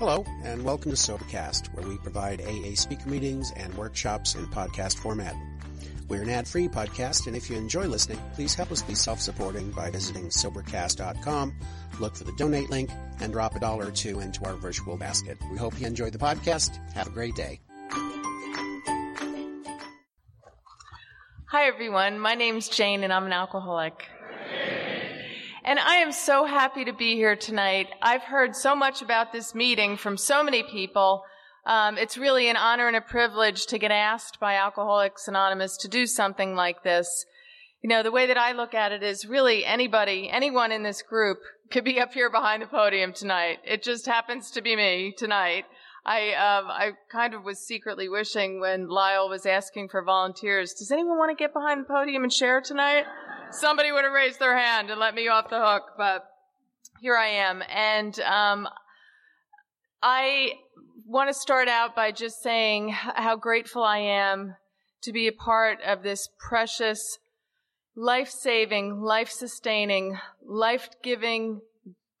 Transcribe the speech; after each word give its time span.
Hello, 0.00 0.24
and 0.44 0.64
welcome 0.64 0.90
to 0.90 0.96
Sobercast, 0.96 1.74
where 1.74 1.86
we 1.86 1.98
provide 1.98 2.40
AA 2.40 2.74
speaker 2.74 3.06
meetings 3.06 3.52
and 3.54 3.74
workshops 3.74 4.34
in 4.34 4.46
podcast 4.46 4.96
format. 4.96 5.36
We're 6.08 6.22
an 6.22 6.30
ad-free 6.30 6.68
podcast, 6.68 7.26
and 7.26 7.36
if 7.36 7.50
you 7.50 7.58
enjoy 7.58 7.84
listening, 7.84 8.18
please 8.32 8.54
help 8.54 8.72
us 8.72 8.80
be 8.80 8.94
self-supporting 8.94 9.72
by 9.72 9.90
visiting 9.90 10.30
Sobercast.com, 10.30 11.54
look 12.00 12.16
for 12.16 12.24
the 12.24 12.32
donate 12.38 12.70
link, 12.70 12.88
and 13.20 13.30
drop 13.30 13.54
a 13.56 13.60
dollar 13.60 13.88
or 13.88 13.90
two 13.90 14.20
into 14.20 14.42
our 14.46 14.54
virtual 14.54 14.96
basket. 14.96 15.36
We 15.52 15.58
hope 15.58 15.78
you 15.78 15.86
enjoy 15.86 16.08
the 16.08 16.16
podcast. 16.16 16.78
Have 16.94 17.08
a 17.08 17.10
great 17.10 17.34
day. 17.34 17.60
Hi 21.44 21.66
everyone, 21.66 22.18
my 22.18 22.36
name's 22.36 22.70
Jane 22.70 23.04
and 23.04 23.12
I'm 23.12 23.26
an 23.26 23.34
alcoholic. 23.34 24.08
And 25.62 25.78
I 25.78 25.96
am 25.96 26.10
so 26.10 26.46
happy 26.46 26.86
to 26.86 26.92
be 26.92 27.16
here 27.16 27.36
tonight. 27.36 27.88
I've 28.00 28.22
heard 28.22 28.56
so 28.56 28.74
much 28.74 29.02
about 29.02 29.30
this 29.30 29.54
meeting 29.54 29.98
from 29.98 30.16
so 30.16 30.42
many 30.42 30.62
people. 30.62 31.22
Um, 31.66 31.98
it's 31.98 32.16
really 32.16 32.48
an 32.48 32.56
honor 32.56 32.88
and 32.88 32.96
a 32.96 33.02
privilege 33.02 33.66
to 33.66 33.78
get 33.78 33.90
asked 33.90 34.40
by 34.40 34.54
Alcoholics 34.54 35.28
Anonymous 35.28 35.76
to 35.78 35.88
do 35.88 36.06
something 36.06 36.54
like 36.54 36.82
this. 36.82 37.26
You 37.82 37.90
know, 37.90 38.02
the 38.02 38.10
way 38.10 38.26
that 38.26 38.38
I 38.38 38.52
look 38.52 38.72
at 38.72 38.92
it 38.92 39.02
is 39.02 39.26
really 39.26 39.66
anybody, 39.66 40.30
anyone 40.30 40.72
in 40.72 40.82
this 40.82 41.02
group 41.02 41.40
could 41.70 41.84
be 41.84 42.00
up 42.00 42.14
here 42.14 42.30
behind 42.30 42.62
the 42.62 42.66
podium 42.66 43.12
tonight. 43.12 43.58
It 43.62 43.82
just 43.82 44.06
happens 44.06 44.50
to 44.52 44.62
be 44.62 44.76
me 44.76 45.14
tonight. 45.16 45.66
I 46.06 46.32
um, 46.32 46.70
I 46.70 46.92
kind 47.12 47.34
of 47.34 47.44
was 47.44 47.58
secretly 47.58 48.08
wishing 48.08 48.60
when 48.60 48.88
Lyle 48.88 49.28
was 49.28 49.44
asking 49.44 49.90
for 49.90 50.02
volunteers, 50.02 50.72
does 50.72 50.90
anyone 50.90 51.18
want 51.18 51.30
to 51.30 51.42
get 51.42 51.52
behind 51.52 51.82
the 51.82 51.88
podium 51.88 52.22
and 52.22 52.32
share 52.32 52.62
tonight? 52.62 53.04
Somebody 53.52 53.92
would 53.92 54.04
have 54.04 54.12
raised 54.12 54.38
their 54.38 54.56
hand 54.56 54.90
and 54.90 55.00
let 55.00 55.14
me 55.14 55.28
off 55.28 55.50
the 55.50 55.60
hook, 55.60 55.92
but 55.96 56.24
here 57.00 57.16
I 57.16 57.28
am. 57.28 57.62
And 57.68 58.18
um, 58.20 58.68
I 60.02 60.52
want 61.06 61.28
to 61.28 61.34
start 61.34 61.68
out 61.68 61.96
by 61.96 62.12
just 62.12 62.42
saying 62.42 62.90
how 62.90 63.36
grateful 63.36 63.82
I 63.82 63.98
am 63.98 64.56
to 65.02 65.12
be 65.12 65.26
a 65.26 65.32
part 65.32 65.78
of 65.82 66.02
this 66.02 66.28
precious, 66.38 67.18
life 67.96 68.30
saving, 68.30 69.00
life 69.00 69.30
sustaining, 69.30 70.18
life 70.44 70.88
giving 71.02 71.60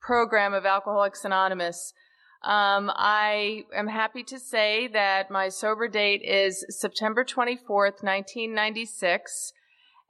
program 0.00 0.54
of 0.54 0.64
Alcoholics 0.64 1.24
Anonymous. 1.24 1.92
Um, 2.42 2.90
I 2.94 3.64
am 3.76 3.86
happy 3.86 4.22
to 4.24 4.38
say 4.38 4.88
that 4.88 5.30
my 5.30 5.50
sober 5.50 5.88
date 5.88 6.22
is 6.24 6.64
September 6.70 7.22
24th, 7.22 8.02
1996. 8.02 9.52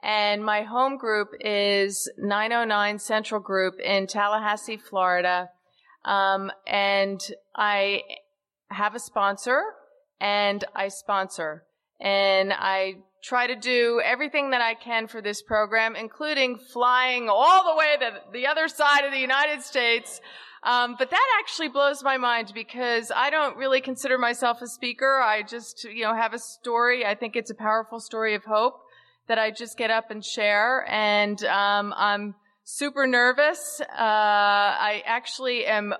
And 0.03 0.43
my 0.43 0.63
home 0.63 0.97
group 0.97 1.29
is 1.39 2.09
909 2.17 2.97
Central 2.99 3.39
Group 3.39 3.79
in 3.79 4.07
Tallahassee, 4.07 4.77
Florida. 4.77 5.49
Um, 6.05 6.51
and 6.65 7.21
I 7.55 8.01
have 8.69 8.95
a 8.95 8.99
sponsor 8.99 9.61
and 10.19 10.63
I 10.75 10.87
sponsor. 10.87 11.63
And 11.99 12.51
I 12.51 12.95
try 13.23 13.45
to 13.45 13.55
do 13.55 14.01
everything 14.03 14.49
that 14.49 14.61
I 14.61 14.73
can 14.73 15.05
for 15.07 15.21
this 15.21 15.43
program, 15.43 15.95
including 15.95 16.57
flying 16.57 17.29
all 17.29 17.63
the 17.63 17.77
way 17.77 17.95
to 17.99 18.11
the 18.33 18.47
other 18.47 18.67
side 18.67 19.05
of 19.05 19.11
the 19.11 19.19
United 19.19 19.61
States. 19.61 20.19
Um, 20.63 20.95
but 20.97 21.11
that 21.11 21.27
actually 21.39 21.69
blows 21.69 22.03
my 22.03 22.17
mind 22.17 22.51
because 22.55 23.11
I 23.15 23.29
don't 23.29 23.57
really 23.57 23.81
consider 23.81 24.17
myself 24.17 24.61
a 24.63 24.67
speaker. 24.67 25.19
I 25.19 25.43
just, 25.43 25.83
you 25.83 26.03
know, 26.03 26.15
have 26.15 26.33
a 26.33 26.39
story. 26.39 27.05
I 27.05 27.13
think 27.13 27.35
it's 27.35 27.51
a 27.51 27.55
powerful 27.55 27.99
story 27.99 28.33
of 28.33 28.43
hope 28.45 28.79
that 29.31 29.39
I 29.39 29.49
just 29.49 29.77
get 29.77 29.89
up 29.89 30.11
and 30.11 30.25
share. 30.25 30.85
And 30.89 31.41
um, 31.45 31.93
I'm 31.95 32.35
super 32.65 33.07
nervous. 33.07 33.79
Uh, 33.79 33.85
I 33.97 35.03
actually 35.05 35.65
am 35.65 35.93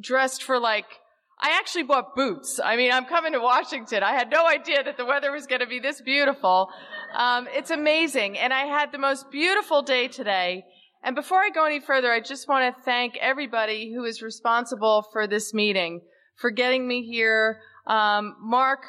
dressed 0.00 0.44
for 0.44 0.60
like, 0.60 0.86
I 1.40 1.58
actually 1.58 1.82
bought 1.82 2.14
boots. 2.14 2.60
I 2.64 2.76
mean, 2.76 2.92
I'm 2.92 3.06
coming 3.06 3.32
to 3.32 3.40
Washington. 3.40 4.04
I 4.04 4.12
had 4.12 4.30
no 4.30 4.46
idea 4.46 4.84
that 4.84 4.96
the 4.96 5.04
weather 5.04 5.32
was 5.32 5.48
going 5.48 5.62
to 5.62 5.66
be 5.66 5.80
this 5.80 6.00
beautiful. 6.00 6.68
Um, 7.12 7.48
it's 7.50 7.72
amazing. 7.72 8.38
And 8.38 8.52
I 8.52 8.66
had 8.66 8.92
the 8.92 8.98
most 8.98 9.32
beautiful 9.32 9.82
day 9.82 10.06
today. 10.06 10.64
And 11.02 11.16
before 11.16 11.40
I 11.40 11.50
go 11.50 11.66
any 11.66 11.80
further, 11.80 12.12
I 12.12 12.20
just 12.20 12.46
want 12.46 12.72
to 12.72 12.82
thank 12.84 13.16
everybody 13.16 13.92
who 13.92 14.04
is 14.04 14.22
responsible 14.22 15.04
for 15.12 15.26
this 15.26 15.52
meeting, 15.52 16.02
for 16.36 16.52
getting 16.52 16.86
me 16.86 17.02
here. 17.04 17.58
Um, 17.88 18.36
Mark 18.40 18.82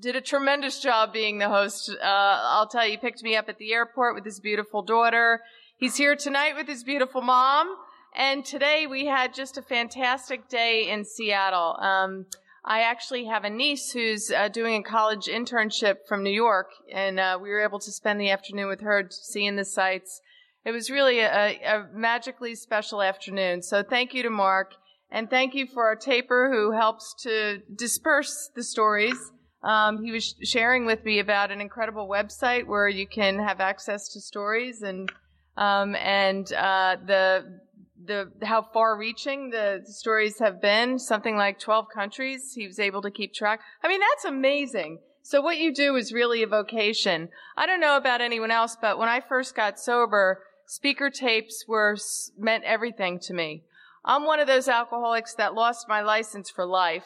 did 0.00 0.16
a 0.16 0.20
tremendous 0.20 0.80
job 0.80 1.12
being 1.12 1.38
the 1.38 1.48
host. 1.48 1.90
Uh, 1.90 2.04
I'll 2.04 2.68
tell 2.68 2.86
you, 2.86 2.98
picked 2.98 3.22
me 3.22 3.36
up 3.36 3.48
at 3.48 3.58
the 3.58 3.72
airport 3.72 4.14
with 4.14 4.24
his 4.24 4.38
beautiful 4.38 4.82
daughter. 4.82 5.40
He's 5.76 5.96
here 5.96 6.14
tonight 6.14 6.54
with 6.56 6.68
his 6.68 6.84
beautiful 6.84 7.22
mom. 7.22 7.74
And 8.14 8.44
today 8.44 8.86
we 8.86 9.06
had 9.06 9.34
just 9.34 9.58
a 9.58 9.62
fantastic 9.62 10.48
day 10.48 10.88
in 10.90 11.04
Seattle. 11.04 11.76
Um, 11.80 12.26
I 12.64 12.80
actually 12.80 13.24
have 13.26 13.44
a 13.44 13.50
niece 13.50 13.92
who's 13.92 14.30
uh, 14.30 14.48
doing 14.48 14.74
a 14.74 14.82
college 14.82 15.26
internship 15.26 16.06
from 16.06 16.22
New 16.22 16.30
York, 16.30 16.70
and 16.92 17.18
uh, 17.18 17.38
we 17.40 17.48
were 17.48 17.60
able 17.60 17.78
to 17.78 17.92
spend 17.92 18.20
the 18.20 18.30
afternoon 18.30 18.68
with 18.68 18.80
her 18.80 19.06
seeing 19.10 19.56
the 19.56 19.64
sights. 19.64 20.20
It 20.64 20.72
was 20.72 20.90
really 20.90 21.20
a, 21.20 21.60
a 21.64 21.86
magically 21.94 22.54
special 22.54 23.00
afternoon. 23.00 23.62
So 23.62 23.82
thank 23.82 24.12
you 24.12 24.22
to 24.22 24.30
Mark, 24.30 24.74
and 25.10 25.30
thank 25.30 25.54
you 25.54 25.66
for 25.66 25.84
our 25.84 25.96
taper 25.96 26.50
who 26.52 26.72
helps 26.72 27.14
to 27.22 27.62
disperse 27.74 28.50
the 28.54 28.64
stories. 28.64 29.32
Um, 29.62 30.02
he 30.04 30.12
was 30.12 30.36
sharing 30.42 30.86
with 30.86 31.04
me 31.04 31.18
about 31.18 31.50
an 31.50 31.60
incredible 31.60 32.08
website 32.08 32.66
where 32.66 32.88
you 32.88 33.06
can 33.06 33.38
have 33.38 33.60
access 33.60 34.08
to 34.10 34.20
stories 34.20 34.82
and 34.82 35.10
um, 35.56 35.96
and 35.96 36.52
uh, 36.52 36.96
the 37.04 37.60
the 38.04 38.30
how 38.44 38.62
far-reaching 38.62 39.50
the 39.50 39.82
stories 39.84 40.38
have 40.38 40.62
been. 40.62 40.98
Something 40.98 41.36
like 41.36 41.58
12 41.58 41.86
countries. 41.92 42.52
He 42.54 42.66
was 42.66 42.78
able 42.78 43.02
to 43.02 43.10
keep 43.10 43.34
track. 43.34 43.60
I 43.82 43.88
mean, 43.88 44.00
that's 44.00 44.24
amazing. 44.24 45.00
So 45.22 45.42
what 45.42 45.58
you 45.58 45.74
do 45.74 45.96
is 45.96 46.12
really 46.12 46.42
a 46.42 46.46
vocation. 46.46 47.28
I 47.56 47.66
don't 47.66 47.80
know 47.80 47.96
about 47.96 48.20
anyone 48.20 48.50
else, 48.50 48.76
but 48.80 48.98
when 48.98 49.08
I 49.08 49.20
first 49.20 49.54
got 49.54 49.78
sober, 49.78 50.42
speaker 50.66 51.10
tapes 51.10 51.64
were 51.68 51.96
meant 52.38 52.64
everything 52.64 53.18
to 53.20 53.34
me. 53.34 53.64
I'm 54.04 54.24
one 54.24 54.40
of 54.40 54.46
those 54.46 54.68
alcoholics 54.68 55.34
that 55.34 55.54
lost 55.54 55.86
my 55.88 56.00
license 56.00 56.48
for 56.48 56.64
life. 56.64 57.04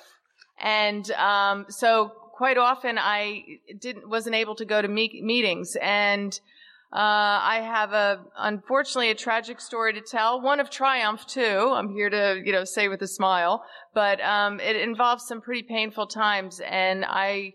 And 0.61 1.11
um, 1.12 1.67
so 1.69 2.12
quite 2.32 2.59
often 2.59 2.98
I 2.98 3.44
didn't 3.78 4.09
wasn't 4.09 4.34
able 4.34 4.54
to 4.56 4.65
go 4.65 4.82
to 4.82 4.88
me- 4.88 5.20
meetings, 5.22 5.76
and 5.81 6.32
uh, 6.93 6.97
I 7.43 7.60
have 7.62 7.93
a 7.93 8.25
unfortunately 8.37 9.10
a 9.10 9.15
tragic 9.15 9.60
story 9.60 9.93
to 9.94 10.00
tell. 10.00 10.41
One 10.41 10.60
of 10.60 10.70
triumph 10.70 11.26
too. 11.26 11.72
I'm 11.75 11.91
here 11.91 12.10
to 12.10 12.41
you 12.44 12.53
know 12.53 12.65
say 12.65 12.88
with 12.88 13.03
a 13.03 13.09
smile, 13.09 13.65
but 13.94 14.20
um, 14.20 14.60
it 14.60 14.76
involves 14.76 15.26
some 15.26 15.41
pretty 15.41 15.62
painful 15.62 16.06
times, 16.06 16.60
and 16.60 17.04
I 17.04 17.54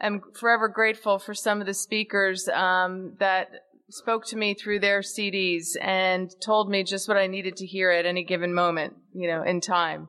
am 0.00 0.20
forever 0.34 0.68
grateful 0.68 1.18
for 1.18 1.34
some 1.34 1.60
of 1.60 1.66
the 1.66 1.74
speakers 1.74 2.48
um, 2.48 3.14
that 3.18 3.48
spoke 3.90 4.26
to 4.26 4.36
me 4.36 4.54
through 4.54 4.80
their 4.80 5.00
CDs 5.00 5.68
and 5.80 6.30
told 6.44 6.70
me 6.70 6.84
just 6.84 7.08
what 7.08 7.16
I 7.16 7.26
needed 7.26 7.56
to 7.56 7.66
hear 7.66 7.90
at 7.90 8.06
any 8.06 8.22
given 8.22 8.52
moment, 8.54 8.94
you 9.14 9.28
know, 9.28 9.42
in 9.42 9.60
time. 9.60 10.08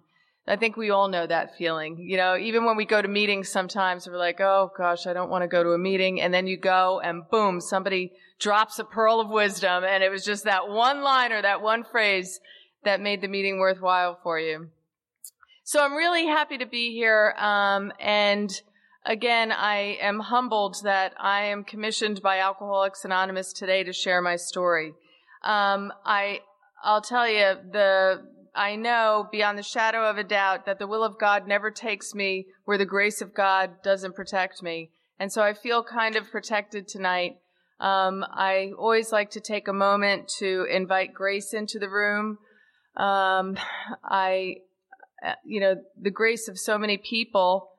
I 0.49 0.55
think 0.55 0.75
we 0.75 0.89
all 0.89 1.07
know 1.07 1.27
that 1.27 1.55
feeling. 1.57 1.99
You 1.99 2.17
know, 2.17 2.35
even 2.35 2.65
when 2.65 2.75
we 2.75 2.85
go 2.85 3.01
to 3.01 3.07
meetings 3.07 3.49
sometimes 3.49 4.07
we're 4.07 4.17
like, 4.17 4.41
oh 4.41 4.71
gosh, 4.75 5.05
I 5.05 5.13
don't 5.13 5.29
want 5.29 5.43
to 5.43 5.47
go 5.47 5.63
to 5.63 5.69
a 5.71 5.77
meeting. 5.77 6.21
And 6.21 6.33
then 6.33 6.47
you 6.47 6.57
go 6.57 6.99
and 6.99 7.29
boom, 7.29 7.61
somebody 7.61 8.13
drops 8.39 8.79
a 8.79 8.83
pearl 8.83 9.19
of 9.19 9.29
wisdom. 9.29 9.83
And 9.83 10.03
it 10.03 10.09
was 10.09 10.25
just 10.25 10.45
that 10.45 10.67
one 10.67 11.03
line 11.03 11.31
or 11.31 11.41
that 11.41 11.61
one 11.61 11.83
phrase 11.83 12.39
that 12.83 12.99
made 12.99 13.21
the 13.21 13.27
meeting 13.27 13.59
worthwhile 13.59 14.19
for 14.23 14.39
you. 14.39 14.69
So 15.63 15.83
I'm 15.83 15.93
really 15.93 16.25
happy 16.25 16.57
to 16.57 16.65
be 16.65 16.93
here. 16.93 17.35
Um, 17.37 17.93
and 17.99 18.49
again, 19.05 19.51
I 19.51 19.99
am 20.01 20.19
humbled 20.19 20.77
that 20.83 21.13
I 21.19 21.43
am 21.43 21.63
commissioned 21.63 22.23
by 22.23 22.39
Alcoholics 22.39 23.05
Anonymous 23.05 23.53
today 23.53 23.83
to 23.83 23.93
share 23.93 24.19
my 24.19 24.35
story. 24.35 24.95
Um, 25.43 25.93
I, 26.05 26.39
I'll 26.83 27.03
tell 27.03 27.29
you 27.29 27.55
the, 27.71 28.23
I 28.55 28.75
know 28.75 29.27
beyond 29.31 29.57
the 29.57 29.63
shadow 29.63 30.09
of 30.09 30.17
a 30.17 30.23
doubt 30.23 30.65
that 30.65 30.79
the 30.79 30.87
will 30.87 31.03
of 31.03 31.19
God 31.19 31.47
never 31.47 31.71
takes 31.71 32.13
me 32.13 32.47
where 32.65 32.77
the 32.77 32.85
grace 32.85 33.21
of 33.21 33.33
God 33.33 33.81
doesn't 33.83 34.15
protect 34.15 34.63
me. 34.63 34.91
And 35.19 35.31
so 35.31 35.41
I 35.41 35.53
feel 35.53 35.83
kind 35.83 36.15
of 36.15 36.31
protected 36.31 36.87
tonight. 36.87 37.37
Um, 37.79 38.25
I 38.29 38.71
always 38.77 39.11
like 39.11 39.31
to 39.31 39.39
take 39.39 39.67
a 39.67 39.73
moment 39.73 40.29
to 40.39 40.65
invite 40.69 41.13
grace 41.13 41.53
into 41.53 41.79
the 41.79 41.89
room. 41.89 42.37
Um, 42.97 43.57
I, 44.03 44.55
uh, 45.25 45.33
you 45.45 45.59
know, 45.59 45.75
the 45.99 46.11
grace 46.11 46.47
of 46.47 46.59
so 46.59 46.77
many 46.77 46.97
people 46.97 47.69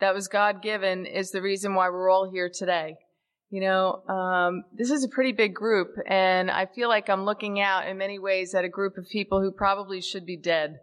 that 0.00 0.14
was 0.14 0.28
God 0.28 0.62
given 0.62 1.06
is 1.06 1.30
the 1.30 1.42
reason 1.42 1.74
why 1.74 1.88
we're 1.88 2.10
all 2.10 2.30
here 2.30 2.50
today. 2.52 2.96
You 3.52 3.60
know, 3.60 4.02
um, 4.08 4.64
this 4.72 4.90
is 4.90 5.04
a 5.04 5.08
pretty 5.08 5.32
big 5.32 5.54
group, 5.54 5.98
and 6.06 6.50
I 6.50 6.64
feel 6.64 6.88
like 6.88 7.10
I'm 7.10 7.26
looking 7.26 7.60
out 7.60 7.86
in 7.86 7.98
many 7.98 8.18
ways 8.18 8.54
at 8.54 8.64
a 8.64 8.68
group 8.70 8.96
of 8.96 9.06
people 9.10 9.42
who 9.42 9.52
probably 9.52 10.00
should 10.00 10.24
be 10.24 10.38
dead. 10.38 10.80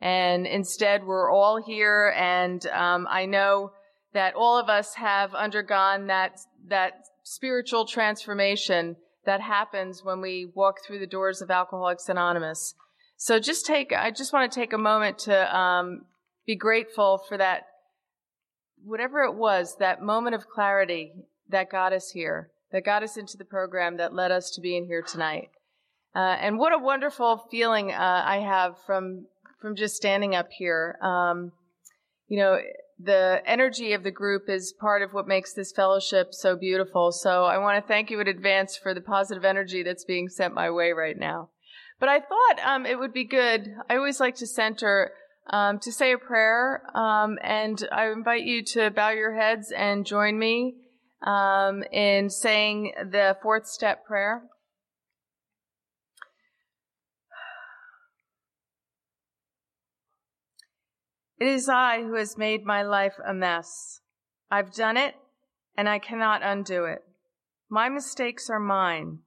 And 0.00 0.44
instead, 0.44 1.06
we're 1.06 1.30
all 1.30 1.62
here, 1.64 2.12
and 2.16 2.66
um, 2.66 3.06
I 3.08 3.26
know 3.26 3.70
that 4.14 4.34
all 4.34 4.58
of 4.58 4.68
us 4.68 4.94
have 4.94 5.32
undergone 5.32 6.08
that 6.08 6.40
that 6.66 7.04
spiritual 7.22 7.86
transformation 7.86 8.96
that 9.24 9.40
happens 9.40 10.02
when 10.02 10.20
we 10.20 10.50
walk 10.56 10.78
through 10.84 10.98
the 10.98 11.06
doors 11.06 11.40
of 11.40 11.52
Alcoholics 11.52 12.08
Anonymous. 12.08 12.74
So 13.16 13.38
just 13.38 13.64
take, 13.64 13.92
I 13.92 14.10
just 14.10 14.32
want 14.32 14.50
to 14.50 14.58
take 14.58 14.72
a 14.72 14.78
moment 14.78 15.20
to 15.20 15.56
um, 15.56 16.06
be 16.44 16.56
grateful 16.56 17.18
for 17.28 17.38
that, 17.38 17.66
whatever 18.82 19.22
it 19.22 19.36
was, 19.36 19.76
that 19.78 20.02
moment 20.02 20.34
of 20.34 20.48
clarity 20.48 21.12
that 21.48 21.70
got 21.70 21.92
us 21.92 22.10
here, 22.10 22.50
that 22.72 22.84
got 22.84 23.02
us 23.02 23.16
into 23.16 23.36
the 23.36 23.44
program, 23.44 23.96
that 23.96 24.14
led 24.14 24.30
us 24.30 24.50
to 24.50 24.60
being 24.60 24.86
here 24.86 25.02
tonight. 25.02 25.50
Uh, 26.14 26.36
and 26.40 26.58
what 26.58 26.72
a 26.72 26.78
wonderful 26.78 27.46
feeling 27.50 27.92
uh, 27.92 28.22
I 28.24 28.38
have 28.38 28.76
from 28.86 29.26
from 29.60 29.74
just 29.76 29.96
standing 29.96 30.34
up 30.34 30.48
here. 30.50 30.96
Um, 31.02 31.52
you 32.28 32.38
know, 32.38 32.58
the 32.98 33.42
energy 33.46 33.92
of 33.92 34.02
the 34.02 34.10
group 34.10 34.48
is 34.48 34.72
part 34.72 35.02
of 35.02 35.12
what 35.12 35.26
makes 35.26 35.52
this 35.52 35.72
fellowship 35.72 36.28
so 36.32 36.56
beautiful. 36.56 37.12
So 37.12 37.44
I 37.44 37.58
want 37.58 37.82
to 37.82 37.86
thank 37.86 38.10
you 38.10 38.20
in 38.20 38.28
advance 38.28 38.76
for 38.76 38.94
the 38.94 39.00
positive 39.00 39.44
energy 39.44 39.82
that's 39.82 40.04
being 40.04 40.28
sent 40.28 40.54
my 40.54 40.70
way 40.70 40.92
right 40.92 41.18
now. 41.18 41.50
But 42.00 42.08
I 42.08 42.20
thought 42.20 42.60
um, 42.64 42.86
it 42.86 42.98
would 42.98 43.12
be 43.12 43.24
good. 43.24 43.74
I 43.88 43.96
always 43.96 44.20
like 44.20 44.36
to 44.36 44.46
center 44.46 45.12
um, 45.50 45.78
to 45.80 45.90
say 45.90 46.12
a 46.12 46.18
prayer, 46.18 46.82
um, 46.94 47.38
and 47.42 47.88
I 47.90 48.10
invite 48.10 48.42
you 48.42 48.62
to 48.74 48.90
bow 48.90 49.10
your 49.10 49.34
heads 49.34 49.72
and 49.72 50.04
join 50.04 50.38
me 50.38 50.74
um, 51.22 51.82
in 51.92 52.30
saying 52.30 52.92
the 53.10 53.36
fourth 53.42 53.66
step 53.66 54.04
prayer. 54.04 54.42
It 61.38 61.46
is 61.46 61.68
I 61.68 62.02
who 62.02 62.14
has 62.14 62.36
made 62.36 62.64
my 62.64 62.82
life 62.82 63.14
a 63.24 63.32
mess. 63.32 64.00
I've 64.50 64.72
done 64.72 64.96
it, 64.96 65.14
and 65.76 65.88
I 65.88 66.00
cannot 66.00 66.42
undo 66.42 66.84
it. 66.84 67.00
My 67.70 67.88
mistakes 67.88 68.50
are 68.50 68.58
mine, 68.58 69.20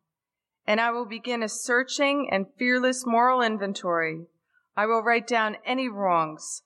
and 0.65 0.81
I 0.81 0.91
will 0.91 1.05
begin 1.05 1.41
a 1.41 1.47
searching 1.47 2.27
and 2.29 2.47
fearless 2.57 3.05
moral 3.05 3.41
inventory. 3.41 4.25
I 4.75 4.87
will 4.87 5.03
write 5.03 5.27
down 5.27 5.57
any 5.65 5.87
wrongs, 5.87 6.63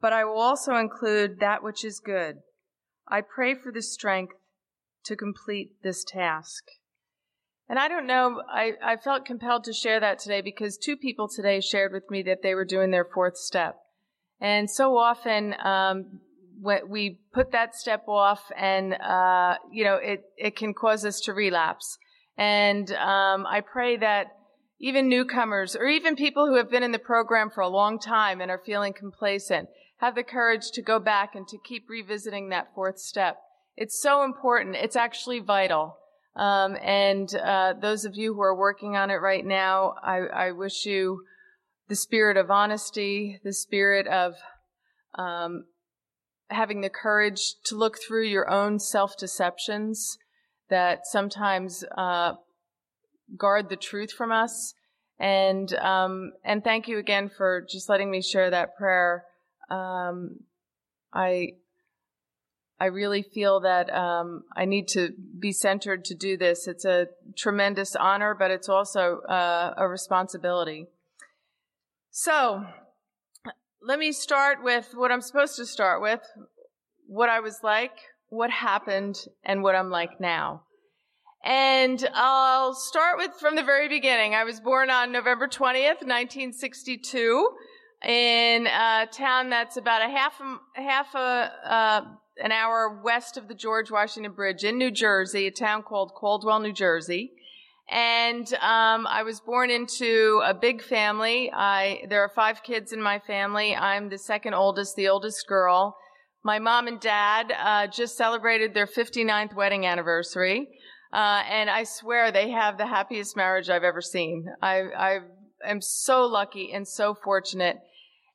but 0.00 0.12
I 0.12 0.24
will 0.24 0.38
also 0.38 0.76
include 0.76 1.40
that 1.40 1.64
which 1.64 1.84
is 1.84 1.98
good. 1.98 2.36
I 3.08 3.22
pray 3.22 3.54
for 3.54 3.72
the 3.72 3.82
strength 3.82 4.34
to 5.06 5.16
complete 5.16 5.82
this 5.82 6.04
task. 6.04 6.64
And 7.68 7.78
I 7.78 7.88
don't 7.88 8.06
know, 8.06 8.42
I, 8.48 8.72
I 8.82 8.96
felt 8.96 9.24
compelled 9.24 9.64
to 9.64 9.72
share 9.72 9.98
that 9.98 10.20
today 10.20 10.40
because 10.40 10.76
two 10.76 10.96
people 10.96 11.28
today 11.28 11.60
shared 11.60 11.92
with 11.92 12.08
me 12.10 12.22
that 12.22 12.42
they 12.42 12.54
were 12.54 12.64
doing 12.64 12.90
their 12.90 13.04
fourth 13.04 13.36
step. 13.36 13.76
And 14.40 14.70
so 14.70 14.96
often, 14.96 15.54
um, 15.62 16.20
we 16.88 17.18
put 17.32 17.52
that 17.52 17.74
step 17.74 18.04
off 18.08 18.50
and, 18.56 18.94
uh, 18.94 19.56
you 19.70 19.84
know, 19.84 19.96
it, 19.96 20.24
it 20.36 20.56
can 20.56 20.74
cause 20.74 21.04
us 21.04 21.20
to 21.22 21.32
relapse. 21.32 21.98
And, 22.36 22.90
um, 22.92 23.46
I 23.46 23.60
pray 23.60 23.96
that 23.96 24.28
even 24.78 25.08
newcomers 25.08 25.74
or 25.74 25.86
even 25.86 26.16
people 26.16 26.46
who 26.46 26.56
have 26.56 26.70
been 26.70 26.82
in 26.82 26.92
the 26.92 26.98
program 26.98 27.50
for 27.50 27.62
a 27.62 27.68
long 27.68 27.98
time 27.98 28.40
and 28.40 28.50
are 28.50 28.62
feeling 28.64 28.92
complacent 28.92 29.68
have 29.98 30.14
the 30.14 30.22
courage 30.22 30.70
to 30.72 30.82
go 30.82 30.98
back 30.98 31.34
and 31.34 31.48
to 31.48 31.58
keep 31.58 31.88
revisiting 31.88 32.50
that 32.50 32.68
fourth 32.74 32.98
step. 32.98 33.38
It's 33.76 34.00
so 34.00 34.24
important. 34.24 34.76
It's 34.76 34.96
actually 34.96 35.40
vital. 35.40 35.98
Um, 36.34 36.76
and 36.82 37.34
uh, 37.34 37.74
those 37.80 38.04
of 38.04 38.14
you 38.14 38.34
who 38.34 38.42
are 38.42 38.54
working 38.54 38.96
on 38.96 39.10
it 39.10 39.16
right 39.16 39.44
now, 39.44 39.94
I, 40.02 40.18
I 40.18 40.52
wish 40.52 40.84
you 40.84 41.24
the 41.88 41.96
spirit 41.96 42.36
of 42.36 42.50
honesty, 42.50 43.40
the 43.44 43.52
spirit 43.52 44.06
of 44.06 44.34
um, 45.14 45.64
having 46.50 46.80
the 46.80 46.90
courage 46.90 47.54
to 47.64 47.74
look 47.74 47.96
through 47.98 48.26
your 48.26 48.50
own 48.50 48.78
self 48.78 49.16
deceptions 49.16 50.18
that 50.68 51.06
sometimes 51.06 51.84
uh, 51.96 52.34
guard 53.36 53.68
the 53.68 53.76
truth 53.76 54.12
from 54.12 54.32
us. 54.32 54.74
And 55.18 55.72
um, 55.74 56.32
and 56.44 56.62
thank 56.62 56.88
you 56.88 56.98
again 56.98 57.30
for 57.34 57.64
just 57.70 57.88
letting 57.88 58.10
me 58.10 58.20
share 58.20 58.50
that 58.50 58.76
prayer. 58.76 59.24
Um, 59.70 60.40
I 61.14 61.52
I 62.78 62.86
really 62.86 63.22
feel 63.22 63.60
that 63.60 63.92
um, 63.92 64.44
I 64.54 64.66
need 64.66 64.88
to 64.88 65.12
be 65.38 65.52
centered 65.52 66.04
to 66.06 66.14
do 66.14 66.36
this. 66.36 66.68
It's 66.68 66.84
a 66.84 67.08
tremendous 67.36 67.96
honor, 67.96 68.34
but 68.34 68.50
it's 68.50 68.68
also 68.68 69.20
uh, 69.20 69.74
a 69.76 69.88
responsibility. 69.88 70.86
So, 72.10 72.66
let 73.82 73.98
me 73.98 74.12
start 74.12 74.62
with 74.62 74.92
what 74.94 75.10
I'm 75.10 75.22
supposed 75.22 75.56
to 75.56 75.66
start 75.66 76.02
with 76.02 76.20
what 77.06 77.30
I 77.30 77.40
was 77.40 77.60
like, 77.62 77.92
what 78.28 78.50
happened, 78.50 79.24
and 79.44 79.62
what 79.62 79.74
I'm 79.74 79.90
like 79.90 80.20
now. 80.20 80.62
And 81.44 82.06
I'll 82.12 82.74
start 82.74 83.18
with 83.18 83.30
from 83.40 83.54
the 83.54 83.62
very 83.62 83.88
beginning. 83.88 84.34
I 84.34 84.44
was 84.44 84.60
born 84.60 84.90
on 84.90 85.12
November 85.12 85.46
20th, 85.46 86.02
1962, 86.02 87.50
in 88.04 88.66
a 88.66 89.06
town 89.10 89.50
that's 89.50 89.76
about 89.76 90.02
a 90.02 90.10
half, 90.10 90.40
a, 90.40 90.82
half 90.82 91.14
a, 91.14 91.52
uh, 91.64 92.00
an 92.42 92.52
hour 92.52 93.00
west 93.02 93.36
of 93.36 93.48
the 93.48 93.54
George 93.54 93.90
Washington 93.90 94.32
Bridge 94.32 94.64
in 94.64 94.78
New 94.78 94.90
Jersey, 94.90 95.46
a 95.46 95.50
town 95.50 95.82
called 95.82 96.12
Caldwell, 96.14 96.60
New 96.60 96.72
Jersey. 96.72 97.32
And 97.88 98.52
um, 98.54 99.06
I 99.06 99.22
was 99.22 99.40
born 99.40 99.70
into 99.70 100.42
a 100.44 100.52
big 100.52 100.82
family. 100.82 101.52
I 101.52 102.02
there 102.08 102.22
are 102.22 102.28
five 102.28 102.62
kids 102.62 102.92
in 102.92 103.00
my 103.00 103.20
family. 103.20 103.76
I'm 103.76 104.08
the 104.08 104.18
second 104.18 104.54
oldest, 104.54 104.96
the 104.96 105.08
oldest 105.08 105.46
girl. 105.46 105.96
My 106.42 106.58
mom 106.58 106.88
and 106.88 107.00
dad 107.00 107.52
uh, 107.58 107.86
just 107.86 108.16
celebrated 108.16 108.74
their 108.74 108.86
59th 108.86 109.54
wedding 109.54 109.86
anniversary, 109.86 110.68
uh, 111.12 111.42
and 111.48 111.68
I 111.68 111.84
swear 111.84 112.30
they 112.30 112.50
have 112.50 112.78
the 112.78 112.86
happiest 112.86 113.36
marriage 113.36 113.68
I've 113.68 113.82
ever 113.82 114.00
seen. 114.00 114.46
I, 114.62 114.82
I 114.96 115.18
am 115.64 115.80
so 115.80 116.24
lucky 116.24 116.72
and 116.72 116.86
so 116.86 117.14
fortunate. 117.14 117.78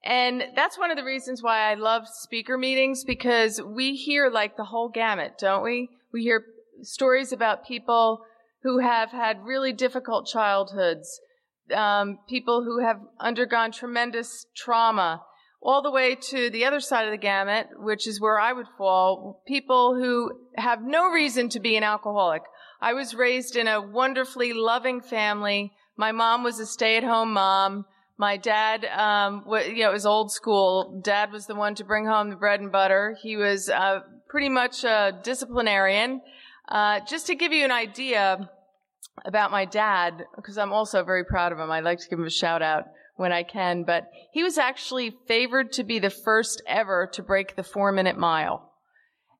And 0.04 0.44
that's 0.56 0.80
one 0.80 0.90
of 0.90 0.98
the 0.98 1.04
reasons 1.04 1.44
why 1.44 1.72
I 1.72 1.76
love 1.76 2.08
speaker 2.08 2.58
meetings 2.58 3.04
because 3.04 3.62
we 3.62 3.96
hear 3.96 4.30
like 4.30 4.58
the 4.58 4.66
whole 4.66 4.90
gamut, 4.90 5.34
don't 5.38 5.64
we? 5.64 5.90
We 6.12 6.24
hear 6.24 6.44
stories 6.82 7.32
about 7.32 7.68
people 7.68 8.22
who 8.64 8.80
have 8.80 9.12
had 9.12 9.44
really 9.44 9.74
difficult 9.74 10.28
childhoods, 10.28 11.20
um, 11.74 12.18
people 12.28 12.64
who 12.64 12.80
have 12.80 13.00
undergone 13.20 13.72
tremendous 13.72 14.46
trauma, 14.56 15.22
all 15.62 15.84
the 15.84 15.92
way 15.92 16.16
to 16.16 16.50
the 16.50 16.66
other 16.66 16.80
side 16.80 17.06
of 17.06 17.12
the 17.12 17.18
gamut, 17.18 17.68
which 17.78 18.08
is 18.08 18.20
where 18.20 18.40
I 18.40 18.54
would 18.54 18.68
fall, 18.78 19.44
people 19.48 19.96
who 19.96 20.32
have 20.56 20.82
no 20.82 21.10
reason 21.10 21.50
to 21.50 21.60
be 21.60 21.76
an 21.76 21.84
alcoholic. 21.84 22.42
I 22.82 22.94
was 22.94 23.14
raised 23.14 23.56
in 23.56 23.68
a 23.68 23.80
wonderfully 23.80 24.54
loving 24.54 25.02
family. 25.02 25.74
My 25.96 26.12
mom 26.12 26.44
was 26.44 26.60
a 26.60 26.66
stay-at-home 26.66 27.34
mom. 27.34 27.86
My 28.18 28.38
dad, 28.38 28.86
um, 28.86 29.44
you 29.48 29.84
know, 29.84 29.90
it 29.90 29.94
was 29.94 30.06
old 30.06 30.32
school. 30.32 31.02
Dad 31.04 31.32
was 31.32 31.48
the 31.48 31.56
one 31.56 31.76
to 31.76 31.84
bring 31.84 32.06
home 32.06 32.30
the 32.30 32.36
bread 32.36 32.60
and 32.60 32.72
butter. 32.72 33.18
He 33.22 33.36
was 33.36 33.70
uh, 33.70 34.02
pretty 34.30 34.50
much 34.50 34.84
a 34.84 35.20
disciplinarian. 35.24 36.22
Uh, 36.70 37.00
just 37.02 37.28
to 37.28 37.36
give 37.36 37.52
you 37.52 37.66
an 37.66 37.72
idea 37.72 38.50
about 39.26 39.52
my 39.52 39.66
dad, 39.66 40.24
because 40.36 40.58
I'm 40.58 40.72
also 40.72 41.04
very 41.04 41.26
proud 41.26 41.52
of 41.52 41.60
him. 41.60 41.72
I 41.72 41.82
like 41.82 42.00
to 42.00 42.10
give 42.10 42.20
him 42.20 42.26
a 42.26 42.30
shout 42.30 42.62
out 42.62 42.86
when 43.18 43.32
I 43.32 43.44
can, 43.44 43.84
but 43.84 44.06
he 44.32 44.44
was 44.44 44.58
actually 44.58 45.16
favored 45.28 45.74
to 45.74 45.84
be 45.84 46.00
the 46.00 46.10
first 46.10 46.62
ever 46.68 47.10
to 47.14 47.22
break 47.22 47.56
the 47.56 47.64
four 47.64 47.92
minute 47.92 48.18
mile. 48.18 48.72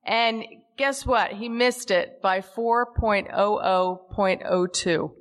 And 0.04 0.44
guess 0.76 1.06
what? 1.06 1.32
He 1.32 1.48
missed 1.48 1.90
it 1.90 2.20
by 2.22 2.40
4.00.02. 2.40 5.12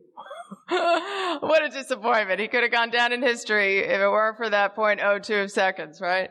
what 1.41 1.65
a 1.65 1.69
disappointment. 1.69 2.39
He 2.39 2.47
could 2.47 2.63
have 2.63 2.71
gone 2.71 2.91
down 2.91 3.11
in 3.11 3.21
history 3.21 3.79
if 3.79 3.99
it 3.99 4.07
weren't 4.07 4.37
for 4.37 4.49
that 4.49 4.75
0.02 4.75 5.43
of 5.43 5.51
seconds, 5.51 5.99
right? 5.99 6.29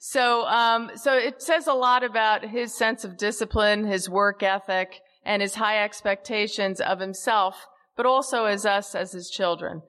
So, 0.00 0.46
um, 0.46 0.90
so 0.94 1.14
it 1.16 1.42
says 1.42 1.66
a 1.66 1.74
lot 1.74 2.02
about 2.02 2.44
his 2.44 2.74
sense 2.74 3.04
of 3.04 3.18
discipline, 3.18 3.84
his 3.84 4.08
work 4.08 4.42
ethic, 4.42 5.00
and 5.24 5.42
his 5.42 5.56
high 5.56 5.84
expectations 5.84 6.80
of 6.80 7.00
himself, 7.00 7.66
but 7.96 8.06
also 8.06 8.46
as 8.46 8.64
us 8.64 8.94
as 8.94 9.12
his 9.12 9.28
children. 9.28 9.82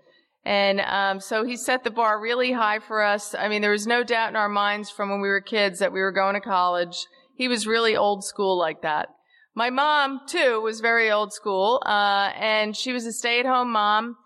And 0.46 0.82
um, 0.82 1.22
so 1.22 1.46
he 1.46 1.56
set 1.56 1.86
the 1.86 1.90
bar 1.90 2.20
really 2.20 2.52
high 2.52 2.80
for 2.80 3.02
us. 3.02 3.34
I 3.34 3.48
mean, 3.48 3.62
there 3.62 3.72
was 3.72 3.88
no 3.88 4.04
doubt 4.04 4.30
in 4.30 4.36
our 4.36 4.50
minds 4.50 4.90
from 4.90 5.10
when 5.10 5.22
we 5.22 5.30
were 5.30 5.40
kids 5.40 5.80
that 5.80 5.94
we 5.94 6.02
were 6.02 6.12
going 6.12 6.34
to 6.34 6.42
college. 6.42 7.06
He 7.36 7.48
was 7.48 7.66
really 7.66 7.96
old 7.96 8.26
school 8.26 8.60
like 8.60 8.82
that. 8.82 9.08
My 9.56 9.70
mom, 9.70 10.22
too, 10.28 10.62
was 10.62 10.80
very 10.80 11.12
old 11.12 11.32
school, 11.32 11.82
uh, 11.86 12.32
and 12.36 12.76
she 12.76 12.92
was 12.92 13.06
a 13.06 13.12
stay-at-home 13.12 13.72
mom. 13.72 14.18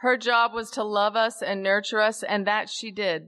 Her 0.00 0.16
job 0.16 0.52
was 0.54 0.70
to 0.72 0.84
love 0.84 1.16
us 1.16 1.42
and 1.42 1.62
nurture 1.62 2.00
us, 2.00 2.22
and 2.22 2.46
that 2.46 2.68
she 2.70 2.92
did. 2.92 3.26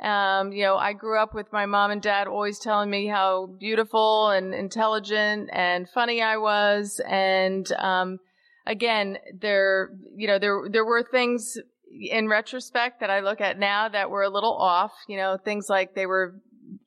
Um, 0.00 0.52
you 0.52 0.62
know, 0.62 0.76
I 0.76 0.92
grew 0.92 1.18
up 1.18 1.34
with 1.34 1.52
my 1.52 1.66
mom 1.66 1.90
and 1.90 2.00
dad 2.00 2.26
always 2.26 2.58
telling 2.58 2.88
me 2.88 3.06
how 3.06 3.46
beautiful 3.58 4.30
and 4.30 4.54
intelligent 4.54 5.50
and 5.52 5.88
funny 5.90 6.22
I 6.22 6.36
was. 6.36 7.00
And, 7.06 7.70
um, 7.72 8.18
again, 8.64 9.18
there, 9.38 9.90
you 10.16 10.26
know, 10.26 10.38
there, 10.38 10.62
there 10.70 10.86
were 10.86 11.02
things 11.02 11.58
in 11.90 12.28
retrospect 12.28 13.00
that 13.00 13.10
I 13.10 13.20
look 13.20 13.40
at 13.40 13.58
now 13.58 13.88
that 13.88 14.10
were 14.10 14.22
a 14.22 14.30
little 14.30 14.56
off, 14.56 14.92
you 15.08 15.16
know, 15.16 15.36
things 15.36 15.66
like 15.68 15.94
they 15.94 16.06
were 16.06 16.36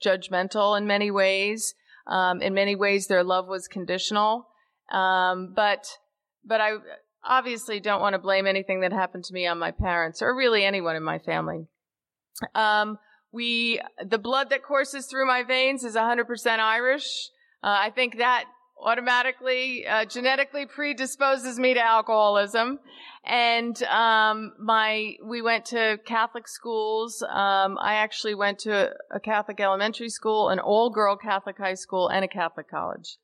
judgmental 0.03 0.77
in 0.77 0.87
many 0.87 1.11
ways. 1.11 1.75
Um, 2.07 2.41
in 2.41 2.53
many 2.53 2.75
ways, 2.75 3.07
their 3.07 3.23
love 3.23 3.47
was 3.47 3.67
conditional. 3.67 4.47
Um, 4.91 5.53
but, 5.55 5.85
but 6.45 6.59
I 6.61 6.73
obviously 7.23 7.79
don't 7.79 8.01
want 8.01 8.13
to 8.13 8.19
blame 8.19 8.45
anything 8.45 8.81
that 8.81 8.91
happened 8.91 9.23
to 9.25 9.33
me 9.33 9.47
on 9.47 9.57
my 9.57 9.71
parents 9.71 10.21
or 10.21 10.35
really 10.35 10.65
anyone 10.65 10.95
in 10.95 11.03
my 11.03 11.19
family. 11.19 11.67
Um, 12.53 12.97
we, 13.31 13.81
the 14.05 14.17
blood 14.17 14.49
that 14.49 14.63
courses 14.63 15.07
through 15.07 15.27
my 15.27 15.43
veins 15.43 15.83
is 15.83 15.95
100% 15.95 16.59
Irish. 16.59 17.29
Uh, 17.63 17.77
I 17.79 17.89
think 17.89 18.17
that 18.17 18.45
automatically, 18.81 19.87
uh, 19.87 20.05
genetically 20.05 20.65
predisposes 20.65 21.57
me 21.57 21.73
to 21.73 21.79
alcoholism. 21.79 22.79
And, 23.25 23.81
um, 23.83 24.53
my, 24.59 25.15
we 25.23 25.41
went 25.41 25.65
to 25.67 25.99
Catholic 26.05 26.47
schools. 26.47 27.23
Um, 27.23 27.77
I 27.79 27.95
actually 27.95 28.35
went 28.35 28.59
to 28.59 28.91
a 29.11 29.19
Catholic 29.19 29.59
elementary 29.59 30.09
school, 30.09 30.49
an 30.49 30.59
all-girl 30.59 31.15
Catholic 31.15 31.57
high 31.57 31.75
school, 31.75 32.09
and 32.09 32.25
a 32.25 32.27
Catholic 32.27 32.69
college. 32.69 33.17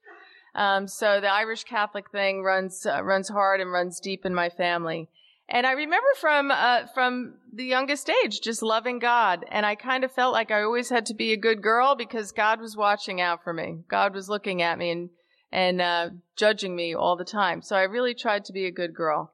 Um, 0.55 0.87
so 0.87 1.19
the 1.19 1.31
Irish 1.31 1.65
Catholic 1.65 2.09
thing 2.11 2.43
runs, 2.43 2.85
uh, 2.85 3.03
runs 3.03 3.29
hard 3.29 3.59
and 3.59 3.71
runs 3.71 3.99
deep 3.99 4.25
in 4.25 4.33
my 4.33 4.49
family. 4.49 5.09
And 5.51 5.65
I 5.65 5.71
remember 5.71 6.07
from 6.19 6.51
uh, 6.51 6.85
from 6.93 7.33
the 7.51 7.65
youngest 7.65 8.07
age 8.07 8.39
just 8.39 8.61
loving 8.61 8.99
God, 8.99 9.43
and 9.49 9.65
I 9.65 9.73
kind 9.73 10.03
of 10.03 10.11
felt 10.11 10.31
like 10.31 10.51
I 10.51 10.61
always 10.61 10.89
had 10.89 11.07
to 11.07 11.15
be 11.15 11.33
a 11.33 11.37
good 11.37 11.63
girl 11.63 11.95
because 11.95 12.31
God 12.31 12.61
was 12.61 12.77
watching 12.77 13.19
out 13.19 13.43
for 13.43 13.51
me. 13.51 13.79
God 13.87 14.13
was 14.13 14.29
looking 14.29 14.61
at 14.61 14.77
me 14.77 14.91
and 14.91 15.09
and 15.51 15.81
uh, 15.81 16.09
judging 16.35 16.75
me 16.75 16.93
all 16.93 17.15
the 17.15 17.25
time. 17.25 17.63
So 17.63 17.75
I 17.75 17.83
really 17.83 18.13
tried 18.13 18.45
to 18.45 18.53
be 18.53 18.67
a 18.67 18.71
good 18.71 18.93
girl. 18.93 19.33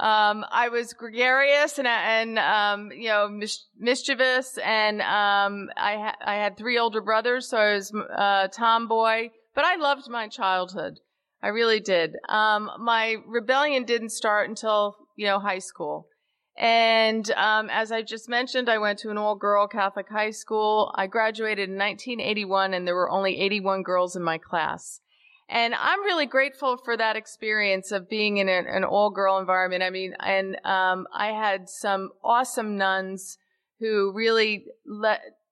Um, 0.00 0.44
I 0.50 0.68
was 0.68 0.92
gregarious 0.92 1.78
and 1.78 1.86
and 1.86 2.38
um, 2.38 2.90
you 2.92 3.08
know 3.08 3.28
mis- 3.28 3.66
mischievous, 3.78 4.58
and 4.58 5.00
um, 5.00 5.68
I 5.76 5.96
ha- 5.96 6.16
I 6.24 6.34
had 6.36 6.56
three 6.56 6.78
older 6.78 7.00
brothers, 7.00 7.48
so 7.48 7.58
I 7.58 7.74
was 7.74 7.92
a 7.92 8.20
uh, 8.20 8.48
tomboy. 8.48 9.30
But 9.54 9.64
I 9.64 9.76
loved 9.76 10.08
my 10.08 10.28
childhood. 10.28 11.00
I 11.42 11.48
really 11.48 11.80
did. 11.80 12.16
Um, 12.28 12.70
my 12.78 13.16
rebellion 13.26 13.84
didn't 13.84 14.10
start 14.10 14.48
until 14.48 14.96
you 15.16 15.26
know, 15.26 15.38
high 15.38 15.58
school. 15.58 16.08
And 16.56 17.30
um, 17.32 17.70
as 17.70 17.90
I 17.90 18.02
just 18.02 18.28
mentioned, 18.28 18.68
I 18.68 18.78
went 18.78 18.98
to 19.00 19.10
an 19.10 19.18
all 19.18 19.34
girl 19.34 19.66
Catholic 19.66 20.08
high 20.08 20.30
school. 20.30 20.92
I 20.94 21.06
graduated 21.06 21.70
in 21.70 21.78
1981, 21.78 22.74
and 22.74 22.86
there 22.86 22.94
were 22.94 23.10
only 23.10 23.40
81 23.40 23.82
girls 23.82 24.16
in 24.16 24.22
my 24.22 24.38
class. 24.38 25.00
And 25.48 25.74
I'm 25.74 26.02
really 26.02 26.26
grateful 26.26 26.76
for 26.76 26.96
that 26.96 27.16
experience 27.16 27.92
of 27.92 28.08
being 28.08 28.38
in 28.38 28.48
an, 28.48 28.66
an 28.66 28.84
all 28.84 29.10
girl 29.10 29.38
environment. 29.38 29.82
I 29.82 29.90
mean, 29.90 30.14
and 30.20 30.56
um, 30.64 31.06
I 31.12 31.28
had 31.28 31.68
some 31.68 32.10
awesome 32.24 32.76
nuns 32.76 33.38
who 33.80 34.12
really 34.14 34.64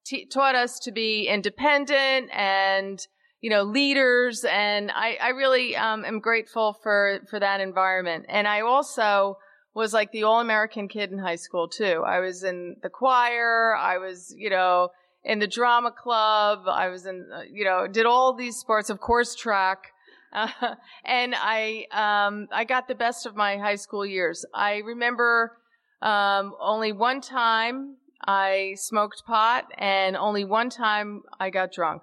t- 0.05 0.27
taught 0.27 0.55
us 0.55 0.79
to 0.81 0.93
be 0.93 1.27
independent 1.27 2.31
and 2.33 3.07
you 3.41 3.49
know, 3.51 3.63
leaders. 3.63 4.45
And 4.45 4.91
I, 4.91 5.17
I 5.21 5.29
really 5.29 5.77
um, 5.77 6.05
am 6.05 6.21
grateful 6.21 6.75
for, 6.83 7.21
for 7.29 7.41
that 7.41 7.61
environment. 7.61 8.27
And 8.29 8.47
I 8.47 8.61
also 8.61 9.39
was 9.75 9.93
like 9.93 10.13
the 10.13 10.25
all-American 10.25 10.89
kid 10.89 11.11
in 11.11 11.19
high 11.19 11.37
school 11.37 11.69
too. 11.69 12.03
I 12.07 12.21
was 12.21 12.43
in 12.45 12.77
the 12.83 12.91
choir. 12.91 13.75
I 13.75 13.99
was, 13.99 14.35
you 14.37 14.51
know, 14.51 14.91
in 15.25 15.39
the 15.39 15.47
drama 15.47 15.91
club. 15.91 16.61
I 16.67 16.89
was 16.89 17.07
in, 17.07 17.27
uh, 17.33 17.43
you 17.50 17.65
know, 17.65 17.87
did 17.87 18.07
all 18.07 18.35
these 18.35 18.57
sports, 18.57 18.91
of 18.91 19.00
course, 19.00 19.35
track. 19.35 19.93
Uh, 20.33 20.49
and 21.05 21.35
I, 21.37 21.87
um, 21.93 22.49
I 22.53 22.65
got 22.65 22.89
the 22.89 22.95
best 22.95 23.27
of 23.27 23.37
my 23.37 23.57
high 23.57 23.77
school 23.77 24.07
years. 24.07 24.45
I 24.55 24.79
remember, 24.79 25.57
um, 26.03 26.55
only 26.61 26.93
one 26.93 27.21
time 27.21 27.97
I 28.27 28.75
smoked 28.77 29.23
pot 29.27 29.67
and 29.77 30.17
only 30.17 30.45
one 30.45 30.71
time 30.71 31.23
I 31.39 31.50
got 31.50 31.73
drunk. 31.73 32.03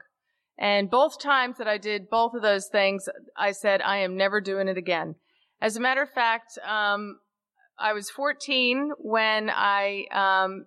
And 0.60 0.90
both 0.90 1.20
times 1.20 1.58
that 1.58 1.68
I 1.68 1.78
did 1.78 2.10
both 2.10 2.34
of 2.34 2.42
those 2.42 2.68
things, 2.68 3.08
I 3.36 3.52
said, 3.52 3.82
I 3.82 3.98
am 3.98 4.18
never 4.18 4.42
doing 4.42 4.68
it 4.68 4.78
again. 4.78 5.16
As 5.62 5.76
a 5.76 5.80
matter 5.80 6.02
of 6.02 6.10
fact, 6.10 6.58
um, 6.68 7.20
I 7.80 7.94
was 7.94 8.10
14 8.10 8.92
when 8.98 9.52
I 9.52 10.06
um, 10.12 10.66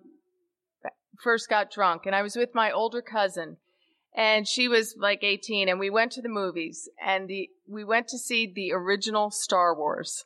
first 1.21 1.49
got 1.49 1.71
drunk, 1.71 2.05
and 2.05 2.15
I 2.15 2.21
was 2.21 2.35
with 2.35 2.55
my 2.55 2.71
older 2.71 3.01
cousin, 3.01 3.57
and 4.15 4.47
she 4.47 4.67
was 4.67 4.95
like 4.97 5.23
18, 5.23 5.69
and 5.69 5.79
we 5.79 5.89
went 5.89 6.11
to 6.13 6.21
the 6.21 6.29
movies, 6.29 6.89
and 7.03 7.27
the 7.27 7.49
we 7.67 7.83
went 7.83 8.07
to 8.09 8.17
see 8.17 8.45
the 8.47 8.73
original 8.73 9.31
Star 9.31 9.75
Wars. 9.75 10.25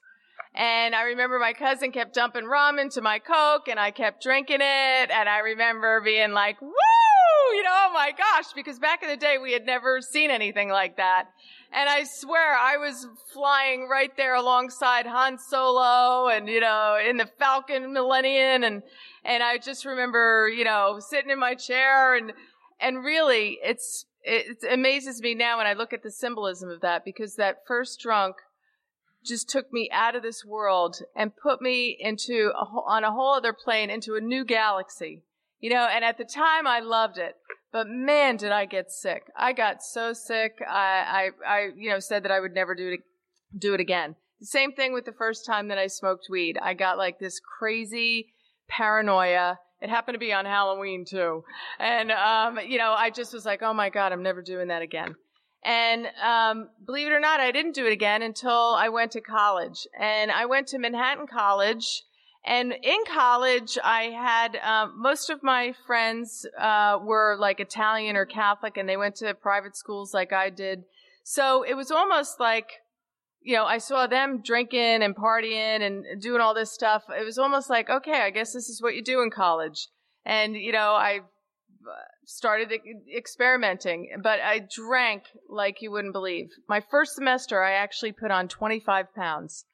And 0.53 0.95
I 0.95 1.03
remember 1.03 1.37
my 1.37 1.51
cousin 1.53 1.91
kept 1.91 2.13
dumping 2.13 2.45
rum 2.45 2.79
into 2.79 3.01
my 3.01 3.19
Coke, 3.19 3.67
and 3.67 3.79
I 3.79 3.91
kept 3.91 4.23
drinking 4.23 4.61
it, 4.61 5.11
and 5.11 5.29
I 5.29 5.39
remember 5.39 6.01
being 6.01 6.31
like, 6.31 6.61
"Woo!" 6.61 6.71
you 7.53 7.63
know, 7.63 7.69
oh 7.87 7.93
my 7.93 8.11
gosh, 8.11 8.53
because 8.53 8.79
back 8.79 9.03
in 9.03 9.09
the 9.09 9.17
day 9.17 9.37
we 9.37 9.53
had 9.53 9.65
never 9.65 10.01
seen 10.01 10.31
anything 10.31 10.69
like 10.69 10.97
that. 10.97 11.27
And 11.75 11.89
I 11.89 12.05
swear 12.05 12.55
I 12.55 12.77
was 12.77 13.05
flying 13.33 13.89
right 13.89 14.15
there 14.15 14.35
alongside 14.35 15.05
Han 15.05 15.37
Solo 15.37 16.29
and, 16.29 16.47
you 16.47 16.61
know, 16.61 16.97
in 17.05 17.17
the 17.17 17.29
Falcon 17.37 17.91
Millennium. 17.91 18.63
And, 18.63 18.81
and 19.25 19.43
I 19.43 19.57
just 19.57 19.83
remember, 19.83 20.47
you 20.47 20.63
know, 20.63 21.01
sitting 21.01 21.31
in 21.31 21.37
my 21.37 21.53
chair 21.53 22.15
and, 22.15 22.31
and 22.79 23.03
really 23.03 23.59
it's, 23.61 24.05
it 24.23 24.59
amazes 24.71 25.21
me 25.21 25.35
now 25.35 25.57
when 25.57 25.67
I 25.67 25.73
look 25.73 25.91
at 25.91 26.01
the 26.01 26.11
symbolism 26.11 26.69
of 26.69 26.79
that 26.79 27.03
because 27.03 27.35
that 27.35 27.67
first 27.67 27.99
drunk 27.99 28.37
just 29.25 29.49
took 29.49 29.73
me 29.73 29.89
out 29.91 30.15
of 30.15 30.23
this 30.23 30.45
world 30.45 31.01
and 31.13 31.35
put 31.35 31.61
me 31.61 31.97
into 31.99 32.53
a, 32.55 32.65
on 32.87 33.03
a 33.03 33.11
whole 33.11 33.33
other 33.33 33.51
plane 33.51 33.89
into 33.89 34.15
a 34.15 34.21
new 34.21 34.45
galaxy 34.45 35.23
you 35.65 35.71
know, 35.71 35.87
and 35.91 36.05
at 36.05 36.19
the 36.19 36.25
time 36.25 36.67
I 36.67 36.79
loved 36.79 37.17
it, 37.17 37.35
but 37.73 37.87
man, 37.87 38.37
did 38.37 38.51
I 38.51 38.65
get 38.65 38.91
sick. 38.91 39.23
I 39.35 39.51
got 39.51 39.81
so 39.81 40.13
sick. 40.13 40.59
I, 40.61 41.31
I, 41.43 41.51
I, 41.51 41.69
you 41.75 41.89
know, 41.89 41.97
said 41.97 42.21
that 42.21 42.31
I 42.31 42.39
would 42.39 42.53
never 42.53 42.75
do 42.75 42.89
it, 42.89 42.99
do 43.57 43.73
it 43.73 43.79
again. 43.79 44.15
The 44.39 44.45
same 44.45 44.73
thing 44.73 44.93
with 44.93 45.05
the 45.05 45.11
first 45.11 45.43
time 45.43 45.69
that 45.69 45.79
I 45.79 45.87
smoked 45.87 46.27
weed. 46.29 46.59
I 46.61 46.75
got 46.75 46.99
like 46.99 47.17
this 47.17 47.39
crazy 47.57 48.27
paranoia. 48.69 49.57
It 49.81 49.89
happened 49.89 50.13
to 50.13 50.19
be 50.19 50.31
on 50.31 50.45
Halloween 50.45 51.03
too. 51.03 51.43
And, 51.79 52.11
um, 52.11 52.59
you 52.59 52.77
know, 52.77 52.93
I 52.95 53.09
just 53.09 53.33
was 53.33 53.43
like, 53.43 53.63
oh 53.63 53.73
my 53.73 53.89
God, 53.89 54.11
I'm 54.11 54.21
never 54.21 54.43
doing 54.43 54.67
that 54.67 54.83
again. 54.83 55.15
And 55.63 56.05
um, 56.23 56.69
believe 56.85 57.07
it 57.07 57.11
or 57.11 57.19
not, 57.19 57.39
I 57.39 57.51
didn't 57.51 57.73
do 57.73 57.87
it 57.87 57.91
again 57.91 58.21
until 58.21 58.75
I 58.77 58.89
went 58.89 59.13
to 59.13 59.21
college. 59.21 59.87
And 59.99 60.29
I 60.29 60.45
went 60.45 60.67
to 60.67 60.77
Manhattan 60.77 61.25
College 61.25 62.03
and 62.45 62.73
in 62.73 62.99
college, 63.11 63.77
I 63.83 64.03
had 64.03 64.55
um, 64.57 65.01
most 65.01 65.31
of 65.31 65.41
my 65.41 65.73
friends 65.87 66.45
uh, 66.59 66.99
were 67.01 67.37
like 67.39 67.59
Italian 67.59 68.15
or 68.15 68.25
Catholic, 68.25 68.77
and 68.77 68.87
they 68.87 68.97
went 68.97 69.15
to 69.17 69.33
private 69.33 69.75
schools 69.75 70.13
like 70.13 70.31
I 70.31 70.51
did. 70.51 70.83
So 71.23 71.63
it 71.63 71.73
was 71.73 71.89
almost 71.89 72.39
like, 72.39 72.69
you 73.41 73.55
know, 73.55 73.65
I 73.65 73.79
saw 73.79 74.05
them 74.05 74.43
drinking 74.43 75.01
and 75.01 75.15
partying 75.15 75.81
and 75.81 76.21
doing 76.21 76.39
all 76.39 76.53
this 76.53 76.71
stuff. 76.71 77.03
It 77.09 77.25
was 77.25 77.39
almost 77.39 77.67
like, 77.69 77.89
okay, 77.89 78.21
I 78.21 78.29
guess 78.29 78.53
this 78.53 78.69
is 78.69 78.79
what 78.79 78.93
you 78.93 79.03
do 79.03 79.23
in 79.23 79.31
college. 79.31 79.87
And 80.23 80.55
you 80.55 80.71
know, 80.71 80.91
I 80.91 81.21
started 82.25 82.71
experimenting, 83.15 84.09
but 84.21 84.39
I 84.39 84.59
drank 84.59 85.23
like 85.49 85.81
you 85.81 85.91
wouldn't 85.91 86.13
believe. 86.13 86.49
My 86.69 86.81
first 86.91 87.15
semester, 87.15 87.63
I 87.63 87.73
actually 87.73 88.11
put 88.11 88.31
on 88.31 88.47
25 88.47 89.13
pounds. 89.15 89.65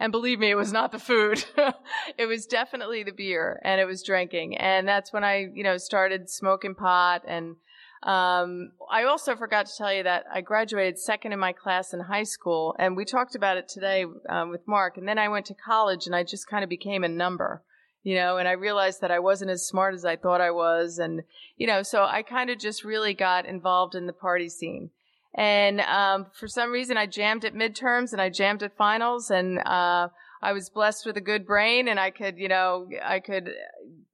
And 0.00 0.12
believe 0.12 0.38
me, 0.38 0.50
it 0.50 0.56
was 0.56 0.72
not 0.72 0.92
the 0.92 0.98
food. 0.98 1.44
it 2.18 2.26
was 2.26 2.46
definitely 2.46 3.02
the 3.02 3.12
beer 3.12 3.60
and 3.64 3.80
it 3.80 3.84
was 3.84 4.02
drinking. 4.02 4.56
And 4.56 4.86
that's 4.86 5.12
when 5.12 5.24
I, 5.24 5.48
you 5.52 5.64
know, 5.64 5.76
started 5.76 6.30
smoking 6.30 6.74
pot. 6.74 7.22
And, 7.26 7.56
um, 8.04 8.70
I 8.88 9.04
also 9.04 9.34
forgot 9.34 9.66
to 9.66 9.76
tell 9.76 9.92
you 9.92 10.04
that 10.04 10.24
I 10.32 10.40
graduated 10.40 10.98
second 10.98 11.32
in 11.32 11.40
my 11.40 11.52
class 11.52 11.92
in 11.92 12.00
high 12.00 12.22
school. 12.22 12.76
And 12.78 12.96
we 12.96 13.04
talked 13.04 13.34
about 13.34 13.56
it 13.56 13.68
today, 13.68 14.04
um, 14.28 14.50
with 14.50 14.68
Mark. 14.68 14.96
And 14.96 15.08
then 15.08 15.18
I 15.18 15.28
went 15.28 15.46
to 15.46 15.54
college 15.54 16.06
and 16.06 16.14
I 16.14 16.22
just 16.22 16.46
kind 16.46 16.62
of 16.62 16.70
became 16.70 17.02
a 17.02 17.08
number 17.08 17.64
you 18.02 18.14
know, 18.14 18.38
and 18.38 18.48
I 18.48 18.52
realized 18.52 19.00
that 19.00 19.10
I 19.10 19.18
wasn't 19.18 19.50
as 19.50 19.66
smart 19.66 19.94
as 19.94 20.04
I 20.04 20.16
thought 20.16 20.40
I 20.40 20.50
was. 20.50 20.98
And, 20.98 21.22
you 21.56 21.66
know, 21.66 21.82
so 21.82 22.04
I 22.04 22.22
kind 22.22 22.48
of 22.48 22.58
just 22.58 22.84
really 22.84 23.12
got 23.12 23.44
involved 23.44 23.94
in 23.94 24.06
the 24.06 24.12
party 24.12 24.48
scene. 24.48 24.90
And 25.34 25.80
um, 25.80 26.26
for 26.32 26.48
some 26.48 26.70
reason, 26.70 26.96
I 26.96 27.06
jammed 27.06 27.44
at 27.44 27.54
midterms 27.54 28.12
and 28.12 28.20
I 28.20 28.30
jammed 28.30 28.62
at 28.62 28.76
finals, 28.76 29.30
and 29.30 29.58
uh, 29.58 30.08
I 30.42 30.52
was 30.52 30.70
blessed 30.70 31.04
with 31.06 31.16
a 31.16 31.20
good 31.20 31.46
brain, 31.46 31.88
and 31.88 32.00
I 32.00 32.10
could, 32.10 32.38
you 32.38 32.48
know, 32.48 32.88
I 33.04 33.20
could 33.20 33.50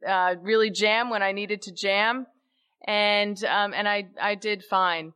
uh, 0.07 0.35
really 0.41 0.71
jam 0.71 1.11
when 1.11 1.23
I 1.23 1.33
needed 1.33 1.63
to 1.63 1.73
jam, 1.73 2.27
and 2.87 3.43
um, 3.45 3.73
and 3.75 3.89
I 3.89 4.09
I 4.21 4.35
did 4.35 4.65
fine. 4.65 5.13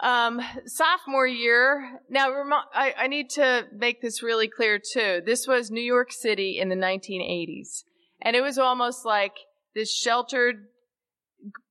Um, 0.00 0.40
sophomore 0.66 1.26
year. 1.26 2.00
Now, 2.10 2.28
I, 2.74 2.94
I 2.98 3.06
need 3.06 3.30
to 3.30 3.66
make 3.72 4.02
this 4.02 4.24
really 4.24 4.48
clear 4.48 4.78
too. 4.78 5.22
This 5.24 5.46
was 5.46 5.70
New 5.70 5.80
York 5.80 6.10
City 6.10 6.58
in 6.58 6.68
the 6.68 6.74
1980s, 6.74 7.84
and 8.20 8.34
it 8.34 8.42
was 8.42 8.58
almost 8.58 9.04
like 9.04 9.34
this 9.74 9.94
sheltered, 9.94 10.66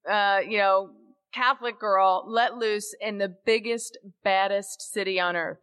uh, 0.09 0.39
you 0.47 0.57
know, 0.57 0.91
Catholic 1.33 1.79
girl 1.79 2.23
let 2.27 2.57
loose 2.57 2.93
in 3.01 3.17
the 3.17 3.35
biggest, 3.45 3.97
baddest 4.23 4.93
city 4.93 5.19
on 5.19 5.35
earth. 5.35 5.59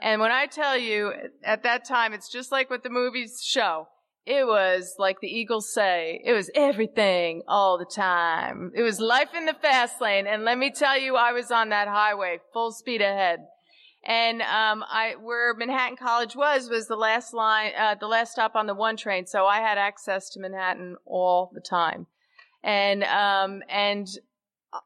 And 0.00 0.20
when 0.20 0.32
I 0.32 0.46
tell 0.46 0.76
you 0.76 1.12
at 1.44 1.62
that 1.62 1.84
time, 1.84 2.12
it's 2.12 2.28
just 2.28 2.50
like 2.50 2.70
what 2.70 2.82
the 2.82 2.90
movies 2.90 3.42
show. 3.44 3.88
It 4.24 4.46
was 4.46 4.94
like 4.98 5.20
the 5.20 5.28
Eagles 5.28 5.72
say, 5.72 6.20
it 6.24 6.32
was 6.32 6.50
everything 6.54 7.42
all 7.46 7.76
the 7.76 7.84
time. 7.84 8.72
It 8.74 8.82
was 8.82 9.00
life 9.00 9.34
in 9.36 9.46
the 9.46 9.54
fast 9.54 10.00
lane. 10.00 10.26
And 10.26 10.44
let 10.44 10.58
me 10.58 10.70
tell 10.70 10.98
you, 10.98 11.16
I 11.16 11.32
was 11.32 11.50
on 11.50 11.70
that 11.70 11.88
highway 11.88 12.38
full 12.52 12.72
speed 12.72 13.00
ahead. 13.00 13.40
And, 14.04 14.42
um, 14.42 14.84
I, 14.88 15.14
where 15.20 15.54
Manhattan 15.54 15.96
College 15.96 16.34
was, 16.34 16.68
was 16.68 16.88
the 16.88 16.96
last 16.96 17.32
line, 17.32 17.72
uh, 17.78 17.94
the 17.94 18.08
last 18.08 18.32
stop 18.32 18.56
on 18.56 18.66
the 18.66 18.74
one 18.74 18.96
train. 18.96 19.26
So 19.26 19.46
I 19.46 19.58
had 19.58 19.78
access 19.78 20.30
to 20.30 20.40
Manhattan 20.40 20.96
all 21.04 21.50
the 21.54 21.60
time. 21.60 22.06
And, 22.64 23.04
um, 23.04 23.62
and 23.68 24.08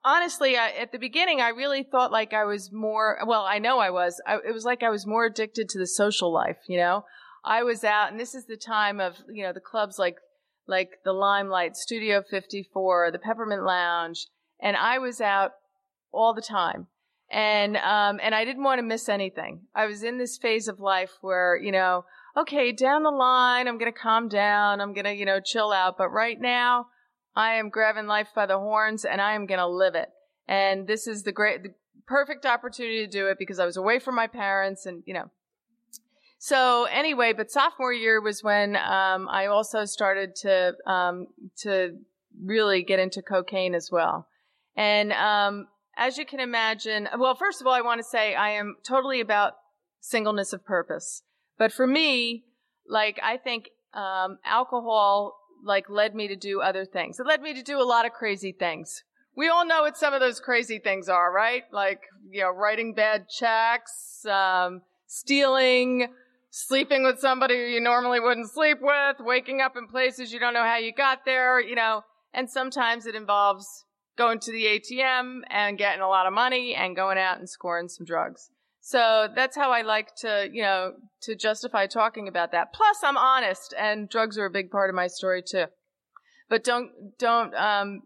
honestly, 0.05 0.57
I, 0.57 0.71
at 0.71 0.93
the 0.93 0.99
beginning, 0.99 1.41
I 1.41 1.51
really 1.51 1.83
thought 1.83 2.13
like 2.13 2.33
I 2.33 2.45
was 2.45 2.73
more, 2.73 3.19
well, 3.27 3.43
I 3.43 3.59
know 3.59 3.79
I 3.79 3.91
was. 3.91 4.21
I, 4.27 4.37
it 4.47 4.53
was 4.53 4.65
like 4.65 4.83
I 4.83 4.91
was 4.91 5.07
more 5.07 5.27
addicted 5.27 5.69
to 5.71 5.79
the 5.79 5.87
social 5.87 6.33
life, 6.33 6.59
you 6.69 6.79
know? 6.79 7.05
I 7.45 7.63
was 7.63 7.85
out, 7.85 8.11
and 8.11 8.19
this 8.19 8.35
is 8.35 8.47
the 8.47 8.57
time 8.57 8.99
of, 8.99 9.17
you 9.33 9.45
know, 9.45 9.53
the 9.53 9.61
clubs 9.61 9.99
like, 9.99 10.17
like 10.67 10.91
the 11.05 11.13
Limelight, 11.13 11.77
Studio 11.77 12.23
54, 12.29 13.13
the 13.13 13.21
Peppermint 13.21 13.63
Lounge, 13.63 14.27
and 14.61 14.77
I 14.77 14.99
was 14.99 15.21
out 15.21 15.53
all 16.13 16.35
the 16.35 16.43
time. 16.43 16.89
And, 17.31 17.77
um, 17.77 18.21
and 18.23 18.35
I 18.35 18.45
didn't 18.45 18.65
want 18.65 18.79
to 18.81 18.87
miss 18.87 19.09
anything. 19.09 19.63
I 19.75 19.87
was 19.87 20.03
in 20.03 20.19
this 20.19 20.39
phase 20.39 20.67
of 20.67 20.81
life 20.81 21.13
where, 21.21 21.57
you 21.57 21.73
know, 21.73 22.05
okay, 22.37 22.73
down 22.73 23.03
the 23.03 23.11
line, 23.11 23.67
I'm 23.67 23.79
going 23.79 23.93
to 23.93 23.99
calm 23.99 24.29
down. 24.29 24.81
I'm 24.81 24.93
going 24.93 25.05
to, 25.05 25.15
you 25.15 25.25
know, 25.25 25.41
chill 25.41 25.73
out. 25.73 25.97
But 25.99 26.11
right 26.11 26.41
now, 26.41 26.87
I 27.37 27.57
am 27.57 27.69
grabbing 27.69 28.07
life 28.07 28.29
by 28.35 28.47
the 28.47 28.59
horns 28.59 29.05
and 29.05 29.21
I 29.21 29.35
am 29.35 29.47
going 29.47 29.59
to 29.59 29.67
live 29.67 29.95
it. 29.95 30.09
And 30.49 30.87
this 30.87 31.07
is 31.07 31.23
the 31.23 31.33
great, 31.33 31.63
the 31.63 31.75
perfect 32.07 32.47
opportunity 32.47 33.05
to 33.05 33.11
do 33.11 33.27
it 33.29 33.37
because 33.39 33.59
I 33.59 33.67
was 33.67 33.77
away 33.77 33.99
from 33.99 34.15
my 34.15 34.27
parents 34.27 34.87
and, 34.87 35.03
you 35.07 35.13
know. 35.13 35.31
So 36.39 36.85
anyway, 36.85 37.33
but 37.33 37.51
sophomore 37.51 37.93
year 37.93 38.21
was 38.21 38.43
when, 38.43 38.77
um, 38.77 39.29
I 39.29 39.47
also 39.47 39.85
started 39.85 40.35
to, 40.37 40.75
um, 40.87 41.27
to 41.59 41.99
really 42.43 42.83
get 42.83 42.99
into 42.99 43.23
cocaine 43.23 43.75
as 43.75 43.91
well. 43.91 44.29
And, 44.77 45.13
um, 45.13 45.69
as 45.99 46.19
you 46.19 46.27
can 46.27 46.41
imagine, 46.41 47.09
well, 47.19 47.35
first 47.35 47.61
of 47.61 47.67
all, 47.67 47.73
I 47.73 47.81
want 47.81 47.99
to 48.01 48.05
say 48.05 48.35
I 48.35 48.51
am 48.51 48.77
totally 48.87 49.21
about 49.21 49.55
singleness 50.01 50.53
of 50.53 50.65
purpose. 50.65 51.23
But 51.59 51.73
for 51.73 51.87
me, 51.87 52.45
like, 52.87 53.19
I 53.23 53.39
think, 53.39 53.71
um, 53.95 54.39
alcohol 54.45 55.35
like 55.67 55.91
led 55.91 56.15
me 56.15 56.29
to 56.29 56.37
do 56.37 56.61
other 56.61 56.85
things. 56.85 57.19
It 57.19 57.27
led 57.27 57.43
me 57.43 57.53
to 57.55 57.63
do 57.63 57.81
a 57.81 57.85
lot 57.85 58.07
of 58.07 58.13
crazy 58.13 58.53
things. 58.53 59.03
We 59.37 59.49
all 59.49 59.67
know 59.67 59.83
what 59.83 59.99
some 59.99 60.15
of 60.15 60.21
those 60.21 60.41
crazy 60.41 60.79
things 60.79 61.09
are, 61.09 61.31
right? 61.31 61.65
Like, 61.71 62.01
you 62.31 62.41
know, 62.41 62.51
writing 62.51 62.95
bad 62.95 63.29
checks, 63.29 64.25
um, 64.25 64.81
stealing, 65.07 66.09
sleeping 66.51 67.05
with 67.05 67.19
somebody 67.21 67.55
you 67.55 67.81
normally 67.81 68.19
wouldn't 68.21 68.51
sleep 68.51 68.79
with, 68.81 69.17
waking 69.21 69.61
up 69.61 69.77
in 69.77 69.89
places 69.89 70.33
you 70.33 70.41
don't 70.41 70.55
know 70.55 70.63
how 70.63 70.79
you 70.79 70.93
got 70.93 71.27
there, 71.27 71.61
you 71.61 71.75
know, 71.75 72.03
and 72.33 72.49
sometimes 72.49 73.05
it 73.05 73.15
involves 73.15 73.85
going 74.17 74.41
to 74.41 74.53
the 74.53 74.65
ATM 74.65 75.41
and 75.51 75.77
getting 75.77 76.01
a 76.01 76.09
lot 76.09 76.27
of 76.27 76.33
money 76.33 76.75
and 76.75 76.97
going 76.97 77.19
out 77.19 77.39
and 77.39 77.49
scoring 77.49 77.89
some 77.89 78.07
drugs. 78.07 78.51
So 78.87 79.27
that's 79.35 79.57
how 79.57 79.73
I 79.73 79.83
like 79.83 80.15
to, 80.19 80.49
you 80.49 80.63
know, 80.63 80.93
to 81.23 81.35
justify 81.35 81.89
talking 81.89 82.29
about 82.29 82.53
that. 82.53 82.73
Plus, 82.73 82.99
I'm 83.03 83.17
honest, 83.17 83.75
and 83.77 84.09
drugs 84.09 84.39
are 84.39 84.45
a 84.45 84.51
big 84.51 84.71
part 84.71 84.91
of 84.91 84.95
my 84.95 85.09
story 85.09 85.43
too. 85.43 85.65
But 86.49 86.63
don't 86.63 87.19
don't 87.19 87.53
um, 87.57 88.03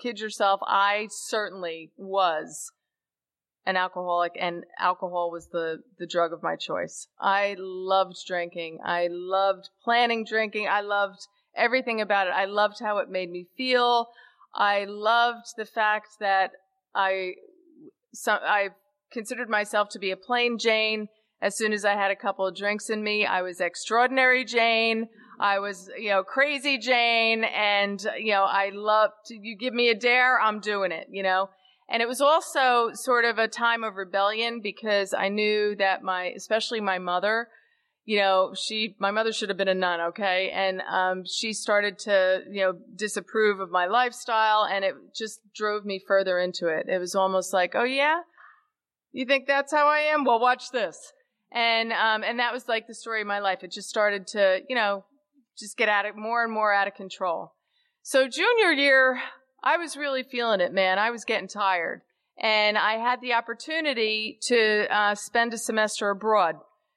kid 0.00 0.20
yourself. 0.20 0.60
I 0.64 1.08
certainly 1.10 1.90
was 1.96 2.70
an 3.66 3.76
alcoholic, 3.76 4.34
and 4.38 4.62
alcohol 4.78 5.32
was 5.32 5.48
the 5.48 5.82
the 5.98 6.06
drug 6.06 6.32
of 6.32 6.40
my 6.40 6.54
choice. 6.54 7.08
I 7.18 7.56
loved 7.58 8.18
drinking. 8.28 8.78
I 8.84 9.08
loved 9.10 9.70
planning 9.82 10.24
drinking. 10.24 10.68
I 10.68 10.82
loved 10.82 11.26
everything 11.56 12.00
about 12.00 12.28
it. 12.28 12.32
I 12.32 12.44
loved 12.44 12.78
how 12.78 12.98
it 12.98 13.10
made 13.10 13.32
me 13.32 13.48
feel. 13.56 14.06
I 14.54 14.84
loved 14.84 15.46
the 15.56 15.66
fact 15.66 16.10
that 16.20 16.52
I 16.94 17.34
so 18.14 18.34
I 18.34 18.68
considered 19.12 19.48
myself 19.48 19.88
to 19.90 19.98
be 19.98 20.10
a 20.10 20.16
plain 20.16 20.58
Jane. 20.58 21.08
As 21.42 21.56
soon 21.56 21.72
as 21.72 21.84
I 21.84 21.94
had 21.94 22.10
a 22.10 22.16
couple 22.16 22.46
of 22.46 22.54
drinks 22.54 22.90
in 22.90 23.02
me, 23.02 23.24
I 23.24 23.42
was 23.42 23.60
extraordinary 23.60 24.44
Jane. 24.44 25.08
I 25.40 25.58
was, 25.58 25.90
you 25.98 26.10
know, 26.10 26.22
crazy 26.22 26.76
Jane. 26.76 27.44
And, 27.44 28.00
you 28.18 28.32
know, 28.32 28.44
I 28.44 28.70
loved, 28.74 29.14
you 29.30 29.56
give 29.56 29.72
me 29.72 29.88
a 29.88 29.94
dare, 29.94 30.38
I'm 30.38 30.60
doing 30.60 30.92
it, 30.92 31.06
you 31.10 31.22
know. 31.22 31.48
And 31.88 32.02
it 32.02 32.08
was 32.08 32.20
also 32.20 32.90
sort 32.92 33.24
of 33.24 33.38
a 33.38 33.48
time 33.48 33.82
of 33.82 33.96
rebellion 33.96 34.60
because 34.62 35.12
I 35.12 35.28
knew 35.28 35.74
that 35.76 36.02
my, 36.02 36.26
especially 36.36 36.80
my 36.80 36.98
mother, 36.98 37.48
you 38.04 38.18
know, 38.18 38.54
she, 38.54 38.96
my 39.00 39.10
mother 39.10 39.32
should 39.32 39.48
have 39.48 39.58
been 39.58 39.66
a 39.66 39.74
nun, 39.74 40.00
okay? 40.00 40.50
And, 40.54 40.82
um, 40.82 41.24
she 41.26 41.52
started 41.52 41.98
to, 42.00 42.42
you 42.50 42.60
know, 42.60 42.74
disapprove 42.94 43.60
of 43.60 43.70
my 43.70 43.86
lifestyle 43.86 44.64
and 44.70 44.84
it 44.84 44.94
just 45.16 45.40
drove 45.54 45.84
me 45.84 46.00
further 46.06 46.38
into 46.38 46.68
it. 46.68 46.86
It 46.88 46.98
was 46.98 47.14
almost 47.14 47.52
like, 47.52 47.72
oh 47.74 47.84
yeah? 47.84 48.20
You 49.12 49.26
think 49.26 49.46
that's 49.46 49.72
how 49.72 49.88
I 49.88 50.00
am? 50.00 50.24
Well, 50.24 50.40
watch 50.40 50.70
this. 50.70 51.12
And, 51.52 51.92
um, 51.92 52.22
and 52.22 52.38
that 52.38 52.52
was 52.52 52.68
like 52.68 52.86
the 52.86 52.94
story 52.94 53.20
of 53.20 53.26
my 53.26 53.40
life. 53.40 53.64
It 53.64 53.72
just 53.72 53.88
started 53.88 54.26
to, 54.28 54.60
you 54.68 54.76
know, 54.76 55.04
just 55.58 55.76
get 55.76 55.88
out 55.88 56.06
of, 56.06 56.16
more 56.16 56.44
and 56.44 56.52
more 56.52 56.72
out 56.72 56.86
of 56.86 56.94
control. 56.94 57.52
So 58.02 58.28
junior 58.28 58.72
year, 58.72 59.20
I 59.62 59.76
was 59.76 59.96
really 59.96 60.22
feeling 60.22 60.60
it, 60.60 60.72
man. 60.72 60.98
I 60.98 61.10
was 61.10 61.24
getting 61.24 61.48
tired. 61.48 62.02
And 62.40 62.78
I 62.78 62.94
had 62.94 63.20
the 63.20 63.34
opportunity 63.34 64.38
to, 64.42 64.86
uh, 64.90 65.14
spend 65.14 65.52
a 65.52 65.58
semester 65.58 66.08
abroad. 66.08 66.56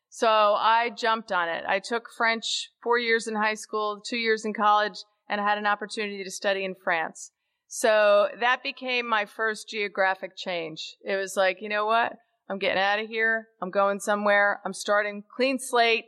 So 0.10 0.28
I 0.28 0.92
jumped 0.96 1.32
on 1.32 1.50
it. 1.50 1.66
I 1.68 1.80
took 1.80 2.08
French 2.16 2.70
four 2.82 3.00
years 3.00 3.28
in 3.28 3.36
high 3.36 3.56
school, 3.56 4.00
two 4.00 4.18
years 4.18 4.46
in 4.46 4.54
college, 4.54 5.04
and 5.28 5.42
I 5.42 5.50
had 5.50 5.58
an 5.58 5.66
opportunity 5.66 6.24
to 6.24 6.32
study 6.32 6.64
in 6.64 6.76
France. 6.76 7.32
So 7.76 8.28
that 8.40 8.62
became 8.62 9.10
my 9.10 9.26
first 9.26 9.68
geographic 9.68 10.38
change. 10.38 10.96
It 11.04 11.16
was 11.16 11.36
like, 11.36 11.60
you 11.60 11.70
know 11.70 11.88
what? 11.88 12.14
I'm 12.48 12.60
getting 12.60 12.78
out 12.78 13.00
of 13.00 13.08
here. 13.08 13.48
I'm 13.64 13.72
going 13.72 14.00
somewhere. 14.00 14.62
I'm 14.64 14.76
starting 14.76 15.24
clean 15.36 15.58
slate. 15.58 16.06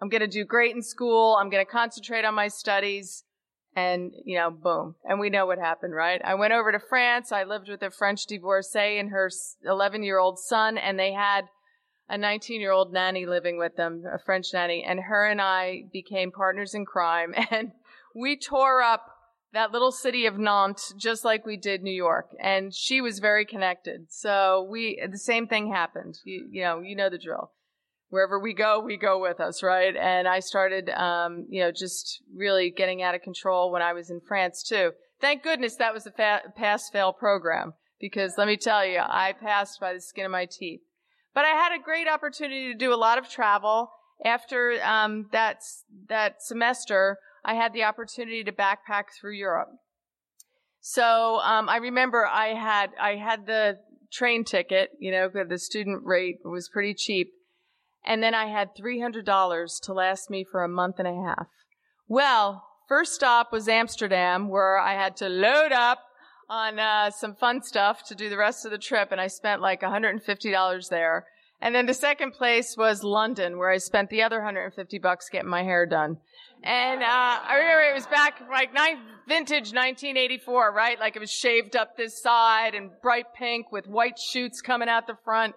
I'm 0.00 0.10
going 0.10 0.20
to 0.20 0.28
do 0.28 0.44
great 0.44 0.76
in 0.76 0.80
school. 0.80 1.34
I'm 1.34 1.50
going 1.50 1.66
to 1.66 1.70
concentrate 1.70 2.24
on 2.24 2.36
my 2.36 2.46
studies. 2.46 3.24
And, 3.74 4.12
you 4.24 4.38
know, 4.38 4.48
boom. 4.48 4.94
And 5.04 5.18
we 5.18 5.28
know 5.28 5.44
what 5.44 5.58
happened, 5.58 5.92
right? 5.92 6.20
I 6.24 6.36
went 6.36 6.52
over 6.52 6.70
to 6.70 6.78
France. 6.78 7.32
I 7.32 7.42
lived 7.42 7.68
with 7.68 7.82
a 7.82 7.90
French 7.90 8.24
divorcee 8.26 9.00
and 9.00 9.10
her 9.10 9.28
11 9.64 10.04
year 10.04 10.20
old 10.20 10.38
son, 10.38 10.78
and 10.78 10.96
they 10.96 11.14
had 11.14 11.46
a 12.08 12.16
19 12.16 12.60
year 12.60 12.70
old 12.70 12.92
nanny 12.92 13.26
living 13.26 13.58
with 13.58 13.74
them, 13.74 14.04
a 14.08 14.20
French 14.20 14.54
nanny. 14.54 14.84
And 14.88 15.00
her 15.00 15.26
and 15.26 15.40
I 15.40 15.86
became 15.92 16.30
partners 16.30 16.74
in 16.74 16.86
crime. 16.86 17.34
And 17.50 17.72
we 18.14 18.36
tore 18.38 18.82
up 18.82 19.17
that 19.52 19.72
little 19.72 19.92
city 19.92 20.26
of 20.26 20.38
Nantes, 20.38 20.92
just 20.96 21.24
like 21.24 21.46
we 21.46 21.56
did 21.56 21.82
New 21.82 21.90
York. 21.90 22.30
And 22.40 22.74
she 22.74 23.00
was 23.00 23.18
very 23.18 23.44
connected. 23.44 24.06
So 24.10 24.66
we, 24.68 25.02
the 25.10 25.18
same 25.18 25.46
thing 25.46 25.72
happened. 25.72 26.18
You, 26.24 26.48
you 26.50 26.62
know, 26.62 26.80
you 26.80 26.94
know 26.94 27.08
the 27.08 27.18
drill. 27.18 27.52
Wherever 28.10 28.38
we 28.38 28.54
go, 28.54 28.80
we 28.80 28.96
go 28.96 29.20
with 29.20 29.38
us, 29.40 29.62
right? 29.62 29.94
And 29.94 30.26
I 30.26 30.40
started, 30.40 30.88
um, 30.90 31.46
you 31.50 31.62
know, 31.62 31.70
just 31.70 32.22
really 32.34 32.70
getting 32.70 33.02
out 33.02 33.14
of 33.14 33.22
control 33.22 33.70
when 33.70 33.82
I 33.82 33.92
was 33.92 34.10
in 34.10 34.20
France 34.26 34.62
too. 34.62 34.92
Thank 35.20 35.42
goodness 35.42 35.76
that 35.76 35.92
was 35.92 36.06
a 36.06 36.10
fa- 36.10 36.52
pass 36.56 36.88
fail 36.88 37.12
program 37.12 37.74
because 38.00 38.34
let 38.38 38.46
me 38.46 38.56
tell 38.56 38.86
you, 38.86 39.00
I 39.00 39.34
passed 39.38 39.80
by 39.80 39.92
the 39.92 40.00
skin 40.00 40.24
of 40.24 40.30
my 40.30 40.46
teeth. 40.46 40.80
But 41.34 41.44
I 41.44 41.50
had 41.50 41.72
a 41.72 41.82
great 41.82 42.08
opportunity 42.08 42.72
to 42.72 42.78
do 42.78 42.92
a 42.92 42.96
lot 42.96 43.18
of 43.18 43.28
travel 43.28 43.90
after 44.24 44.78
um, 44.82 45.26
that 45.32 45.60
that 46.08 46.42
semester. 46.42 47.18
I 47.44 47.54
had 47.54 47.72
the 47.72 47.84
opportunity 47.84 48.44
to 48.44 48.52
backpack 48.52 49.04
through 49.18 49.34
Europe. 49.34 49.70
So 50.80 51.40
um, 51.40 51.68
I 51.68 51.76
remember 51.76 52.26
I 52.26 52.54
had 52.54 52.90
I 53.00 53.16
had 53.16 53.46
the 53.46 53.78
train 54.12 54.44
ticket, 54.44 54.90
you 54.98 55.10
know, 55.10 55.28
the 55.28 55.58
student 55.58 56.02
rate 56.04 56.38
was 56.44 56.68
pretty 56.68 56.94
cheap, 56.94 57.32
and 58.04 58.22
then 58.22 58.34
I 58.34 58.46
had 58.46 58.76
three 58.76 59.00
hundred 59.00 59.26
dollars 59.26 59.80
to 59.84 59.92
last 59.92 60.30
me 60.30 60.44
for 60.50 60.62
a 60.62 60.68
month 60.68 60.98
and 60.98 61.08
a 61.08 61.14
half. 61.14 61.48
Well, 62.06 62.64
first 62.88 63.14
stop 63.14 63.52
was 63.52 63.68
Amsterdam, 63.68 64.48
where 64.48 64.78
I 64.78 64.94
had 64.94 65.16
to 65.18 65.28
load 65.28 65.72
up 65.72 66.04
on 66.48 66.78
uh, 66.78 67.10
some 67.10 67.34
fun 67.34 67.62
stuff 67.62 68.04
to 68.04 68.14
do 68.14 68.30
the 68.30 68.38
rest 68.38 68.64
of 68.64 68.70
the 68.70 68.78
trip, 68.78 69.12
and 69.12 69.20
I 69.20 69.26
spent 69.26 69.60
like 69.60 69.82
$150 69.82 70.88
there. 70.88 71.26
And 71.60 71.74
then 71.74 71.86
the 71.86 71.94
second 71.94 72.32
place 72.32 72.76
was 72.76 73.02
London, 73.02 73.58
where 73.58 73.70
I 73.70 73.78
spent 73.78 74.10
the 74.10 74.22
other 74.22 74.36
150 74.36 74.98
bucks 74.98 75.28
getting 75.28 75.50
my 75.50 75.64
hair 75.64 75.86
done. 75.86 76.18
And 76.62 77.02
uh, 77.02 77.06
I 77.06 77.54
remember 77.58 77.82
it 77.82 77.94
was 77.94 78.06
back 78.06 78.40
like 78.50 78.70
vintage 79.28 79.72
1984, 79.72 80.72
right? 80.72 80.98
Like 80.98 81.16
it 81.16 81.20
was 81.20 81.30
shaved 81.30 81.76
up 81.76 81.96
this 81.96 82.20
side 82.20 82.74
and 82.74 82.90
bright 83.02 83.26
pink 83.36 83.72
with 83.72 83.86
white 83.86 84.18
shoots 84.18 84.60
coming 84.60 84.88
out 84.88 85.06
the 85.06 85.16
front. 85.24 85.54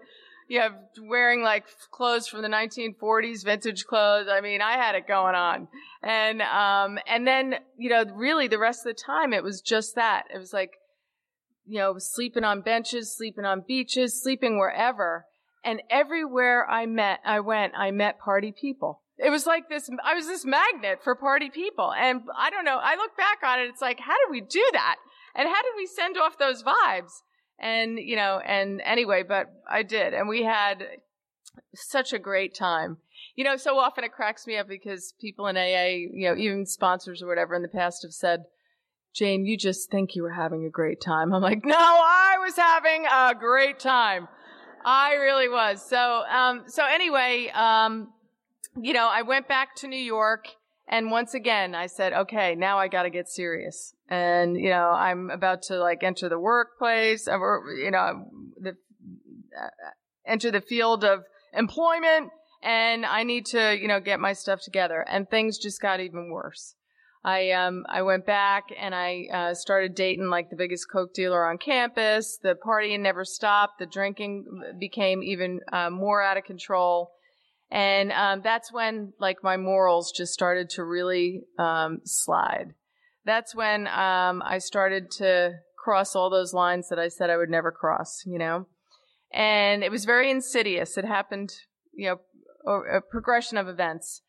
You 0.47 0.59
have 0.61 0.73
wearing 1.01 1.43
like 1.43 1.65
clothes 1.91 2.27
from 2.27 2.41
the 2.41 2.49
1940s, 2.49 3.45
vintage 3.45 3.85
clothes. 3.85 4.27
I 4.29 4.41
mean, 4.41 4.61
I 4.61 4.73
had 4.73 4.95
it 4.95 5.07
going 5.07 5.35
on. 5.35 5.67
And 6.03 6.41
um, 6.41 6.99
and 7.07 7.25
then 7.25 7.55
you 7.77 7.89
know, 7.89 8.03
really 8.15 8.47
the 8.47 8.59
rest 8.59 8.85
of 8.85 8.95
the 8.95 9.01
time 9.01 9.33
it 9.33 9.43
was 9.43 9.61
just 9.61 9.95
that. 9.95 10.25
It 10.33 10.37
was 10.37 10.51
like, 10.51 10.71
you 11.65 11.79
know, 11.79 11.95
sleeping 11.97 12.43
on 12.43 12.61
benches, 12.61 13.15
sleeping 13.15 13.45
on 13.45 13.63
beaches, 13.67 14.21
sleeping 14.21 14.57
wherever. 14.59 15.25
And 15.63 15.81
everywhere 15.89 16.67
I 16.69 16.85
met, 16.85 17.19
I 17.25 17.39
went, 17.39 17.73
I 17.77 17.91
met 17.91 18.19
party 18.19 18.51
people 18.51 19.01
it 19.21 19.29
was 19.29 19.45
like 19.45 19.69
this, 19.69 19.89
I 20.03 20.15
was 20.15 20.25
this 20.25 20.45
magnet 20.45 20.99
for 21.03 21.15
party 21.15 21.49
people. 21.49 21.93
And 21.93 22.21
I 22.37 22.49
don't 22.49 22.65
know, 22.65 22.79
I 22.81 22.95
look 22.95 23.15
back 23.15 23.39
on 23.45 23.59
it, 23.59 23.69
it's 23.69 23.81
like, 23.81 23.99
how 23.99 24.13
did 24.13 24.31
we 24.31 24.41
do 24.41 24.67
that? 24.73 24.95
And 25.35 25.47
how 25.47 25.61
did 25.61 25.73
we 25.77 25.85
send 25.85 26.17
off 26.17 26.37
those 26.37 26.63
vibes? 26.63 27.11
And, 27.59 27.99
you 27.99 28.15
know, 28.15 28.39
and 28.39 28.81
anyway, 28.83 29.23
but 29.23 29.47
I 29.69 29.83
did. 29.83 30.13
And 30.13 30.27
we 30.27 30.43
had 30.43 30.83
such 31.75 32.11
a 32.11 32.19
great 32.19 32.55
time. 32.55 32.97
You 33.35 33.43
know, 33.43 33.55
so 33.55 33.77
often 33.77 34.03
it 34.03 34.11
cracks 34.11 34.45
me 34.47 34.57
up 34.57 34.67
because 34.67 35.13
people 35.21 35.47
in 35.47 35.55
AA, 35.55 36.09
you 36.11 36.27
know, 36.27 36.35
even 36.35 36.65
sponsors 36.65 37.21
or 37.21 37.27
whatever 37.27 37.55
in 37.55 37.61
the 37.61 37.67
past 37.67 38.03
have 38.03 38.11
said, 38.11 38.41
Jane, 39.13 39.45
you 39.45 39.57
just 39.57 39.91
think 39.91 40.15
you 40.15 40.23
were 40.23 40.31
having 40.31 40.65
a 40.65 40.69
great 40.69 40.99
time. 41.01 41.33
I'm 41.33 41.41
like, 41.41 41.63
no, 41.63 41.75
I 41.77 42.37
was 42.39 42.55
having 42.55 43.05
a 43.05 43.35
great 43.39 43.79
time. 43.79 44.27
I 44.85 45.13
really 45.15 45.49
was. 45.49 45.87
So, 45.87 46.23
um, 46.29 46.63
so 46.67 46.85
anyway, 46.85 47.49
um, 47.53 48.09
you 48.79 48.93
know, 48.93 49.07
I 49.09 49.21
went 49.21 49.47
back 49.47 49.75
to 49.77 49.87
New 49.87 49.97
York 49.97 50.47
and 50.87 51.09
once 51.09 51.33
again, 51.33 51.73
I 51.73 51.87
said, 51.87 52.11
okay, 52.11 52.53
now 52.53 52.77
I 52.77 52.89
got 52.89 53.03
to 53.03 53.09
get 53.09 53.29
serious. 53.29 53.93
And, 54.09 54.57
you 54.57 54.69
know, 54.69 54.89
I'm 54.89 55.29
about 55.29 55.63
to 55.63 55.77
like 55.77 56.03
enter 56.03 56.27
the 56.27 56.37
workplace 56.37 57.29
or, 57.29 57.63
you 57.81 57.91
know, 57.91 58.25
the, 58.59 58.71
uh, 58.71 59.69
enter 60.25 60.51
the 60.51 60.59
field 60.59 61.05
of 61.05 61.23
employment 61.53 62.31
and 62.61 63.05
I 63.05 63.23
need 63.23 63.45
to, 63.47 63.77
you 63.79 63.87
know, 63.87 64.01
get 64.01 64.19
my 64.19 64.33
stuff 64.33 64.61
together. 64.61 65.05
And 65.07 65.29
things 65.29 65.57
just 65.57 65.81
got 65.81 66.01
even 66.01 66.29
worse. 66.29 66.75
I 67.23 67.51
um 67.51 67.85
I 67.87 68.01
went 68.01 68.25
back 68.25 68.65
and 68.77 68.95
I 68.95 69.27
uh, 69.31 69.53
started 69.53 69.93
dating 69.93 70.29
like 70.29 70.49
the 70.49 70.55
biggest 70.55 70.87
coke 70.91 71.13
dealer 71.13 71.45
on 71.45 71.59
campus. 71.59 72.39
The 72.41 72.55
partying 72.55 73.01
never 73.01 73.23
stopped. 73.23 73.79
The 73.79 73.85
drinking 73.85 74.45
became 74.79 75.21
even 75.21 75.59
uh, 75.71 75.91
more 75.91 76.23
out 76.23 76.37
of 76.37 76.45
control, 76.45 77.11
and 77.69 78.11
um, 78.11 78.41
that's 78.43 78.73
when 78.73 79.13
like 79.19 79.43
my 79.43 79.57
morals 79.57 80.11
just 80.11 80.33
started 80.33 80.71
to 80.71 80.83
really 80.83 81.43
um, 81.59 81.99
slide. 82.05 82.73
That's 83.23 83.53
when 83.53 83.85
um, 83.87 84.41
I 84.43 84.57
started 84.57 85.11
to 85.17 85.51
cross 85.77 86.15
all 86.15 86.31
those 86.31 86.53
lines 86.53 86.89
that 86.89 86.97
I 86.97 87.07
said 87.07 87.29
I 87.29 87.37
would 87.37 87.51
never 87.51 87.71
cross. 87.71 88.23
You 88.25 88.39
know, 88.39 88.65
and 89.31 89.83
it 89.83 89.91
was 89.91 90.05
very 90.05 90.31
insidious. 90.31 90.97
It 90.97 91.05
happened, 91.05 91.53
you 91.93 92.09
know, 92.65 92.81
a 92.91 92.99
progression 92.99 93.59
of 93.59 93.67
events. 93.67 94.23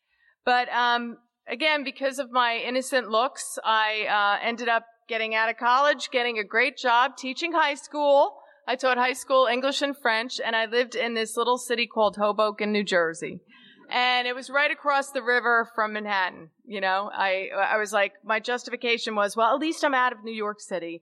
But 0.45 0.69
um, 0.69 1.17
again, 1.47 1.83
because 1.83 2.19
of 2.19 2.31
my 2.31 2.57
innocent 2.57 3.09
looks, 3.09 3.59
I 3.63 4.39
uh, 4.41 4.45
ended 4.45 4.69
up 4.69 4.85
getting 5.07 5.35
out 5.35 5.49
of 5.49 5.57
college, 5.57 6.09
getting 6.11 6.39
a 6.39 6.43
great 6.43 6.77
job 6.77 7.17
teaching 7.17 7.53
high 7.53 7.75
school. 7.75 8.37
I 8.67 8.75
taught 8.75 8.97
high 8.97 9.13
school 9.13 9.47
English 9.51 9.81
and 9.81 9.95
French, 9.97 10.39
and 10.43 10.55
I 10.55 10.65
lived 10.65 10.95
in 10.95 11.13
this 11.13 11.35
little 11.35 11.57
city 11.57 11.85
called 11.85 12.15
Hoboken, 12.15 12.71
New 12.71 12.83
Jersey. 12.83 13.41
And 13.89 14.27
it 14.27 14.33
was 14.35 14.49
right 14.49 14.71
across 14.71 15.11
the 15.11 15.21
river 15.21 15.69
from 15.75 15.93
Manhattan. 15.93 16.49
You 16.65 16.79
know, 16.79 17.11
I, 17.13 17.49
I 17.55 17.77
was 17.77 17.91
like, 17.91 18.13
my 18.23 18.39
justification 18.39 19.15
was, 19.15 19.35
well, 19.35 19.53
at 19.53 19.59
least 19.59 19.83
I'm 19.83 19.93
out 19.93 20.13
of 20.13 20.23
New 20.23 20.33
York 20.33 20.61
City 20.61 21.01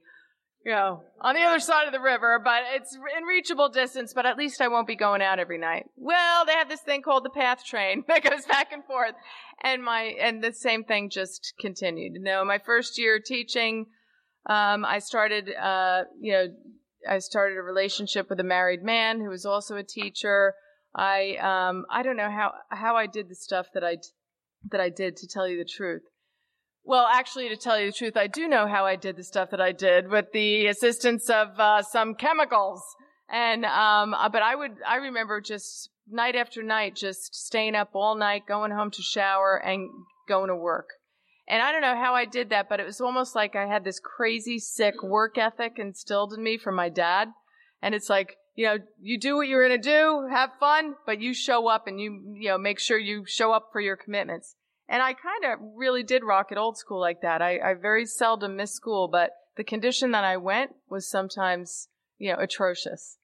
you 0.65 0.71
know, 0.71 1.03
on 1.19 1.33
the 1.35 1.41
other 1.41 1.59
side 1.59 1.87
of 1.87 1.93
the 1.93 1.99
river, 1.99 2.39
but 2.43 2.61
it's 2.73 2.95
in 2.95 3.23
reachable 3.23 3.69
distance, 3.69 4.13
but 4.13 4.25
at 4.25 4.37
least 4.37 4.61
I 4.61 4.67
won't 4.67 4.87
be 4.87 4.95
going 4.95 5.21
out 5.21 5.39
every 5.39 5.57
night. 5.57 5.85
Well, 5.95 6.45
they 6.45 6.53
have 6.53 6.69
this 6.69 6.81
thing 6.81 7.01
called 7.01 7.25
the 7.25 7.31
PATH 7.31 7.65
train 7.65 8.03
that 8.07 8.23
goes 8.23 8.45
back 8.45 8.71
and 8.71 8.83
forth. 8.85 9.15
And 9.63 9.83
my, 9.83 10.15
and 10.19 10.43
the 10.43 10.53
same 10.53 10.83
thing 10.83 11.09
just 11.09 11.53
continued. 11.59 12.13
You 12.13 12.21
know, 12.21 12.45
my 12.45 12.59
first 12.59 12.99
year 12.99 13.19
teaching, 13.19 13.87
um, 14.45 14.85
I 14.85 14.99
started, 14.99 15.49
uh, 15.53 16.03
you 16.19 16.33
know, 16.33 16.47
I 17.09 17.19
started 17.19 17.57
a 17.57 17.63
relationship 17.63 18.29
with 18.29 18.39
a 18.39 18.43
married 18.43 18.83
man 18.83 19.19
who 19.19 19.29
was 19.29 19.45
also 19.45 19.77
a 19.77 19.83
teacher. 19.83 20.53
I, 20.95 21.37
um, 21.37 21.85
I 21.89 22.03
don't 22.03 22.17
know 22.17 22.29
how, 22.29 22.53
how 22.69 22.95
I 22.95 23.07
did 23.07 23.29
the 23.29 23.35
stuff 23.35 23.67
that 23.73 23.83
I, 23.83 23.97
that 24.69 24.81
I 24.81 24.89
did 24.89 25.17
to 25.17 25.27
tell 25.27 25.47
you 25.47 25.57
the 25.57 25.65
truth. 25.65 26.03
Well, 26.83 27.05
actually, 27.05 27.49
to 27.49 27.55
tell 27.55 27.79
you 27.79 27.87
the 27.87 27.97
truth, 27.97 28.17
I 28.17 28.27
do 28.27 28.47
know 28.47 28.67
how 28.67 28.85
I 28.85 28.95
did 28.95 29.15
the 29.15 29.23
stuff 29.23 29.51
that 29.51 29.61
I 29.61 29.71
did 29.71 30.09
with 30.09 30.31
the 30.33 30.67
assistance 30.67 31.29
of 31.29 31.59
uh, 31.59 31.83
some 31.83 32.15
chemicals. 32.15 32.81
And 33.29 33.65
um, 33.65 34.13
uh, 34.13 34.29
but 34.29 34.41
I 34.41 34.55
would 34.55 34.77
I 34.87 34.97
remember 34.97 35.39
just 35.41 35.89
night 36.09 36.35
after 36.35 36.63
night, 36.63 36.95
just 36.95 37.35
staying 37.35 37.75
up 37.75 37.91
all 37.93 38.15
night, 38.15 38.43
going 38.47 38.71
home 38.71 38.91
to 38.91 39.01
shower, 39.01 39.55
and 39.55 39.89
going 40.27 40.49
to 40.49 40.55
work. 40.55 40.87
And 41.47 41.61
I 41.61 41.71
don't 41.71 41.81
know 41.81 41.95
how 41.95 42.13
I 42.13 42.25
did 42.25 42.49
that, 42.49 42.67
but 42.69 42.79
it 42.79 42.85
was 42.85 43.01
almost 43.01 43.35
like 43.35 43.55
I 43.55 43.67
had 43.67 43.83
this 43.83 43.99
crazy 43.99 44.57
sick 44.57 45.03
work 45.03 45.37
ethic 45.37 45.73
instilled 45.77 46.33
in 46.33 46.43
me 46.43 46.57
from 46.57 46.75
my 46.75 46.89
dad. 46.89 47.29
And 47.81 47.93
it's 47.93 48.09
like, 48.09 48.37
you 48.55 48.65
know, 48.65 48.77
you 49.01 49.19
do 49.19 49.35
what 49.35 49.47
you're 49.47 49.67
going 49.67 49.81
to 49.81 49.89
do, 49.89 50.27
have 50.31 50.51
fun, 50.59 50.95
but 51.05 51.19
you 51.19 51.33
show 51.33 51.67
up 51.67 51.87
and 51.87 51.99
you, 51.99 52.35
you 52.39 52.49
know, 52.49 52.57
make 52.57 52.79
sure 52.79 52.97
you 52.97 53.25
show 53.27 53.51
up 53.51 53.69
for 53.71 53.81
your 53.81 53.97
commitments. 53.97 54.55
And 54.91 55.01
I 55.01 55.13
kind 55.13 55.45
of 55.45 55.59
really 55.77 56.03
did 56.03 56.21
rock 56.21 56.51
it 56.51 56.57
old 56.57 56.77
school 56.77 56.99
like 56.99 57.21
that. 57.21 57.41
I, 57.41 57.59
I 57.59 57.73
very 57.75 58.05
seldom 58.05 58.57
missed 58.57 58.75
school, 58.75 59.07
but 59.07 59.31
the 59.55 59.63
condition 59.63 60.11
that 60.11 60.25
I 60.25 60.35
went 60.35 60.75
was 60.89 61.09
sometimes, 61.09 61.87
you 62.19 62.29
know, 62.29 62.37
atrocious. 62.37 63.17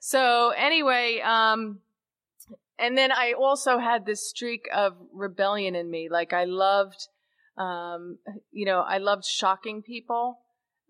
So 0.00 0.50
anyway, 0.50 1.20
um, 1.24 1.78
and 2.76 2.98
then 2.98 3.12
I 3.12 3.34
also 3.38 3.78
had 3.78 4.04
this 4.04 4.28
streak 4.28 4.68
of 4.74 4.96
rebellion 5.12 5.76
in 5.76 5.88
me. 5.88 6.08
Like 6.10 6.32
I 6.32 6.42
loved, 6.42 7.06
um, 7.56 8.18
you 8.50 8.66
know, 8.66 8.80
I 8.80 8.98
loved 8.98 9.24
shocking 9.24 9.80
people. 9.80 10.40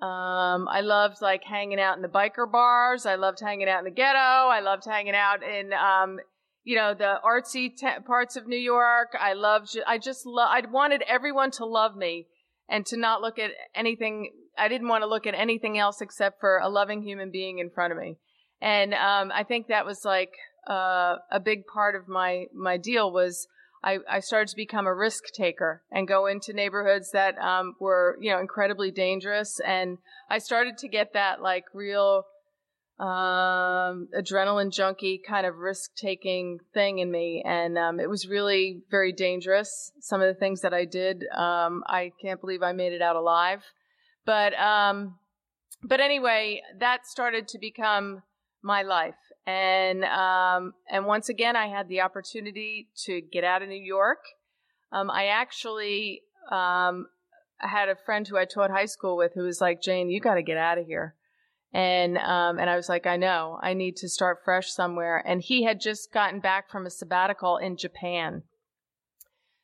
Um, 0.00 0.66
I 0.66 0.80
loved 0.80 1.20
like 1.20 1.44
hanging 1.44 1.78
out 1.78 1.96
in 1.96 2.02
the 2.02 2.08
biker 2.08 2.50
bars. 2.50 3.04
I 3.04 3.16
loved 3.16 3.40
hanging 3.40 3.68
out 3.68 3.80
in 3.80 3.84
the 3.84 3.90
ghetto. 3.90 4.16
I 4.16 4.60
loved 4.60 4.86
hanging 4.86 5.14
out 5.14 5.42
in, 5.42 5.74
um, 5.74 6.20
you 6.64 6.77
know, 6.77 6.94
the 6.94 7.16
artsy 7.25 7.77
te- 7.77 8.03
parts 8.07 8.37
of 8.37 8.46
New 8.46 8.57
York. 8.57 9.16
I 9.18 9.33
loved, 9.33 9.79
I 9.87 9.98
just 9.98 10.27
love, 10.27 10.48
I 10.51 10.62
wanted 10.70 11.03
everyone 11.09 11.51
to 11.53 11.64
love 11.64 11.96
me 11.96 12.27
and 12.68 12.87
to 12.87 12.96
not 12.96 13.20
look 13.20 13.38
at 13.38 13.51
anything. 13.75 14.31
I 14.57 14.68
didn't 14.68 14.88
want 14.88 15.03
to 15.03 15.09
look 15.09 15.27
at 15.27 15.35
anything 15.35 15.79
else 15.79 16.01
except 16.01 16.40
for 16.40 16.59
a 16.59 16.68
loving 16.68 17.03
human 17.03 17.31
being 17.31 17.59
in 17.59 17.70
front 17.70 17.92
of 17.92 17.98
me. 17.98 18.16
And, 18.61 18.94
um, 18.94 19.33
I 19.35 19.42
think 19.42 19.66
that 19.66 19.87
was 19.87 20.05
like, 20.05 20.33
uh, 20.70 21.16
a 21.31 21.40
big 21.40 21.66
part 21.66 21.96
of 21.96 22.07
my, 22.07 22.46
my 22.55 22.77
deal 22.77 23.12
was 23.12 23.48
I, 23.83 23.98
I 24.09 24.20
started 24.20 24.46
to 24.48 24.57
become 24.57 24.87
a 24.87 24.94
risk 24.94 25.25
taker 25.35 25.83
and 25.90 26.07
go 26.07 26.27
into 26.27 26.53
neighborhoods 26.53 27.11
that, 27.11 27.37
um, 27.38 27.75
were, 27.81 28.16
you 28.20 28.31
know, 28.31 28.38
incredibly 28.38 28.92
dangerous. 28.92 29.59
And 29.66 29.98
I 30.31 30.38
started 30.38 30.79
to 30.79 30.88
get 30.88 31.14
that 31.14 31.42
like 31.42 31.64
real, 31.75 32.22
um, 33.02 34.06
adrenaline 34.16 34.72
junkie 34.72 35.20
kind 35.26 35.44
of 35.44 35.56
risk 35.56 35.90
taking 35.96 36.60
thing 36.72 37.00
in 37.00 37.10
me. 37.10 37.42
And 37.44 37.76
um, 37.76 37.98
it 37.98 38.08
was 38.08 38.28
really 38.28 38.82
very 38.92 39.12
dangerous. 39.12 39.90
Some 40.00 40.20
of 40.20 40.28
the 40.28 40.38
things 40.38 40.60
that 40.60 40.72
I 40.72 40.84
did, 40.84 41.24
um, 41.36 41.82
I 41.88 42.12
can't 42.22 42.40
believe 42.40 42.62
I 42.62 42.72
made 42.72 42.92
it 42.92 43.02
out 43.02 43.16
alive. 43.16 43.64
But, 44.24 44.54
um, 44.54 45.18
but 45.82 45.98
anyway, 45.98 46.62
that 46.78 47.04
started 47.04 47.48
to 47.48 47.58
become 47.58 48.22
my 48.62 48.82
life. 48.82 49.16
And, 49.48 50.04
um, 50.04 50.74
and 50.88 51.04
once 51.04 51.28
again, 51.28 51.56
I 51.56 51.66
had 51.66 51.88
the 51.88 52.02
opportunity 52.02 52.86
to 53.06 53.20
get 53.20 53.42
out 53.42 53.62
of 53.62 53.68
New 53.68 53.82
York. 53.82 54.20
Um, 54.92 55.10
I 55.10 55.26
actually, 55.26 56.22
I 56.48 57.02
had 57.58 57.88
a 57.88 57.96
friend 57.96 58.28
who 58.28 58.36
I 58.36 58.44
taught 58.44 58.70
high 58.70 58.86
school 58.86 59.16
with 59.16 59.32
who 59.34 59.42
was 59.42 59.60
like, 59.60 59.82
Jane, 59.82 60.08
you 60.08 60.20
got 60.20 60.34
to 60.34 60.42
get 60.42 60.56
out 60.56 60.78
of 60.78 60.86
here. 60.86 61.16
And 61.72 62.18
um, 62.18 62.58
and 62.58 62.68
I 62.68 62.76
was 62.76 62.88
like, 62.88 63.06
I 63.06 63.16
know, 63.16 63.58
I 63.62 63.72
need 63.72 63.96
to 63.96 64.08
start 64.08 64.40
fresh 64.44 64.70
somewhere. 64.70 65.22
And 65.26 65.40
he 65.40 65.64
had 65.64 65.80
just 65.80 66.12
gotten 66.12 66.40
back 66.40 66.70
from 66.70 66.85
a 66.85 66.90
sabbatical 66.90 67.56
in 67.56 67.78
Japan. 67.78 68.42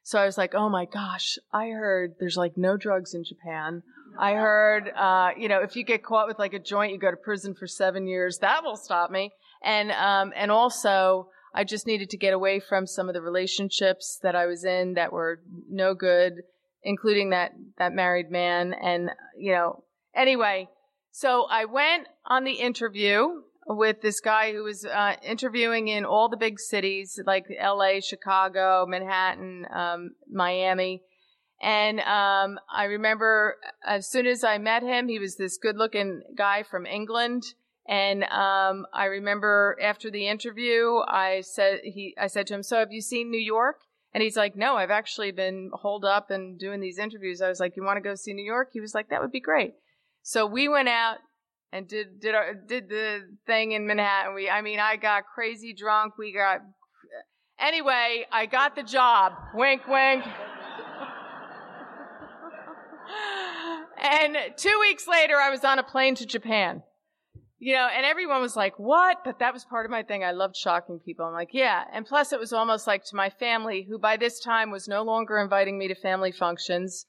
So 0.03 0.19
I 0.19 0.25
was 0.25 0.39
like, 0.39 0.55
oh 0.55 0.71
my 0.71 0.87
gosh, 0.87 1.37
I 1.53 1.69
heard 1.69 2.15
there's 2.19 2.39
like 2.39 2.57
no 2.57 2.79
drugs 2.79 3.13
in 3.13 3.25
Japan. 3.25 3.83
I 4.19 4.33
heard, 4.33 4.89
uh, 4.97 5.33
you 5.37 5.49
know, 5.49 5.61
if 5.61 5.77
you 5.77 5.85
get 5.85 6.03
caught 6.03 6.27
with 6.27 6.39
like 6.39 6.55
a 6.55 6.59
joint, 6.59 6.93
you 6.93 6.99
go 6.99 7.11
to 7.11 7.17
prison 7.17 7.55
for 7.55 7.67
seven 7.67 8.07
years. 8.07 8.39
That 8.39 8.65
will 8.65 8.79
stop 8.79 9.11
me. 9.11 9.33
And 9.63 9.93
um, 9.93 10.33
and 10.35 10.51
also, 10.51 11.29
I 11.55 11.65
just 11.65 11.87
needed 11.87 12.09
to 12.11 12.17
get 12.17 12.33
away 12.33 12.59
from 12.59 12.87
some 12.87 13.09
of 13.09 13.15
the 13.15 13.21
relationships 13.21 14.19
that 14.23 14.35
I 14.35 14.47
was 14.47 14.65
in 14.65 14.95
that 14.95 15.13
were 15.13 15.43
no 15.69 15.93
good, 15.93 16.41
including 16.83 17.31
that 17.31 17.53
that 17.77 17.93
married 17.93 18.31
man. 18.31 18.73
And 18.73 19.11
you 19.39 19.53
know, 19.53 19.85
anyway 20.17 20.71
so 21.19 21.47
I 21.51 21.65
went 21.65 22.07
on 22.25 22.45
the 22.45 22.53
interview 22.53 23.43
with 23.67 24.03
this 24.03 24.21
guy 24.21 24.53
who 24.53 24.63
was 24.63 24.85
uh, 24.85 25.17
interviewing 25.21 25.89
in 25.89 26.05
all 26.05 26.29
the 26.29 26.37
big 26.37 26.61
cities 26.61 27.19
like 27.27 27.47
LA, 27.61 27.99
Chicago, 28.01 28.87
Manhattan, 28.87 29.67
um, 29.75 30.11
Miami. 30.31 31.03
And 31.61 31.99
um, 31.99 32.61
I 32.73 32.85
remember 32.85 33.57
as 33.85 34.09
soon 34.09 34.29
as 34.29 34.45
I 34.45 34.59
met 34.59 34.85
him, 34.85 35.09
he 35.09 35.19
was 35.19 35.35
this 35.35 35.59
good 35.59 35.77
looking 35.77 36.23
guy 36.37 36.63
from 36.63 36.87
England. 36.87 37.43
And 37.89 38.23
um, 38.23 38.87
I 38.95 39.07
remember 39.07 39.77
after 39.83 40.13
the 40.13 40.29
interview, 40.29 40.99
I 41.09 41.41
said 41.41 41.81
he, 41.83 42.15
I 42.17 42.29
said 42.29 42.47
to 42.47 42.55
him, 42.55 42.63
"So 42.63 42.79
have 42.79 42.93
you 42.93 43.01
seen 43.01 43.29
New 43.33 43.41
York?" 43.41 43.81
And 44.15 44.23
he's 44.23 44.37
like, 44.37 44.55
"No, 44.55 44.77
I've 44.77 44.93
actually 44.93 45.33
been 45.33 45.71
holed 45.73 46.05
up 46.05 46.31
and 46.31 46.61
doing 46.61 46.79
these 46.79 46.99
interviews." 46.99 47.43
I 47.43 47.49
was 47.49 47.59
like, 47.59 47.77
"You 47.77 47.83
want 47.83 47.97
to 47.97 48.09
go 48.09 48.15
see 48.15 48.35
New 48.35 48.45
York?" 48.45 48.71
He 48.73 48.81
was 48.81 48.95
like, 48.95 49.09
"That 49.09 49.21
would 49.21 49.33
be 49.33 49.41
great." 49.41 49.75
So 50.23 50.47
we 50.47 50.69
went 50.69 50.89
out 50.89 51.19
and 51.73 51.89
did 51.89 52.21
did 52.21 52.35
our 52.35 52.55
did 52.55 52.89
the 52.89 53.21
thing 53.47 53.73
in 53.73 53.87
Manhattan. 53.87 54.35
We 54.35 54.49
I 54.49 54.63
mean 54.63 54.81
I 54.81 54.97
got 54.97 55.25
crazy 55.35 55.73
drunk. 55.73 56.19
We 56.19 56.33
got 56.33 56.61
anyway. 57.59 58.27
I 58.33 58.47
got 58.47 58.77
the 58.77 58.83
job. 58.83 59.33
Wink, 59.55 59.87
wink. 59.87 60.25
and 63.99 64.37
two 64.57 64.79
weeks 64.81 65.07
later, 65.07 65.37
I 65.37 65.51
was 65.51 65.65
on 65.65 65.79
a 65.79 65.83
plane 65.83 66.15
to 66.17 66.27
Japan. 66.27 66.83
You 67.61 67.75
know, 67.75 67.89
and 67.93 68.07
everyone 68.07 68.41
was 68.41 68.55
like, 68.55 68.79
what? 68.79 69.25
But 69.25 69.41
that 69.41 69.53
was 69.53 69.65
part 69.65 69.85
of 69.85 69.91
my 69.91 70.05
thing. 70.05 70.23
I 70.23 70.31
loved 70.31 70.55
shocking 70.55 71.01
people. 71.01 71.27
I'm 71.27 71.33
like, 71.33 71.49
yeah. 71.53 71.83
And 71.93 72.07
plus 72.07 72.33
it 72.33 72.39
was 72.39 72.53
almost 72.53 72.87
like 72.87 73.05
to 73.07 73.17
my 73.17 73.31
family, 73.31 73.85
who 73.89 73.99
by 73.99 74.17
this 74.17 74.39
time 74.39 74.71
was 74.71 74.87
no 74.87 75.03
longer 75.03 75.39
inviting 75.39 75.77
me 75.77 75.89
to 75.89 75.97
family 75.97 76.31
functions 76.31 77.07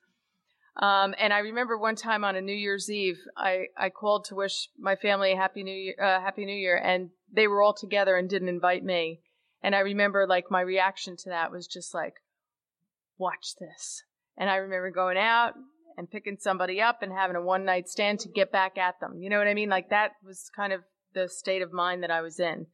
Um, 0.80 1.14
and 1.20 1.34
I 1.34 1.40
remember 1.40 1.78
one 1.78 1.96
time 1.96 2.24
on 2.24 2.38
a 2.38 2.42
New 2.42 2.54
Year's 2.54 2.90
Eve, 2.90 3.20
I, 3.36 3.66
I 3.78 3.90
called 3.90 4.26
to 4.26 4.36
wish 4.36 4.70
my 4.80 4.96
family 4.96 5.34
a 5.34 5.36
happy 5.36 5.64
New 5.64 5.76
Year, 5.76 5.96
uh, 6.02 6.22
happy 6.22 6.46
New 6.46 6.56
Year, 6.56 6.78
and 6.78 7.10
they 7.32 7.48
were 7.48 7.62
all 7.62 7.74
together 7.74 8.16
and 8.16 8.30
didn't 8.30 8.48
invite 8.48 8.84
me. 8.84 9.20
And 9.62 9.76
I 9.76 9.80
remember 9.80 10.26
like 10.26 10.46
my 10.50 10.62
reaction 10.62 11.18
to 11.18 11.30
that 11.30 11.52
was 11.52 11.68
just 11.68 11.94
like, 11.94 12.14
watch 13.18 13.56
this. 13.60 14.04
And 14.38 14.50
I 14.50 14.56
remember 14.56 14.90
going 14.90 15.18
out 15.18 15.54
and 15.98 16.10
picking 16.10 16.38
somebody 16.40 16.82
up 16.82 17.02
and 17.02 17.12
having 17.12 17.36
a 17.36 17.42
one 17.42 17.66
night 17.66 17.90
stand 17.90 18.22
to 18.22 18.30
get 18.30 18.54
back 18.54 18.78
at 18.78 19.02
them. 19.02 19.20
You 19.20 19.30
know 19.30 19.38
what 19.38 19.50
I 19.50 19.54
mean? 19.54 19.68
Like 19.68 19.90
that 19.90 20.12
was 20.26 20.50
kind 20.56 20.72
of 20.72 20.82
the 21.14 21.28
state 21.28 21.62
of 21.62 21.74
mind 21.74 22.04
that 22.04 22.12
I 22.12 22.22
was 22.22 22.40
in. 22.40 22.68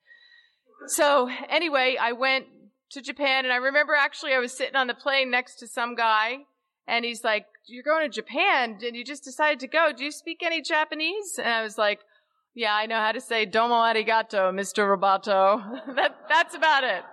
So 0.88 1.28
anyway, 1.50 1.98
I 2.00 2.12
went 2.12 2.46
to 2.92 3.02
Japan 3.02 3.46
and 3.46 3.52
I 3.52 3.58
remember 3.58 3.96
actually 3.96 4.34
I 4.34 4.40
was 4.40 4.56
sitting 4.56 4.76
on 4.76 4.86
the 4.86 4.94
plane 4.94 5.32
next 5.32 5.56
to 5.56 5.68
some 5.68 5.96
guy 5.96 6.42
and 6.88 7.04
he's 7.04 7.24
like, 7.24 7.48
you're 7.68 7.84
going 7.84 8.10
to 8.10 8.14
Japan 8.14 8.78
and 8.86 8.96
you 8.96 9.04
just 9.04 9.24
decided 9.24 9.60
to 9.62 9.68
go. 9.68 9.92
Do 9.96 10.04
you 10.04 10.12
speak 10.12 10.42
any 10.44 10.62
Japanese? 10.62 11.40
And 11.40 11.52
I 11.52 11.64
was 11.64 11.78
like, 11.78 12.02
yeah, 12.54 12.74
I 12.74 12.86
know 12.86 13.00
how 13.00 13.12
to 13.12 13.22
say 13.22 13.46
domo 13.46 13.76
arigato, 13.76 14.52
Mr. 14.54 14.86
Roboto. 14.86 15.82
that, 15.96 16.18
that's 16.30 16.56
about 16.56 16.84
it. 16.84 17.04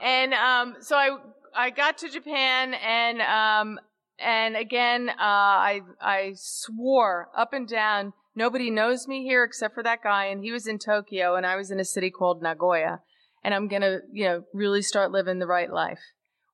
And, 0.00 0.32
um, 0.34 0.76
so 0.80 0.96
I, 0.96 1.16
I 1.54 1.70
got 1.70 1.98
to 1.98 2.08
Japan 2.08 2.74
and, 2.74 3.20
um, 3.20 3.80
and 4.20 4.56
again, 4.56 5.10
uh, 5.10 5.14
I, 5.18 5.80
I 6.00 6.32
swore 6.34 7.28
up 7.36 7.52
and 7.52 7.68
down, 7.68 8.12
nobody 8.34 8.70
knows 8.70 9.06
me 9.06 9.24
here 9.24 9.44
except 9.44 9.74
for 9.74 9.82
that 9.82 10.02
guy. 10.02 10.26
And 10.26 10.42
he 10.42 10.52
was 10.52 10.66
in 10.66 10.78
Tokyo 10.78 11.34
and 11.34 11.44
I 11.44 11.56
was 11.56 11.70
in 11.70 11.80
a 11.80 11.84
city 11.84 12.10
called 12.10 12.42
Nagoya. 12.42 13.00
And 13.44 13.54
I'm 13.54 13.68
going 13.68 13.82
to, 13.82 14.00
you 14.12 14.24
know, 14.24 14.44
really 14.52 14.82
start 14.82 15.12
living 15.12 15.38
the 15.38 15.46
right 15.46 15.72
life. 15.72 16.00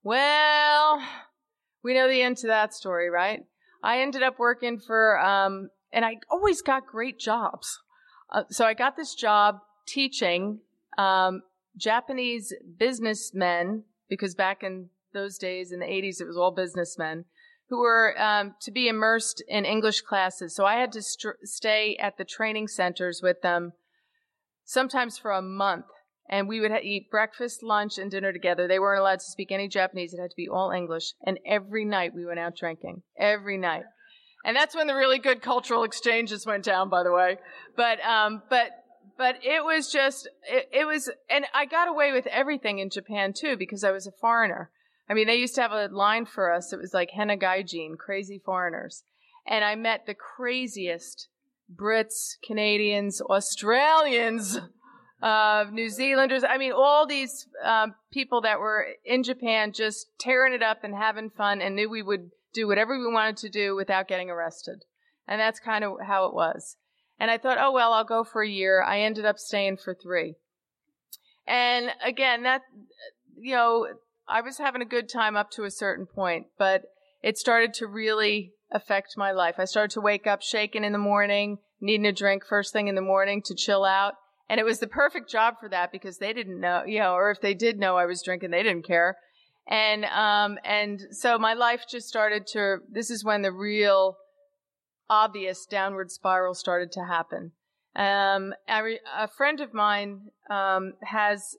Well, 0.03 1.03
we 1.85 1.95
know 1.95 2.09
the 2.09 2.23
end 2.23 2.39
to 2.39 2.49
that 2.49 2.75
story, 2.75 3.11
right? 3.11 3.45
I 3.83 4.01
ended 4.01 4.23
up 4.23 4.39
working 4.39 4.81
for, 4.81 5.21
um, 5.21 5.69
and 5.93 6.05
I 6.05 6.17
always 6.31 6.63
got 6.63 6.87
great 6.87 7.21
jobs. 7.21 7.81
Uh, 8.33 8.45
so 8.51 8.65
I 8.65 8.73
got 8.75 8.97
this 8.97 9.15
job 9.15 9.59
teaching 9.87 10.61
um, 10.97 11.43
Japanese 11.77 12.53
businessmen 12.79 13.85
because 14.09 14.35
back 14.35 14.63
in 14.63 14.89
those 15.13 15.37
days 15.37 15.71
in 15.71 15.81
the 15.81 15.87
80s 15.87 16.21
it 16.21 16.27
was 16.27 16.37
all 16.37 16.51
businessmen 16.51 17.27
who 17.69 17.81
were 17.81 18.21
um, 18.21 18.55
to 18.63 18.71
be 18.71 18.89
immersed 18.89 19.43
in 19.47 19.65
English 19.65 20.01
classes. 20.03 20.55
So 20.55 20.65
I 20.65 20.77
had 20.77 20.93
to 20.93 21.03
st- 21.03 21.37
stay 21.45 21.97
at 22.01 22.17
the 22.17 22.25
training 22.25 22.69
centers 22.69 23.21
with 23.23 23.43
them 23.43 23.73
sometimes 24.65 25.19
for 25.19 25.31
a 25.31 25.43
month. 25.43 25.87
And 26.29 26.49
we 26.49 26.61
would 26.61 26.71
ha- 26.71 26.79
eat 26.83 27.11
breakfast, 27.11 27.63
lunch, 27.63 27.99
and 27.99 28.11
dinner 28.11 28.33
together. 28.33 28.67
They 28.67 28.79
weren't 28.79 29.01
allowed 29.01 29.21
to 29.21 29.31
speak 29.31 29.53
any 29.53 29.69
Japanese. 29.69 30.15
It 30.15 30.21
had 30.21 30.31
to 30.31 30.37
be 30.37 30.49
all 30.49 30.71
English. 30.71 31.13
And 31.25 31.39
every 31.47 31.85
night 31.85 32.15
we 32.15 32.25
went 32.25 32.39
out 32.39 32.57
drinking. 32.57 33.03
Every 33.19 33.59
night. 33.59 33.85
And 34.45 34.57
that's 34.57 34.75
when 34.75 34.87
the 34.87 34.95
really 34.95 35.19
good 35.19 35.43
cultural 35.43 35.85
exchanges 35.85 36.47
went 36.47 36.65
down, 36.65 36.89
by 36.89 37.03
the 37.03 37.13
way. 37.13 37.39
But, 37.77 38.05
um, 38.05 38.43
but, 38.51 38.71
but 39.17 39.37
it 39.43 39.65
was 39.65 39.91
just, 39.91 40.29
it, 40.51 40.69
it 40.73 40.87
was, 40.87 41.11
and 41.31 41.47
I 41.55 41.67
got 41.67 41.89
away 41.89 42.13
with 42.13 42.27
everything 42.27 42.79
in 42.79 42.91
Japan 42.91 43.33
too 43.33 43.57
because 43.57 43.85
I 43.85 43.91
was 43.91 44.07
a 44.07 44.13
foreigner. 44.13 44.71
I 45.09 45.15
mean, 45.15 45.27
they 45.27 45.37
used 45.37 45.55
to 45.57 45.63
have 45.63 45.73
a 45.73 45.89
line 45.89 46.27
for 46.27 46.53
us. 46.53 46.73
It 46.73 46.79
was 46.79 46.95
like 46.95 47.11
Henna 47.11 47.37
Gaijin, 47.37 47.99
crazy 47.99 48.41
foreigners. 48.45 49.05
And 49.47 49.65
I 49.65 49.75
met 49.75 50.07
the 50.07 50.15
craziest 50.15 51.29
Brits, 51.75 52.37
Canadians, 52.47 53.21
Australians, 53.21 54.59
uh, 55.25 55.65
New 55.73 55.89
Zealanders. 55.89 56.45
I 56.45 56.59
mean, 56.59 56.73
all 56.73 57.07
these 57.07 57.47
um, 57.65 57.95
people 58.13 58.43
that 58.43 58.61
were 58.61 58.87
in 59.07 59.23
Japan 59.23 59.73
just 59.73 60.09
tearing 60.21 60.53
it 60.53 60.63
up 60.63 60.85
and 60.85 60.95
having 60.95 61.31
fun 61.31 61.63
and 61.63 61.75
knew 61.75 61.89
we 61.89 62.03
would 62.03 62.31
do 62.53 62.69
whatever 62.69 62.99
we 62.99 63.11
wanted 63.11 63.39
to 63.39 63.49
do 63.49 63.75
without 63.75 64.07
getting 64.07 64.29
arrested. 64.29 64.85
And 65.27 65.41
that's 65.41 65.59
kind 65.59 65.83
of 65.83 65.93
how 66.07 66.27
it 66.27 66.35
was. 66.35 66.77
And 67.19 67.31
I 67.31 67.39
thought, 67.39 67.57
oh, 67.59 67.73
well, 67.73 67.95
I'll 67.95 68.05
go 68.05 68.23
for 68.23 68.43
a 68.43 68.49
year. 68.49 68.83
I 68.83 69.01
ended 69.01 69.25
up 69.25 69.39
staying 69.39 69.79
for 69.79 69.95
three. 69.95 70.35
And 71.47 71.91
again, 72.05 72.43
that, 72.43 72.61
you 73.35 73.55
know, 73.55 73.87
I 74.29 74.43
was 74.43 74.59
having 74.59 74.83
a 74.83 74.87
good 74.87 75.09
time 75.09 75.37
up 75.37 75.51
to 75.53 75.65
a 75.65 75.71
certain 75.71 76.05
point, 76.05 76.49
but 76.59 76.83
it 77.23 77.39
started 77.39 77.73
to 77.75 77.87
really 77.87 78.53
affect 78.71 79.17
my 79.17 79.33
life. 79.33 79.55
I 79.57 79.65
started 79.65 79.95
to 79.95 80.03
wake 80.03 80.27
up 80.27 80.43
shaking 80.43 80.85
in 80.85 80.93
the 80.93 80.99
morning, 80.99 81.59
needing 81.81 82.07
a 82.07 82.13
drink 82.13 82.45
first 82.45 82.75
thing 82.75 82.89
in 82.89 82.95
the 82.95 83.01
morning 83.01 83.41
to 83.47 83.55
chill 83.55 83.87
out. 83.87 84.15
And 84.49 84.61
it 84.61 84.65
was 84.65 84.79
the 84.79 84.87
perfect 84.87 85.31
job 85.31 85.55
for 85.59 85.69
that 85.71 85.91
because 85.91 86.19
they 86.19 86.33
didn't 86.33 86.61
know, 86.61 86.83
you 86.87 86.99
know, 86.99 87.15
or 87.15 87.31
if 87.31 87.41
they 87.41 87.55
did 87.55 87.79
know 87.79 87.97
I 87.97 88.07
was 88.07 88.23
drinking, 88.23 88.51
they 88.51 88.63
didn't 88.63 88.87
care. 88.87 89.17
And, 89.67 90.05
um, 90.05 90.59
and 90.65 91.01
so 91.11 91.39
my 91.39 91.55
life 91.55 91.85
just 91.89 92.09
started 92.09 92.47
to, 92.49 92.79
this 92.91 93.11
is 93.11 93.25
when 93.25 93.43
the 93.43 93.53
real 93.53 94.17
obvious 95.09 95.65
downward 95.65 96.11
spiral 96.11 96.55
started 96.55 96.93
to 96.93 97.05
happen. 97.05 97.53
Um, 97.97 98.53
a, 98.69 99.29
friend 99.29 99.61
of 99.61 99.73
mine, 99.73 100.29
um, 100.51 100.93
has, 101.03 101.57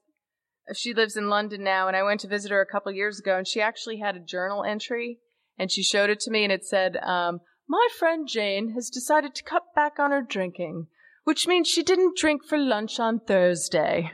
she 0.75 0.93
lives 0.93 1.15
in 1.15 1.29
London 1.29 1.63
now 1.63 1.87
and 1.87 1.95
I 1.95 2.03
went 2.03 2.19
to 2.21 2.27
visit 2.27 2.51
her 2.51 2.61
a 2.61 2.71
couple 2.71 2.91
years 2.91 3.19
ago 3.19 3.37
and 3.37 3.47
she 3.47 3.61
actually 3.61 3.97
had 3.97 4.15
a 4.15 4.19
journal 4.19 4.63
entry 4.63 5.19
and 5.57 5.71
she 5.71 5.81
showed 5.81 6.09
it 6.09 6.19
to 6.21 6.31
me 6.31 6.43
and 6.43 6.51
it 6.51 6.65
said, 6.65 6.97
um, 6.97 7.39
my 7.67 7.87
friend 7.97 8.27
Jane 8.27 8.73
has 8.73 8.89
decided 8.89 9.33
to 9.35 9.43
cut 9.43 9.63
back 9.75 9.97
on 9.97 10.11
her 10.11 10.21
drinking, 10.21 10.87
which 11.25 11.47
means 11.47 11.67
she 11.67 11.83
didn't 11.83 12.17
drink 12.17 12.45
for 12.45 12.57
lunch 12.57 12.99
on 12.99 13.19
Thursday. 13.19 14.11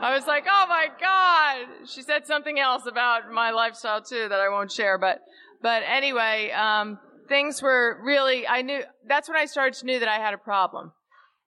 I 0.00 0.14
was 0.14 0.26
like, 0.26 0.46
oh 0.48 0.66
my 0.68 0.86
God. 1.00 1.88
She 1.88 2.02
said 2.02 2.26
something 2.26 2.58
else 2.58 2.86
about 2.86 3.30
my 3.32 3.50
lifestyle 3.50 4.00
too 4.00 4.28
that 4.28 4.40
I 4.40 4.48
won't 4.48 4.70
share. 4.70 4.96
But, 4.96 5.20
but 5.60 5.82
anyway, 5.84 6.52
um, 6.52 6.98
things 7.28 7.60
were 7.60 7.98
really, 8.02 8.46
I 8.46 8.62
knew, 8.62 8.82
that's 9.08 9.28
when 9.28 9.36
I 9.36 9.46
started 9.46 9.74
to 9.80 9.86
know 9.86 9.98
that 9.98 10.08
I 10.08 10.18
had 10.18 10.34
a 10.34 10.38
problem. 10.38 10.92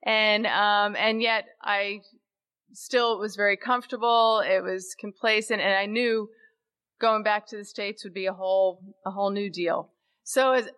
And, 0.04 0.46
um, 0.46 0.94
and 0.96 1.22
yet 1.22 1.46
I 1.62 2.00
still 2.72 3.18
was 3.18 3.36
very 3.36 3.56
comfortable. 3.56 4.42
It 4.46 4.62
was 4.62 4.94
complacent 4.98 5.62
and 5.62 5.74
I 5.74 5.86
knew 5.86 6.28
going 7.00 7.22
back 7.22 7.46
to 7.48 7.56
the 7.56 7.64
States 7.64 8.04
would 8.04 8.14
be 8.14 8.26
a 8.26 8.34
whole, 8.34 8.82
a 9.06 9.10
whole 9.10 9.30
new 9.30 9.50
deal. 9.50 9.92
So 10.24 10.52
as, 10.52 10.68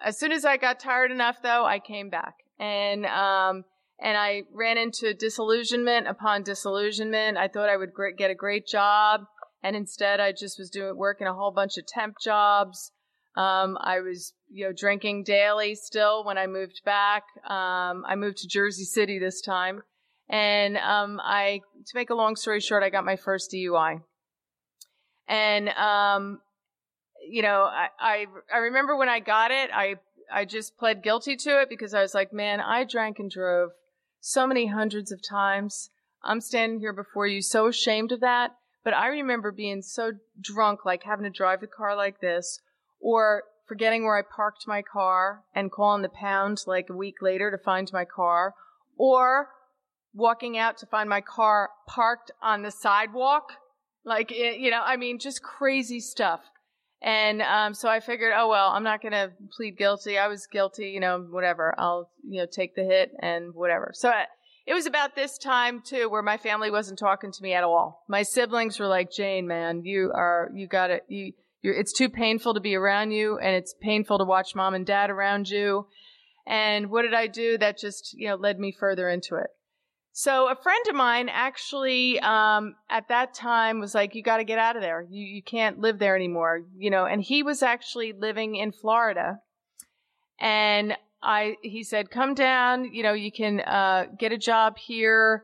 as 0.00 0.16
soon 0.16 0.30
as 0.30 0.44
I 0.44 0.58
got 0.58 0.78
tired 0.78 1.10
enough 1.10 1.38
though, 1.42 1.64
I 1.64 1.80
came 1.80 2.08
back 2.08 2.43
and, 2.64 3.06
um, 3.06 3.64
and 4.00 4.16
I 4.16 4.42
ran 4.52 4.78
into 4.78 5.14
disillusionment 5.14 6.08
upon 6.08 6.42
disillusionment. 6.42 7.36
I 7.36 7.48
thought 7.48 7.68
I 7.68 7.76
would 7.76 7.90
get 8.16 8.30
a 8.30 8.34
great 8.34 8.66
job, 8.66 9.22
and 9.62 9.76
instead 9.76 10.18
I 10.20 10.32
just 10.32 10.58
was 10.58 10.70
doing 10.70 10.96
working 10.96 11.26
a 11.26 11.34
whole 11.34 11.50
bunch 11.50 11.76
of 11.78 11.86
temp 11.86 12.16
jobs. 12.22 12.90
Um, 13.36 13.76
I 13.80 14.00
was, 14.00 14.32
you 14.48 14.64
know, 14.64 14.72
drinking 14.72 15.24
daily 15.24 15.74
still 15.74 16.24
when 16.24 16.38
I 16.38 16.46
moved 16.46 16.80
back. 16.84 17.24
Um, 17.48 18.04
I 18.06 18.14
moved 18.16 18.38
to 18.38 18.48
Jersey 18.48 18.84
City 18.84 19.18
this 19.18 19.40
time, 19.40 19.82
and 20.28 20.76
um, 20.78 21.20
I, 21.22 21.60
to 21.86 21.92
make 21.94 22.10
a 22.10 22.14
long 22.14 22.36
story 22.36 22.60
short, 22.60 22.82
I 22.82 22.90
got 22.90 23.04
my 23.04 23.16
first 23.16 23.52
DUI, 23.52 24.00
and 25.28 25.68
um, 25.70 26.40
you 27.28 27.42
know, 27.42 27.62
I, 27.62 27.88
I 28.00 28.26
I 28.52 28.58
remember 28.58 28.96
when 28.96 29.08
I 29.08 29.20
got 29.20 29.50
it, 29.50 29.70
I 29.72 29.96
I 30.32 30.44
just 30.44 30.76
pled 30.76 31.02
guilty 31.02 31.36
to 31.36 31.60
it 31.60 31.68
because 31.68 31.94
I 31.94 32.02
was 32.02 32.14
like, 32.14 32.32
man, 32.32 32.60
I 32.60 32.84
drank 32.84 33.18
and 33.18 33.30
drove 33.30 33.70
so 34.20 34.46
many 34.46 34.66
hundreds 34.66 35.12
of 35.12 35.20
times. 35.26 35.90
I'm 36.22 36.40
standing 36.40 36.80
here 36.80 36.92
before 36.92 37.26
you 37.26 37.42
so 37.42 37.68
ashamed 37.68 38.12
of 38.12 38.20
that. 38.20 38.52
But 38.82 38.94
I 38.94 39.08
remember 39.08 39.50
being 39.50 39.80
so 39.80 40.12
drunk, 40.40 40.84
like 40.84 41.04
having 41.04 41.24
to 41.24 41.30
drive 41.30 41.60
the 41.60 41.66
car 41.66 41.96
like 41.96 42.20
this, 42.20 42.60
or 43.00 43.44
forgetting 43.66 44.04
where 44.04 44.18
I 44.18 44.22
parked 44.22 44.68
my 44.68 44.82
car 44.82 45.42
and 45.54 45.72
calling 45.72 46.02
the 46.02 46.10
pound 46.10 46.62
like 46.66 46.90
a 46.90 46.96
week 46.96 47.16
later 47.22 47.50
to 47.50 47.56
find 47.56 47.90
my 47.92 48.04
car, 48.04 48.54
or 48.98 49.48
walking 50.12 50.58
out 50.58 50.76
to 50.78 50.86
find 50.86 51.08
my 51.08 51.22
car 51.22 51.70
parked 51.88 52.30
on 52.42 52.62
the 52.62 52.70
sidewalk. 52.70 53.52
Like, 54.04 54.30
you 54.30 54.70
know, 54.70 54.82
I 54.84 54.96
mean, 54.96 55.18
just 55.18 55.42
crazy 55.42 56.00
stuff. 56.00 56.40
And 57.02 57.42
um, 57.42 57.74
so 57.74 57.88
I 57.88 58.00
figured, 58.00 58.32
oh 58.34 58.48
well, 58.48 58.70
I'm 58.70 58.82
not 58.82 59.02
going 59.02 59.12
to 59.12 59.32
plead 59.56 59.76
guilty. 59.76 60.18
I 60.18 60.28
was 60.28 60.46
guilty, 60.46 60.88
you 60.88 61.00
know, 61.00 61.26
whatever. 61.30 61.74
I'll 61.78 62.10
you 62.26 62.40
know 62.40 62.46
take 62.50 62.74
the 62.74 62.84
hit 62.84 63.12
and 63.20 63.54
whatever. 63.54 63.90
So 63.94 64.08
I, 64.08 64.24
it 64.66 64.72
was 64.72 64.86
about 64.86 65.14
this 65.14 65.36
time 65.36 65.82
too 65.84 66.08
where 66.08 66.22
my 66.22 66.38
family 66.38 66.70
wasn't 66.70 66.98
talking 66.98 67.30
to 67.32 67.42
me 67.42 67.52
at 67.52 67.64
all. 67.64 68.04
My 68.08 68.22
siblings 68.22 68.80
were 68.80 68.86
like, 68.86 69.10
Jane, 69.12 69.46
man, 69.46 69.82
you 69.84 70.12
are 70.14 70.50
you 70.54 70.66
got 70.66 70.90
it. 70.90 71.04
You 71.08 71.32
you're, 71.60 71.74
it's 71.74 71.92
too 71.92 72.08
painful 72.08 72.54
to 72.54 72.60
be 72.60 72.74
around 72.74 73.10
you, 73.10 73.38
and 73.38 73.54
it's 73.54 73.74
painful 73.80 74.18
to 74.18 74.24
watch 74.24 74.54
mom 74.54 74.74
and 74.74 74.86
dad 74.86 75.10
around 75.10 75.48
you. 75.48 75.86
And 76.46 76.90
what 76.90 77.02
did 77.02 77.14
I 77.14 77.26
do? 77.26 77.58
That 77.58 77.78
just 77.78 78.14
you 78.14 78.28
know 78.28 78.36
led 78.36 78.58
me 78.58 78.72
further 78.72 79.08
into 79.08 79.36
it. 79.36 79.48
So 80.16 80.48
a 80.48 80.54
friend 80.54 80.86
of 80.88 80.94
mine 80.94 81.28
actually, 81.28 82.20
um, 82.20 82.76
at 82.88 83.08
that 83.08 83.34
time 83.34 83.80
was 83.80 83.96
like, 83.96 84.14
you 84.14 84.22
got 84.22 84.36
to 84.36 84.44
get 84.44 84.60
out 84.60 84.76
of 84.76 84.82
there. 84.82 85.02
You, 85.02 85.26
you 85.26 85.42
can't 85.42 85.80
live 85.80 85.98
there 85.98 86.14
anymore, 86.14 86.62
you 86.76 86.88
know, 86.88 87.04
and 87.04 87.20
he 87.20 87.42
was 87.42 87.64
actually 87.64 88.12
living 88.12 88.54
in 88.54 88.70
Florida. 88.70 89.40
And 90.38 90.96
I, 91.20 91.56
he 91.62 91.82
said, 91.82 92.12
come 92.12 92.34
down, 92.34 92.94
you 92.94 93.02
know, 93.02 93.12
you 93.12 93.32
can, 93.32 93.58
uh, 93.58 94.04
get 94.16 94.30
a 94.30 94.38
job 94.38 94.78
here 94.78 95.42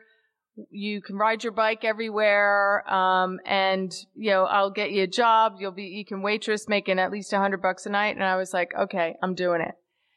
you 0.70 1.00
can 1.00 1.16
ride 1.16 1.42
your 1.42 1.52
bike 1.52 1.85
everywhere, 1.85 2.88
um, 2.92 3.38
and 3.46 3.92
you 4.14 4.30
know 4.30 4.44
I'll 4.44 4.70
get 4.70 4.90
you 4.90 5.04
a 5.04 5.06
job. 5.06 5.54
You'll 5.59 5.72
be 5.72 5.85
you 5.85 6.04
can 6.04 6.20
waitress 6.20 6.68
making 6.68 6.98
at 6.98 7.11
least 7.11 7.33
a 7.33 7.38
hundred 7.38 7.62
bucks 7.62 7.87
a 7.87 7.90
night." 7.90 8.16
And 8.16 8.24
I 8.24 8.37
was 8.37 8.52
like, 8.52 8.72
"Okay, 8.78 9.16
I'm 9.22 9.35
doing 9.35 9.62
it." 9.62 9.76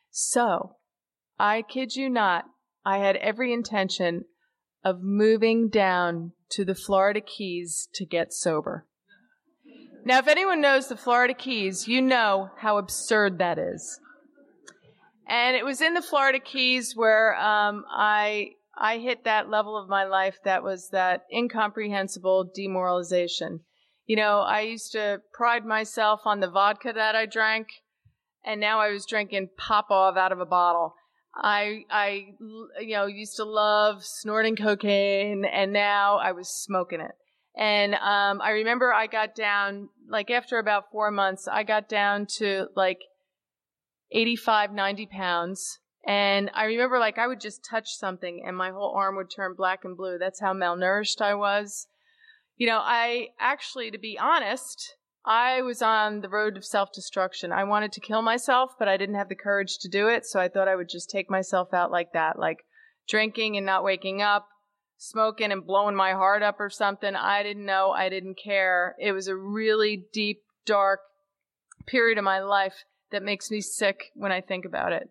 So, 0.10 0.76
I 1.40 1.62
kid 1.62 1.96
you 1.96 2.10
not, 2.10 2.46
I 2.84 2.98
had 2.98 3.16
every 3.18 3.54
intention 3.54 4.26
of 4.84 5.02
moving 5.02 5.70
down 5.70 6.34
to 6.50 6.66
the 6.66 6.76
Florida 6.76 7.22
Keys 7.22 7.88
to 7.94 8.06
get 8.06 8.34
sober. 8.34 8.86
Now, 10.06 10.20
if 10.20 10.28
anyone 10.28 10.60
knows 10.60 10.88
the 10.88 10.98
Florida 10.98 11.34
Keys, 11.34 11.88
you 11.88 12.02
know 12.02 12.52
how 12.58 12.78
absurd 12.78 13.38
that 13.40 13.58
is. 13.58 14.00
And 15.28 15.56
it 15.56 15.64
was 15.64 15.82
in 15.82 15.94
the 15.94 16.02
Florida 16.02 16.40
Keys 16.40 16.94
where 16.96 17.36
um, 17.40 17.86
I 17.90 18.52
I 18.78 18.98
hit 18.98 19.24
that 19.24 19.50
level 19.50 19.78
of 19.78 19.88
my 19.88 20.04
life 20.04 20.40
that 20.44 20.64
was 20.64 20.90
that 20.90 21.24
incomprehensible 21.32 22.52
demoralization. 22.54 23.62
You 24.06 24.18
know, 24.18 24.40
I 24.40 24.62
used 24.62 24.92
to 24.94 25.22
pride 25.34 25.66
myself 25.66 26.22
on 26.26 26.40
the 26.42 26.50
vodka 26.50 26.92
that 26.94 27.16
I 27.16 27.26
drank, 27.26 27.68
and 28.44 28.60
now 28.60 28.80
I 28.80 28.90
was 28.90 29.06
drinking 29.06 29.50
Popov 29.58 30.18
out 30.18 30.34
of 30.34 30.42
a 30.42 30.46
bottle. 30.46 30.96
I, 31.36 31.86
I, 31.90 32.34
you 32.80 32.96
know, 32.96 33.08
used 33.08 33.38
to 33.38 33.44
love 33.44 34.04
snorting 34.04 34.56
cocaine, 34.56 35.46
and 35.46 35.74
now 35.74 36.18
I 36.18 36.32
was 36.32 36.50
smoking 36.50 37.00
it. 37.00 37.12
And 37.56 37.96
um, 37.96 38.42
I 38.42 38.52
remember 38.52 38.94
I 38.94 39.08
got 39.08 39.36
down, 39.36 39.90
like 40.10 40.32
after 40.32 40.58
about 40.58 40.92
four 40.92 41.12
months, 41.12 41.48
I 41.48 41.64
got 41.64 41.88
down 41.88 42.26
to 42.38 42.68
like 42.76 43.00
85, 44.12 44.74
90 44.74 45.06
pounds. 45.08 45.80
And 46.06 46.52
I 46.54 46.66
remember 46.66 47.00
like 47.00 47.18
I 47.18 47.28
would 47.28 47.40
just 47.40 47.64
touch 47.64 47.96
something 47.96 48.44
and 48.46 48.58
my 48.58 48.72
whole 48.72 48.94
arm 48.96 49.16
would 49.16 49.32
turn 49.34 49.54
black 49.56 49.86
and 49.86 49.96
blue. 49.96 50.18
That's 50.18 50.42
how 50.42 50.54
malnourished 50.54 51.22
I 51.22 51.36
was. 51.36 51.88
You 52.58 52.68
know, 52.68 52.80
I 52.82 53.30
actually, 53.40 53.92
to 53.92 53.98
be 53.98 54.18
honest, 54.20 54.96
I 55.26 55.62
was 55.62 55.82
on 55.82 56.22
the 56.22 56.30
road 56.30 56.58
of 56.58 56.66
self 56.66 56.92
destruction. 56.92 57.52
I 57.52 57.64
wanted 57.64 57.94
to 57.94 58.02
kill 58.02 58.22
myself, 58.22 58.72
but 58.78 58.88
I 58.88 58.98
didn't 58.98 59.16
have 59.16 59.30
the 59.30 59.36
courage 59.36 59.78
to 59.80 59.90
do 59.90 60.08
it. 60.08 60.26
So 60.26 60.40
I 60.40 60.50
thought 60.50 60.68
I 60.68 60.76
would 60.76 60.90
just 60.90 61.10
take 61.10 61.30
myself 61.30 61.74
out 61.74 61.92
like 61.92 62.12
that, 62.14 62.38
like 62.38 62.66
drinking 63.08 63.56
and 63.56 63.66
not 63.66 63.84
waking 63.84 64.22
up, 64.22 64.48
smoking 64.98 65.52
and 65.52 65.66
blowing 65.66 65.96
my 65.96 66.12
heart 66.12 66.44
up 66.44 66.60
or 66.60 66.70
something. 66.70 67.16
I 67.16 67.42
didn't 67.44 67.66
know. 67.66 67.92
I 67.92 68.10
didn't 68.10 68.38
care. 68.44 68.96
It 69.00 69.14
was 69.14 69.28
a 69.28 69.36
really 69.36 70.06
deep, 70.12 70.42
dark 70.66 71.00
period 71.86 72.18
of 72.18 72.24
my 72.24 72.40
life 72.40 72.84
that 73.12 73.24
makes 73.24 73.50
me 73.50 73.62
sick 73.62 74.12
when 74.16 74.32
I 74.32 74.42
think 74.42 74.66
about 74.66 74.92
it. 74.92 75.10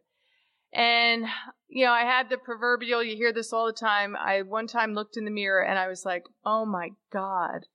And, 0.74 1.26
you 1.68 1.84
know, 1.84 1.92
I 1.92 2.02
had 2.02 2.30
the 2.30 2.38
proverbial, 2.38 3.02
you 3.02 3.16
hear 3.16 3.32
this 3.32 3.52
all 3.52 3.66
the 3.66 3.72
time. 3.72 4.16
I 4.16 4.42
one 4.42 4.66
time 4.66 4.94
looked 4.94 5.16
in 5.16 5.24
the 5.24 5.30
mirror 5.30 5.62
and 5.62 5.78
I 5.78 5.88
was 5.88 6.04
like, 6.04 6.24
oh 6.44 6.64
my 6.64 6.90
God, 7.12 7.66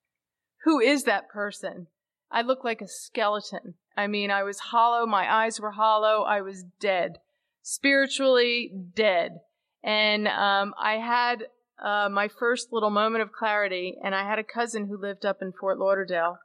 who 0.63 0.79
is 0.79 1.03
that 1.03 1.29
person? 1.29 1.87
I 2.31 2.41
looked 2.41 2.65
like 2.65 2.81
a 2.81 2.87
skeleton. 2.87 3.75
I 3.95 4.07
mean, 4.07 4.31
I 4.31 4.43
was 4.43 4.59
hollow. 4.59 5.05
My 5.05 5.31
eyes 5.31 5.59
were 5.59 5.71
hollow. 5.71 6.23
I 6.23 6.41
was 6.41 6.65
dead, 6.79 7.19
spiritually 7.61 8.71
dead. 8.95 9.39
And 9.83 10.27
um, 10.27 10.73
I 10.79 10.97
had 10.97 11.43
uh, 11.83 12.09
my 12.09 12.27
first 12.27 12.69
little 12.71 12.89
moment 12.89 13.21
of 13.21 13.31
clarity, 13.31 13.95
and 14.03 14.15
I 14.15 14.23
had 14.27 14.39
a 14.39 14.43
cousin 14.43 14.87
who 14.87 15.01
lived 15.01 15.25
up 15.25 15.41
in 15.41 15.51
Fort 15.51 15.77
Lauderdale, 15.77 16.39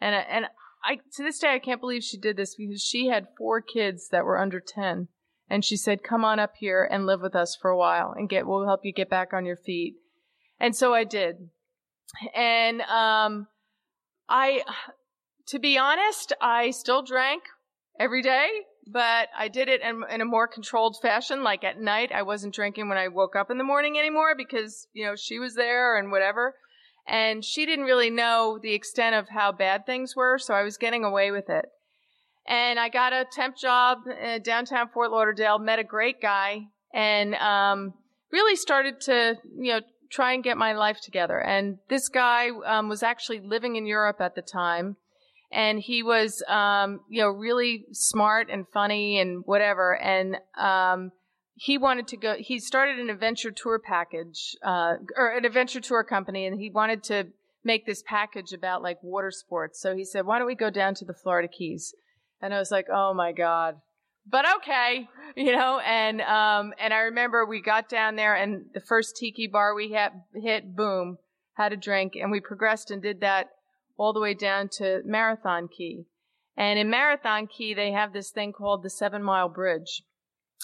and 0.00 0.14
and 0.14 0.46
I 0.84 0.96
to 1.16 1.22
this 1.22 1.38
day 1.38 1.54
I 1.54 1.58
can't 1.58 1.80
believe 1.80 2.02
she 2.02 2.18
did 2.18 2.36
this 2.36 2.54
because 2.54 2.82
she 2.82 3.08
had 3.08 3.28
four 3.38 3.62
kids 3.62 4.08
that 4.10 4.24
were 4.24 4.38
under 4.38 4.60
ten, 4.60 5.08
and 5.48 5.64
she 5.64 5.76
said, 5.76 6.04
"Come 6.04 6.24
on 6.24 6.38
up 6.38 6.52
here 6.58 6.86
and 6.88 7.06
live 7.06 7.22
with 7.22 7.34
us 7.34 7.56
for 7.60 7.70
a 7.70 7.78
while, 7.78 8.12
and 8.14 8.28
get 8.28 8.46
we'll 8.46 8.66
help 8.66 8.80
you 8.84 8.92
get 8.92 9.08
back 9.08 9.32
on 9.32 9.46
your 9.46 9.56
feet." 9.56 9.94
And 10.60 10.76
so 10.76 10.92
I 10.92 11.04
did, 11.04 11.48
and 12.34 12.82
um, 12.82 13.48
I, 14.28 14.62
to 15.48 15.58
be 15.58 15.78
honest, 15.78 16.32
I 16.40 16.70
still 16.70 17.02
drank 17.02 17.42
every 17.98 18.22
day, 18.22 18.48
but 18.86 19.28
I 19.36 19.48
did 19.48 19.68
it 19.68 19.80
in, 19.80 20.02
in, 20.10 20.20
a 20.20 20.24
more 20.24 20.48
controlled 20.48 20.96
fashion. 21.00 21.42
Like 21.42 21.64
at 21.64 21.80
night, 21.80 22.12
I 22.12 22.22
wasn't 22.22 22.54
drinking 22.54 22.88
when 22.88 22.98
I 22.98 23.08
woke 23.08 23.36
up 23.36 23.50
in 23.50 23.58
the 23.58 23.64
morning 23.64 23.98
anymore 23.98 24.34
because, 24.36 24.86
you 24.92 25.04
know, 25.04 25.14
she 25.16 25.38
was 25.38 25.54
there 25.54 25.96
and 25.98 26.10
whatever. 26.10 26.54
And 27.06 27.44
she 27.44 27.66
didn't 27.66 27.84
really 27.84 28.10
know 28.10 28.58
the 28.62 28.72
extent 28.72 29.14
of 29.14 29.28
how 29.28 29.52
bad 29.52 29.84
things 29.84 30.16
were, 30.16 30.38
so 30.38 30.54
I 30.54 30.62
was 30.62 30.78
getting 30.78 31.04
away 31.04 31.30
with 31.30 31.50
it. 31.50 31.66
And 32.46 32.78
I 32.78 32.88
got 32.88 33.12
a 33.12 33.26
temp 33.30 33.56
job 33.56 33.98
in 34.06 34.42
downtown 34.42 34.88
Fort 34.88 35.10
Lauderdale, 35.10 35.58
met 35.58 35.78
a 35.78 35.84
great 35.84 36.20
guy, 36.20 36.68
and 36.92 37.34
um, 37.34 37.94
really 38.32 38.56
started 38.56 39.00
to, 39.02 39.36
you 39.56 39.72
know, 39.72 39.80
try 40.10 40.32
and 40.32 40.44
get 40.44 40.56
my 40.56 40.72
life 40.72 41.00
together. 41.02 41.38
And 41.38 41.78
this 41.88 42.08
guy 42.08 42.50
um, 42.66 42.88
was 42.88 43.02
actually 43.02 43.40
living 43.40 43.76
in 43.76 43.86
Europe 43.86 44.20
at 44.20 44.34
the 44.34 44.42
time 44.42 44.96
and 45.54 45.78
he 45.78 46.02
was, 46.02 46.42
um, 46.48 47.00
you 47.08 47.22
know, 47.22 47.28
really 47.28 47.86
smart 47.92 48.48
and 48.50 48.66
funny 48.74 49.20
and 49.20 49.44
whatever. 49.46 49.96
And 49.96 50.36
um, 50.58 51.12
he 51.54 51.78
wanted 51.78 52.08
to 52.08 52.16
go. 52.16 52.34
He 52.38 52.58
started 52.58 52.98
an 52.98 53.08
adventure 53.08 53.52
tour 53.52 53.78
package 53.78 54.56
uh, 54.64 54.94
or 55.16 55.28
an 55.28 55.44
adventure 55.44 55.80
tour 55.80 56.02
company, 56.02 56.44
and 56.44 56.60
he 56.60 56.70
wanted 56.70 57.04
to 57.04 57.28
make 57.62 57.86
this 57.86 58.02
package 58.04 58.52
about 58.52 58.82
like 58.82 58.98
water 59.02 59.30
sports. 59.30 59.80
So 59.80 59.94
he 59.94 60.04
said, 60.04 60.26
"Why 60.26 60.38
don't 60.38 60.48
we 60.48 60.56
go 60.56 60.70
down 60.70 60.94
to 60.96 61.04
the 61.04 61.14
Florida 61.14 61.48
Keys?" 61.48 61.94
And 62.42 62.52
I 62.52 62.58
was 62.58 62.72
like, 62.72 62.86
"Oh 62.92 63.14
my 63.14 63.30
god." 63.30 63.76
But 64.26 64.46
okay, 64.56 65.06
you 65.36 65.52
know, 65.52 65.78
and 65.78 66.20
um, 66.20 66.74
and 66.80 66.92
I 66.92 67.02
remember 67.02 67.46
we 67.46 67.62
got 67.62 67.88
down 67.88 68.16
there, 68.16 68.34
and 68.34 68.66
the 68.74 68.80
first 68.80 69.16
tiki 69.16 69.46
bar 69.46 69.72
we 69.72 69.92
had 69.92 70.10
hit, 70.34 70.74
boom, 70.74 71.18
had 71.54 71.72
a 71.72 71.76
drink, 71.76 72.14
and 72.20 72.32
we 72.32 72.40
progressed 72.40 72.90
and 72.90 73.00
did 73.00 73.20
that 73.20 73.50
all 73.96 74.12
the 74.12 74.20
way 74.20 74.34
down 74.34 74.68
to 74.68 75.02
Marathon 75.04 75.68
Key. 75.68 76.06
And 76.56 76.78
in 76.78 76.90
Marathon 76.90 77.46
Key, 77.46 77.74
they 77.74 77.92
have 77.92 78.12
this 78.12 78.30
thing 78.30 78.52
called 78.52 78.82
the 78.82 78.90
Seven 78.90 79.22
Mile 79.22 79.48
Bridge. 79.48 80.02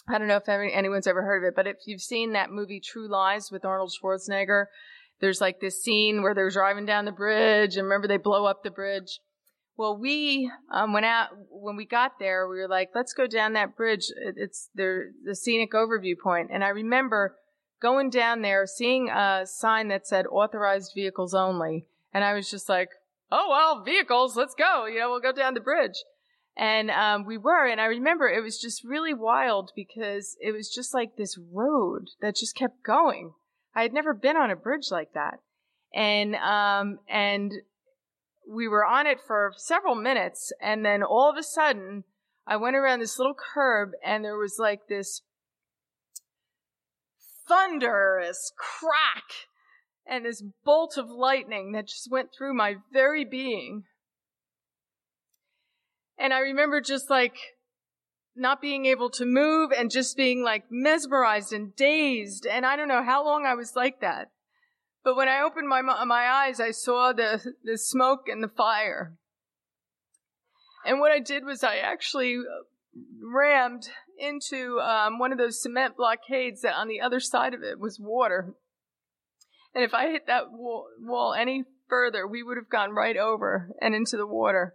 I 0.08 0.18
don't 0.18 0.28
know 0.28 0.36
if 0.36 0.48
anyone's 0.48 1.06
ever 1.06 1.22
heard 1.22 1.44
of 1.44 1.48
it, 1.48 1.56
but 1.56 1.66
if 1.66 1.78
you've 1.86 2.00
seen 2.00 2.32
that 2.32 2.50
movie 2.50 2.80
True 2.80 3.08
Lies 3.08 3.50
with 3.50 3.64
Arnold 3.64 3.92
Schwarzenegger, 3.92 4.66
there's 5.20 5.40
like 5.40 5.60
this 5.60 5.82
scene 5.82 6.22
where 6.22 6.34
they're 6.34 6.50
driving 6.50 6.86
down 6.86 7.04
the 7.04 7.12
bridge, 7.12 7.76
and 7.76 7.84
remember 7.84 8.08
they 8.08 8.16
blow 8.16 8.46
up 8.46 8.62
the 8.62 8.70
bridge. 8.70 9.20
Well, 9.76 9.96
we 9.96 10.50
um, 10.70 10.92
went 10.92 11.06
out 11.06 11.28
when 11.50 11.76
we 11.76 11.86
got 11.86 12.18
there. 12.18 12.48
We 12.48 12.56
were 12.56 12.68
like, 12.68 12.90
"Let's 12.94 13.12
go 13.12 13.26
down 13.26 13.52
that 13.54 13.76
bridge. 13.76 14.06
It's 14.36 14.70
the 14.74 15.12
the 15.24 15.34
scenic 15.34 15.72
overview 15.72 16.18
point." 16.18 16.50
And 16.52 16.64
I 16.64 16.68
remember 16.68 17.36
going 17.80 18.10
down 18.10 18.42
there, 18.42 18.66
seeing 18.66 19.10
a 19.10 19.46
sign 19.46 19.88
that 19.88 20.06
said 20.06 20.26
"Authorized 20.26 20.92
Vehicles 20.94 21.34
Only," 21.34 21.86
and 22.12 22.24
I 22.24 22.34
was 22.34 22.50
just 22.50 22.68
like, 22.68 22.90
oh 23.30 23.48
well, 23.48 23.82
vehicles, 23.82 24.36
let's 24.36 24.54
go. 24.54 24.86
You 24.86 25.00
know, 25.00 25.10
we'll 25.10 25.20
go 25.20 25.32
down 25.32 25.54
the 25.54 25.60
bridge. 25.60 26.04
And 26.56 26.90
um, 26.90 27.24
we 27.24 27.38
were, 27.38 27.66
and 27.66 27.80
I 27.80 27.86
remember 27.86 28.28
it 28.28 28.42
was 28.42 28.60
just 28.60 28.84
really 28.84 29.14
wild 29.14 29.70
because 29.74 30.36
it 30.40 30.52
was 30.52 30.68
just 30.68 30.92
like 30.92 31.16
this 31.16 31.38
road 31.38 32.08
that 32.20 32.36
just 32.36 32.56
kept 32.56 32.82
going. 32.84 33.32
I 33.74 33.82
had 33.82 33.92
never 33.92 34.12
been 34.12 34.36
on 34.36 34.50
a 34.50 34.56
bridge 34.56 34.88
like 34.90 35.12
that, 35.14 35.38
and 35.94 36.34
um, 36.34 36.98
and 37.08 37.52
we 38.48 38.66
were 38.66 38.84
on 38.84 39.06
it 39.06 39.18
for 39.24 39.52
several 39.56 39.94
minutes, 39.94 40.52
and 40.60 40.84
then 40.84 41.04
all 41.04 41.30
of 41.30 41.36
a 41.38 41.42
sudden, 41.42 42.02
I 42.46 42.56
went 42.56 42.74
around 42.74 42.98
this 42.98 43.16
little 43.16 43.36
curb, 43.54 43.90
and 44.04 44.24
there 44.24 44.36
was 44.36 44.56
like 44.58 44.88
this 44.88 45.22
thunderous 47.48 48.52
crack 48.56 49.49
and 50.10 50.24
this 50.24 50.42
bolt 50.64 50.98
of 50.98 51.08
lightning 51.08 51.70
that 51.72 51.86
just 51.86 52.10
went 52.10 52.30
through 52.36 52.52
my 52.52 52.74
very 52.92 53.24
being. 53.24 53.84
And 56.18 56.34
I 56.34 56.40
remember 56.40 56.80
just 56.80 57.08
like 57.08 57.36
not 58.34 58.60
being 58.60 58.86
able 58.86 59.08
to 59.10 59.24
move 59.24 59.70
and 59.70 59.90
just 59.90 60.16
being 60.16 60.42
like 60.42 60.64
mesmerized 60.68 61.52
and 61.52 61.74
dazed. 61.76 62.44
And 62.44 62.66
I 62.66 62.74
don't 62.74 62.88
know 62.88 63.04
how 63.04 63.24
long 63.24 63.46
I 63.46 63.54
was 63.54 63.76
like 63.76 64.00
that. 64.00 64.30
But 65.04 65.16
when 65.16 65.28
I 65.28 65.40
opened 65.40 65.68
my, 65.68 65.80
my 65.80 66.26
eyes, 66.28 66.60
I 66.60 66.72
saw 66.72 67.12
the, 67.12 67.54
the 67.62 67.78
smoke 67.78 68.28
and 68.28 68.42
the 68.42 68.48
fire. 68.48 69.14
And 70.84 70.98
what 70.98 71.12
I 71.12 71.20
did 71.20 71.44
was 71.44 71.62
I 71.62 71.76
actually 71.76 72.38
rammed 73.22 73.88
into 74.18 74.80
um, 74.80 75.18
one 75.18 75.30
of 75.32 75.38
those 75.38 75.62
cement 75.62 75.96
blockades 75.96 76.62
that 76.62 76.74
on 76.74 76.88
the 76.88 77.00
other 77.00 77.20
side 77.20 77.54
of 77.54 77.62
it 77.62 77.78
was 77.78 77.98
water. 78.00 78.54
And 79.74 79.84
if 79.84 79.94
I 79.94 80.10
hit 80.10 80.26
that 80.26 80.50
wall, 80.50 81.34
any 81.34 81.64
further, 81.88 82.26
we 82.26 82.42
would 82.42 82.56
have 82.56 82.70
gone 82.70 82.90
right 82.90 83.16
over 83.16 83.70
and 83.80 83.94
into 83.94 84.16
the 84.16 84.26
water. 84.26 84.74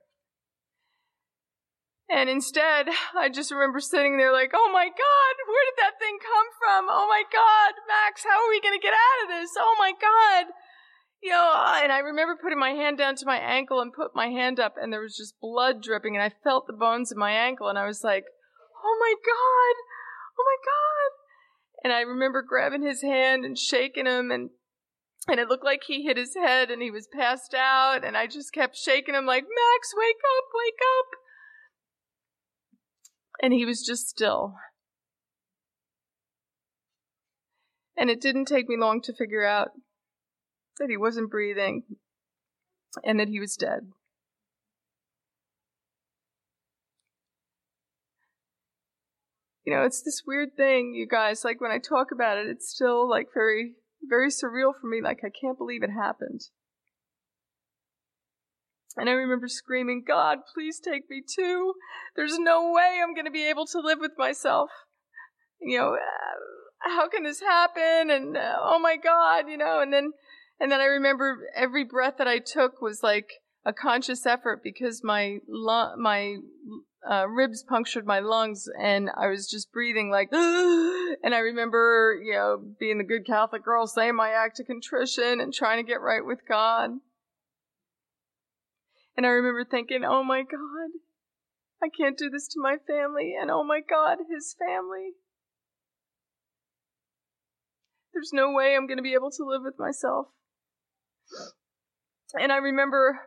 And 2.10 2.30
instead, 2.30 2.88
I 3.18 3.30
just 3.30 3.52
remember 3.52 3.80
sitting 3.80 4.18
there 4.18 4.32
like, 4.32 4.52
oh 4.54 4.70
my 4.72 4.86
God, 4.86 5.36
where 5.48 5.66
did 5.66 5.78
that 5.80 6.00
thing 6.00 6.18
come 6.22 6.48
from? 6.60 6.86
Oh 6.90 7.08
my 7.10 7.24
God, 7.32 7.74
Max, 7.88 8.24
how 8.24 8.46
are 8.46 8.50
we 8.50 8.62
going 8.62 8.78
to 8.78 8.84
get 8.84 8.94
out 8.94 9.24
of 9.24 9.30
this? 9.30 9.52
Oh 9.58 9.76
my 9.80 9.92
God. 10.00 10.54
You 11.24 11.32
know, 11.32 11.52
and 11.82 11.92
I 11.92 12.00
remember 12.00 12.38
putting 12.40 12.60
my 12.60 12.72
hand 12.72 13.00
down 13.00 13.16
to 13.16 13.26
my 13.26 13.38
ankle 13.38 13.82
and 13.82 13.92
put 13.92 14.16
my 14.16 14.28
hand 14.28 14.60
up 14.60 14.76
and 14.80 14.94
there 14.94 15.02
was 15.02 15.18
just 15.18 15.40
blood 15.42 15.82
dripping 15.82 16.16
and 16.16 16.24
I 16.24 16.32
felt 16.44 16.68
the 16.68 16.74
bones 16.74 17.12
in 17.12 17.18
my 17.18 17.32
ankle 17.32 17.68
and 17.68 17.80
I 17.80 17.88
was 17.88 18.04
like, 18.04 18.26
oh 18.84 18.98
my 19.00 19.16
God, 19.26 19.76
oh 20.38 20.46
my 20.46 20.58
God. 20.62 21.12
And 21.84 21.94
I 21.94 22.02
remember 22.02 22.44
grabbing 22.44 22.84
his 22.84 23.02
hand 23.02 23.44
and 23.44 23.58
shaking 23.58 24.06
him 24.06 24.30
and 24.30 24.52
and 25.28 25.40
it 25.40 25.48
looked 25.48 25.66
like 25.66 25.84
he 25.88 26.04
hit 26.04 26.18
his 26.18 26.36
head 26.36 26.70
and 26.70 26.82
he 26.82 26.92
was 26.92 27.08
passed 27.08 27.54
out 27.54 28.04
and 28.04 28.16
I 28.16 28.28
just 28.28 28.54
kept 28.54 28.78
shaking 28.78 29.16
him 29.16 29.26
like, 29.26 29.44
Max, 29.44 29.94
wake 29.98 30.22
up, 30.38 30.46
wake 30.54 30.80
up. 31.00 31.06
And 33.42 33.54
he 33.54 33.66
was 33.66 33.84
just 33.86 34.08
still. 34.08 34.56
And 37.98 38.10
it 38.10 38.22
didn't 38.22 38.46
take 38.46 38.70
me 38.70 38.76
long 38.78 39.02
to 39.02 39.14
figure 39.14 39.46
out 39.46 39.70
that 40.80 40.90
he 40.90 40.98
wasn't 40.98 41.32
breathing 41.32 41.84
and 43.04 43.20
that 43.20 43.30
he 43.30 43.40
was 43.40 43.56
dead. 43.56 43.88
You 49.66 49.74
know, 49.74 49.84
it's 49.84 50.04
this 50.04 50.22
weird 50.28 50.56
thing, 50.56 50.94
you 50.94 51.08
guys, 51.08 51.44
like 51.44 51.60
when 51.60 51.72
I 51.72 51.80
talk 51.80 52.12
about 52.12 52.38
it, 52.38 52.46
it's 52.48 52.70
still 52.70 53.10
like 53.10 53.30
very 53.34 53.74
very 54.08 54.30
surreal 54.30 54.74
for 54.80 54.88
me. 54.88 55.02
Like, 55.02 55.20
I 55.24 55.30
can't 55.30 55.58
believe 55.58 55.84
it 55.84 55.90
happened. 55.90 56.42
And 58.98 59.10
I 59.10 59.14
remember 59.14 59.48
screaming, 59.48 60.04
God, 60.08 60.40
please 60.54 60.80
take 60.80 61.10
me 61.10 61.22
too. 61.22 61.74
There's 62.16 62.40
no 62.40 62.72
way 62.72 63.00
I'm 63.02 63.14
going 63.14 63.26
to 63.26 63.32
be 63.32 63.50
able 63.50 63.66
to 63.68 63.80
live 63.80 64.00
with 64.00 64.14
myself. 64.18 64.70
You 65.60 65.78
know, 65.78 65.94
uh, 65.96 66.90
how 66.90 67.10
can 67.10 67.24
this 67.24 67.42
happen? 67.42 68.10
And 68.10 68.38
uh, 68.38 68.56
oh 68.62 68.80
my 68.80 68.96
God, 68.96 69.50
you 69.50 69.58
know, 69.58 69.82
and 69.82 69.92
then, 69.92 70.12
and 70.60 70.72
then 70.72 70.80
I 70.80 70.86
remember 70.86 71.40
every 71.56 71.84
breath 71.84 72.16
that 72.20 72.28
I 72.28 72.40
took 72.40 72.82
was 72.82 73.02
like 73.04 73.28
a 73.66 73.74
conscious 73.74 74.26
effort 74.26 74.62
because 74.64 75.02
my, 75.04 75.40
my 75.98 76.38
uh, 77.10 77.28
ribs 77.28 77.64
punctured 77.64 78.06
my 78.06 78.20
lungs 78.20 78.68
and 78.80 79.10
I 79.16 79.28
was 79.28 79.50
just 79.50 79.72
breathing 79.72 80.10
like, 80.10 80.30
and 80.32 81.36
I 81.36 81.40
remember, 81.40 82.20
you 82.24 82.34
know, 82.34 82.62
being 82.80 82.98
the 82.98 83.04
good 83.04 83.26
Catholic 83.26 83.64
girl 83.64 83.88
saying 83.88 84.16
my 84.16 84.30
act 84.30 84.60
of 84.60 84.68
contrition 84.68 85.40
and 85.40 85.54
trying 85.54 85.84
to 85.84 85.88
get 85.88 86.02
right 86.02 86.26
with 86.26 86.40
God. 86.48 86.92
And 89.18 89.26
I 89.26 89.30
remember 89.30 89.64
thinking, 89.64 90.04
oh 90.04 90.24
my 90.24 90.42
God, 90.42 90.90
I 91.82 91.90
can't 91.90 92.18
do 92.18 92.30
this 92.30 92.48
to 92.50 92.62
my 92.62 92.78
family. 92.88 93.34
And 93.40 93.50
oh 93.50 93.64
my 93.64 93.80
God, 93.88 94.18
his 94.30 94.56
family. 94.60 95.12
There's 98.14 98.32
no 98.34 98.52
way 98.52 98.76
I'm 98.76 98.88
going 98.88 98.98
to 98.98 99.04
be 99.04 99.14
able 99.14 99.32
to 99.32 99.46
live 99.46 99.62
with 99.64 99.76
myself. 99.78 100.28
And 102.34 102.52
I 102.52 102.58
remember 102.58 103.20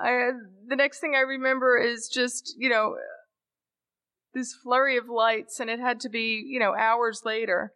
I, 0.00 0.30
the 0.66 0.76
next 0.76 1.00
thing 1.00 1.14
I 1.16 1.20
remember 1.20 1.78
is 1.78 2.08
just, 2.08 2.54
you 2.58 2.68
know, 2.68 2.96
this 4.34 4.54
flurry 4.54 4.96
of 4.96 5.08
lights, 5.08 5.60
and 5.60 5.70
it 5.70 5.80
had 5.80 6.00
to 6.00 6.08
be, 6.08 6.44
you 6.46 6.60
know, 6.60 6.74
hours 6.74 7.22
later. 7.24 7.72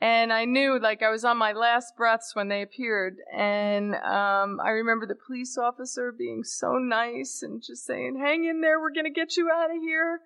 And 0.00 0.32
I 0.32 0.44
knew, 0.44 0.78
like, 0.80 1.02
I 1.02 1.10
was 1.10 1.24
on 1.24 1.38
my 1.38 1.52
last 1.52 1.96
breaths 1.96 2.30
when 2.34 2.48
they 2.48 2.62
appeared. 2.62 3.16
And 3.36 3.96
um, 3.96 4.60
I 4.64 4.70
remember 4.70 5.06
the 5.06 5.16
police 5.26 5.58
officer 5.58 6.12
being 6.16 6.44
so 6.44 6.74
nice 6.74 7.42
and 7.42 7.60
just 7.60 7.84
saying, 7.84 8.20
hang 8.24 8.44
in 8.44 8.60
there, 8.60 8.78
we're 8.78 8.92
going 8.92 9.12
to 9.12 9.20
get 9.20 9.36
you 9.36 9.50
out 9.52 9.70
of 9.70 9.82
here. 9.82 10.20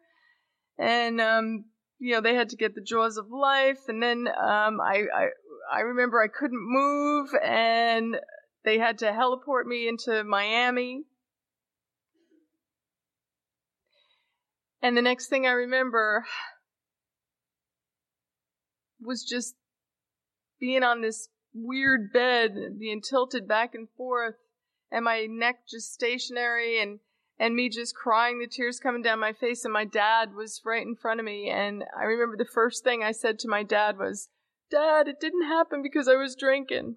And, 0.79 1.23
um, 1.23 1.65
you 1.99 2.13
know, 2.13 2.21
they 2.21 2.35
had 2.35 2.51
to 2.51 2.57
get 2.57 2.75
the 2.75 2.83
jaws 2.83 3.17
of 3.17 3.31
life. 3.31 3.79
And 3.89 4.03
then 4.03 4.29
um, 4.29 4.79
I, 4.79 5.05
I, 5.15 5.27
I 5.73 5.81
remember 5.81 6.23
I 6.23 6.29
couldn't 6.29 6.61
move, 6.61 7.31
and 7.43 8.17
they 8.67 8.77
had 8.77 8.99
to 8.99 9.07
heliport 9.07 9.65
me 9.65 9.89
into 9.89 10.23
Miami. 10.23 11.05
And 14.83 14.97
the 14.97 15.03
next 15.03 15.29
thing 15.29 15.47
I 15.47 15.53
remember 15.53 16.27
was 19.01 19.25
just 19.25 19.55
being 20.59 20.83
on 20.83 21.01
this 21.01 21.29
weird 21.55 22.13
bed, 22.13 22.79
being 22.79 23.01
tilted 23.01 23.47
back 23.47 23.75
and 23.75 23.89
forth, 23.97 24.35
and 24.91 25.05
my 25.05 25.27
neck 25.27 25.61
just 25.69 25.93
stationary 25.93 26.81
and 26.81 26.99
and 27.39 27.57
me 27.57 27.69
just 27.69 27.97
crying, 27.97 28.39
the 28.39 28.47
tears 28.47 28.79
coming 28.79 29.03
down 29.03 29.19
my 29.19 29.33
face, 29.33 29.65
and 29.65 29.73
my 29.73 29.85
dad 29.85 30.35
was 30.35 30.61
right 30.65 30.87
in 30.87 30.95
front 30.95 31.19
of 31.19 31.27
me. 31.27 31.51
And 31.51 31.83
I 31.99 32.05
remember 32.05 32.37
the 32.37 32.45
first 32.45 32.85
thing 32.85 33.03
I 33.03 33.11
said 33.11 33.39
to 33.41 33.49
my 33.49 33.65
dad 33.65 33.99
was, 33.99 34.29
Dad, 34.71 35.09
it 35.09 35.19
didn't 35.21 35.49
happen 35.49 35.83
because 35.83 36.09
I 36.09 36.15
was 36.15 36.37
drinking. 36.37 36.95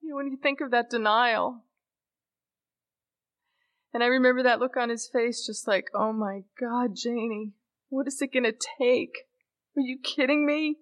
You 0.00 0.10
know, 0.10 0.16
when 0.16 0.30
you 0.30 0.38
think 0.40 0.60
of 0.60 0.70
that 0.70 0.88
denial, 0.88 1.64
and 3.92 4.02
I 4.02 4.06
remember 4.06 4.42
that 4.42 4.60
look 4.60 4.76
on 4.76 4.88
his 4.88 5.08
face, 5.12 5.46
just 5.46 5.66
like, 5.66 5.86
oh 5.94 6.12
my 6.12 6.42
God, 6.60 6.94
Janie, 6.94 7.52
what 7.88 8.06
is 8.06 8.20
it 8.20 8.32
gonna 8.32 8.52
take? 8.78 9.16
Are 9.76 9.82
you 9.82 9.98
kidding 10.02 10.46
me? 10.46 10.76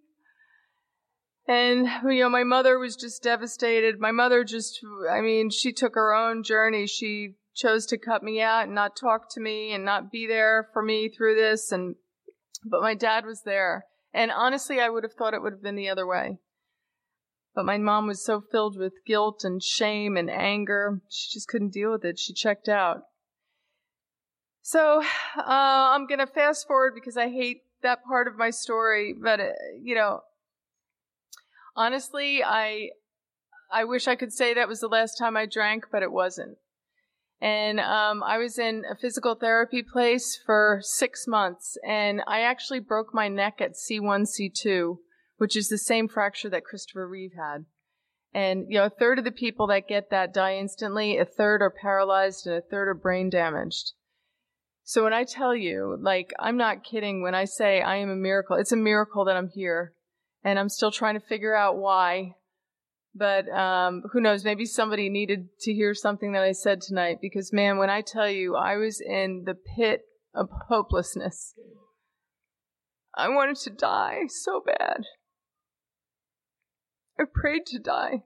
And, 1.48 1.86
you 2.04 2.22
know, 2.22 2.28
my 2.28 2.44
mother 2.44 2.78
was 2.78 2.96
just 2.96 3.22
devastated. 3.22 4.00
My 4.00 4.10
mother 4.10 4.42
just, 4.42 4.80
I 5.08 5.20
mean, 5.20 5.50
she 5.50 5.72
took 5.72 5.94
her 5.94 6.12
own 6.12 6.42
journey. 6.42 6.86
She 6.86 7.34
chose 7.54 7.86
to 7.86 7.98
cut 7.98 8.22
me 8.22 8.40
out 8.40 8.64
and 8.64 8.74
not 8.74 8.96
talk 8.96 9.32
to 9.34 9.40
me 9.40 9.72
and 9.72 9.84
not 9.84 10.10
be 10.10 10.26
there 10.26 10.68
for 10.72 10.82
me 10.82 11.08
through 11.08 11.36
this. 11.36 11.70
And, 11.70 11.94
but 12.64 12.82
my 12.82 12.94
dad 12.94 13.24
was 13.24 13.42
there. 13.42 13.84
And 14.12 14.32
honestly, 14.32 14.80
I 14.80 14.88
would 14.88 15.04
have 15.04 15.12
thought 15.12 15.34
it 15.34 15.42
would 15.42 15.52
have 15.52 15.62
been 15.62 15.76
the 15.76 15.88
other 15.88 16.06
way. 16.06 16.38
But 17.56 17.64
my 17.64 17.78
mom 17.78 18.06
was 18.06 18.22
so 18.22 18.42
filled 18.42 18.78
with 18.78 19.02
guilt 19.06 19.42
and 19.42 19.62
shame 19.62 20.18
and 20.18 20.30
anger, 20.30 21.00
she 21.08 21.32
just 21.32 21.48
couldn't 21.48 21.72
deal 21.72 21.90
with 21.90 22.04
it. 22.04 22.18
She 22.18 22.34
checked 22.34 22.68
out. 22.68 23.04
So 24.60 25.02
uh, 25.38 25.42
I'm 25.46 26.06
going 26.06 26.18
to 26.18 26.26
fast 26.26 26.66
forward 26.66 26.92
because 26.94 27.16
I 27.16 27.30
hate 27.30 27.62
that 27.82 28.04
part 28.04 28.28
of 28.28 28.36
my 28.36 28.50
story. 28.50 29.14
But, 29.18 29.40
uh, 29.40 29.48
you 29.82 29.96
know, 29.96 30.20
honestly, 31.74 32.44
I. 32.44 32.90
I 33.68 33.82
wish 33.82 34.06
I 34.06 34.14
could 34.14 34.32
say 34.32 34.54
that 34.54 34.68
was 34.68 34.78
the 34.78 34.86
last 34.86 35.18
time 35.18 35.36
I 35.36 35.44
drank, 35.44 35.86
but 35.90 36.04
it 36.04 36.12
wasn't. 36.12 36.56
And 37.40 37.80
um, 37.80 38.22
I 38.22 38.38
was 38.38 38.60
in 38.60 38.84
a 38.88 38.94
physical 38.94 39.34
therapy 39.34 39.82
place 39.82 40.38
for 40.46 40.78
six 40.82 41.26
months, 41.26 41.76
and 41.84 42.22
I 42.28 42.42
actually 42.42 42.78
broke 42.78 43.12
my 43.12 43.26
neck 43.26 43.60
at 43.60 43.72
C1, 43.72 44.28
C2 44.28 44.98
which 45.36 45.56
is 45.56 45.68
the 45.68 45.78
same 45.78 46.08
fracture 46.08 46.48
that 46.50 46.64
Christopher 46.64 47.08
Reeve 47.08 47.32
had. 47.36 47.64
And, 48.32 48.66
you 48.68 48.78
know, 48.78 48.84
a 48.84 48.90
third 48.90 49.18
of 49.18 49.24
the 49.24 49.32
people 49.32 49.66
that 49.68 49.88
get 49.88 50.10
that 50.10 50.34
die 50.34 50.56
instantly, 50.56 51.16
a 51.16 51.24
third 51.24 51.62
are 51.62 51.70
paralyzed, 51.70 52.46
and 52.46 52.56
a 52.56 52.60
third 52.60 52.88
are 52.88 52.94
brain 52.94 53.30
damaged. 53.30 53.92
So 54.84 55.04
when 55.04 55.12
I 55.12 55.24
tell 55.24 55.54
you, 55.54 55.98
like, 56.00 56.32
I'm 56.38 56.56
not 56.56 56.84
kidding 56.84 57.22
when 57.22 57.34
I 57.34 57.44
say 57.44 57.80
I 57.80 57.96
am 57.96 58.10
a 58.10 58.14
miracle. 58.14 58.56
It's 58.56 58.72
a 58.72 58.76
miracle 58.76 59.24
that 59.24 59.36
I'm 59.36 59.48
here. 59.48 59.94
And 60.44 60.58
I'm 60.58 60.68
still 60.68 60.92
trying 60.92 61.14
to 61.14 61.26
figure 61.26 61.56
out 61.56 61.76
why. 61.76 62.34
But 63.14 63.48
um, 63.48 64.02
who 64.12 64.20
knows? 64.20 64.44
Maybe 64.44 64.64
somebody 64.64 65.08
needed 65.08 65.48
to 65.62 65.72
hear 65.72 65.92
something 65.94 66.32
that 66.32 66.42
I 66.42 66.52
said 66.52 66.82
tonight. 66.82 67.18
Because, 67.20 67.52
man, 67.52 67.78
when 67.78 67.90
I 67.90 68.00
tell 68.00 68.30
you 68.30 68.54
I 68.54 68.76
was 68.76 69.00
in 69.00 69.44
the 69.44 69.54
pit 69.54 70.02
of 70.34 70.50
hopelessness, 70.68 71.54
I 73.16 73.28
wanted 73.30 73.56
to 73.56 73.70
die 73.70 74.26
so 74.28 74.62
bad. 74.64 75.04
I 77.20 77.24
prayed 77.32 77.66
to 77.66 77.78
die. 77.78 78.22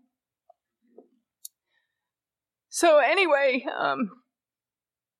So 2.68 2.98
anyway, 2.98 3.64
um, 3.76 4.10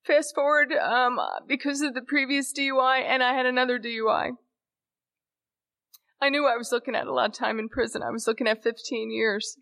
fast 0.05 0.35
forward, 0.35 0.73
um, 0.73 1.19
because 1.49 1.81
of 1.81 1.95
the 1.95 2.03
previous 2.03 2.53
DUI, 2.53 3.03
and 3.03 3.23
I 3.23 3.35
had 3.35 3.47
another 3.47 3.79
DUI. 3.79 4.31
I 6.23 6.29
knew 6.29 6.47
I 6.47 6.57
was 6.57 6.71
looking 6.71 6.95
at 6.95 7.07
a 7.07 7.13
lot 7.13 7.31
of 7.31 7.35
time 7.35 7.59
in 7.59 7.69
prison. 7.69 8.03
I 8.03 8.11
was 8.11 8.27
looking 8.27 8.47
at 8.47 8.63
15 8.63 9.11
years. 9.11 9.57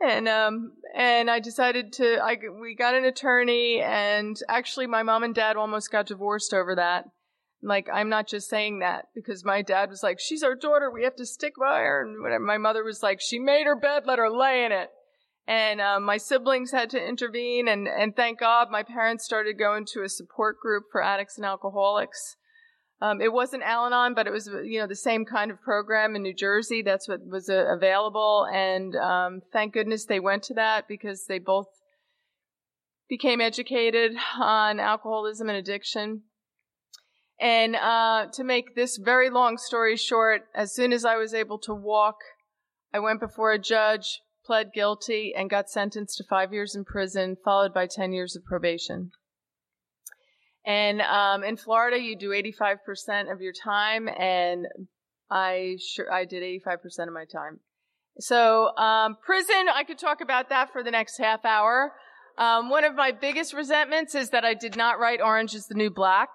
And, 0.00 0.28
um, 0.28 0.72
and 0.96 1.30
I 1.30 1.40
decided 1.40 1.92
to, 1.94 2.18
I, 2.22 2.38
we 2.60 2.74
got 2.74 2.94
an 2.94 3.04
attorney 3.04 3.82
and 3.82 4.36
actually 4.48 4.86
my 4.86 5.02
mom 5.02 5.24
and 5.24 5.34
dad 5.34 5.56
almost 5.56 5.90
got 5.90 6.06
divorced 6.06 6.54
over 6.54 6.74
that. 6.76 7.04
Like, 7.62 7.88
I'm 7.92 8.08
not 8.08 8.26
just 8.26 8.48
saying 8.48 8.78
that 8.78 9.06
because 9.14 9.44
my 9.44 9.60
dad 9.60 9.90
was 9.90 10.02
like, 10.02 10.18
she's 10.18 10.42
our 10.42 10.54
daughter. 10.54 10.90
We 10.90 11.04
have 11.04 11.16
to 11.16 11.26
stick 11.26 11.54
by 11.58 11.80
her. 11.80 12.02
And 12.02 12.22
whatever. 12.22 12.44
my 12.44 12.58
mother 12.58 12.82
was 12.82 13.02
like, 13.02 13.20
she 13.20 13.38
made 13.38 13.66
her 13.66 13.76
bed. 13.76 14.04
Let 14.06 14.18
her 14.18 14.30
lay 14.30 14.64
in 14.64 14.72
it. 14.72 14.88
And 15.46 15.80
um, 15.80 16.04
my 16.04 16.16
siblings 16.16 16.72
had 16.72 16.90
to 16.90 17.04
intervene. 17.04 17.68
And, 17.68 17.86
and 17.86 18.16
thank 18.16 18.40
God 18.40 18.70
my 18.70 18.82
parents 18.82 19.24
started 19.24 19.58
going 19.58 19.84
to 19.92 20.02
a 20.02 20.08
support 20.08 20.58
group 20.60 20.84
for 20.90 21.02
addicts 21.02 21.36
and 21.36 21.44
alcoholics. 21.44 22.36
Um, 23.02 23.20
it 23.20 23.32
wasn't 23.32 23.62
Al-Anon, 23.62 24.14
but 24.14 24.26
it 24.26 24.30
was, 24.30 24.46
you 24.64 24.78
know, 24.78 24.86
the 24.86 24.94
same 24.94 25.24
kind 25.24 25.50
of 25.50 25.60
program 25.60 26.14
in 26.14 26.22
New 26.22 26.34
Jersey. 26.34 26.82
That's 26.82 27.08
what 27.08 27.26
was 27.26 27.48
uh, 27.48 27.64
available. 27.74 28.46
And 28.52 28.94
um, 28.96 29.40
thank 29.52 29.74
goodness 29.74 30.04
they 30.04 30.20
went 30.20 30.42
to 30.44 30.54
that 30.54 30.86
because 30.86 31.24
they 31.26 31.38
both 31.38 31.68
became 33.08 33.40
educated 33.40 34.12
on 34.38 34.80
alcoholism 34.80 35.48
and 35.48 35.58
addiction. 35.58 36.22
And 37.40 37.74
uh, 37.74 38.26
to 38.34 38.44
make 38.44 38.74
this 38.74 38.98
very 38.98 39.30
long 39.30 39.56
story 39.56 39.96
short, 39.96 40.42
as 40.54 40.74
soon 40.74 40.92
as 40.92 41.06
I 41.06 41.16
was 41.16 41.32
able 41.32 41.58
to 41.60 41.74
walk, 41.74 42.16
I 42.92 42.98
went 42.98 43.18
before 43.18 43.52
a 43.52 43.58
judge, 43.58 44.20
pled 44.44 44.72
guilty, 44.74 45.32
and 45.34 45.48
got 45.48 45.70
sentenced 45.70 46.18
to 46.18 46.24
five 46.28 46.52
years 46.52 46.74
in 46.74 46.84
prison, 46.84 47.36
followed 47.42 47.72
by 47.72 47.86
10 47.86 48.12
years 48.12 48.36
of 48.36 48.44
probation. 48.44 49.12
And 50.66 51.00
um, 51.00 51.42
in 51.42 51.56
Florida, 51.56 51.98
you 51.98 52.14
do 52.14 52.30
85% 52.30 53.32
of 53.32 53.40
your 53.40 53.54
time, 53.54 54.06
and 54.08 54.66
I 55.30 55.78
sure 55.80 56.12
I 56.12 56.26
did 56.26 56.42
85% 56.42 57.08
of 57.08 57.14
my 57.14 57.24
time. 57.24 57.60
So, 58.18 58.76
um, 58.76 59.16
prison, 59.24 59.66
I 59.74 59.84
could 59.84 59.98
talk 59.98 60.20
about 60.20 60.50
that 60.50 60.72
for 60.72 60.82
the 60.82 60.90
next 60.90 61.16
half 61.16 61.46
hour. 61.46 61.92
Um, 62.36 62.68
one 62.68 62.84
of 62.84 62.94
my 62.94 63.12
biggest 63.12 63.54
resentments 63.54 64.14
is 64.14 64.30
that 64.30 64.44
I 64.44 64.52
did 64.52 64.76
not 64.76 64.98
write 64.98 65.22
Orange 65.22 65.54
is 65.54 65.66
the 65.66 65.74
New 65.74 65.90
Black. 65.90 66.28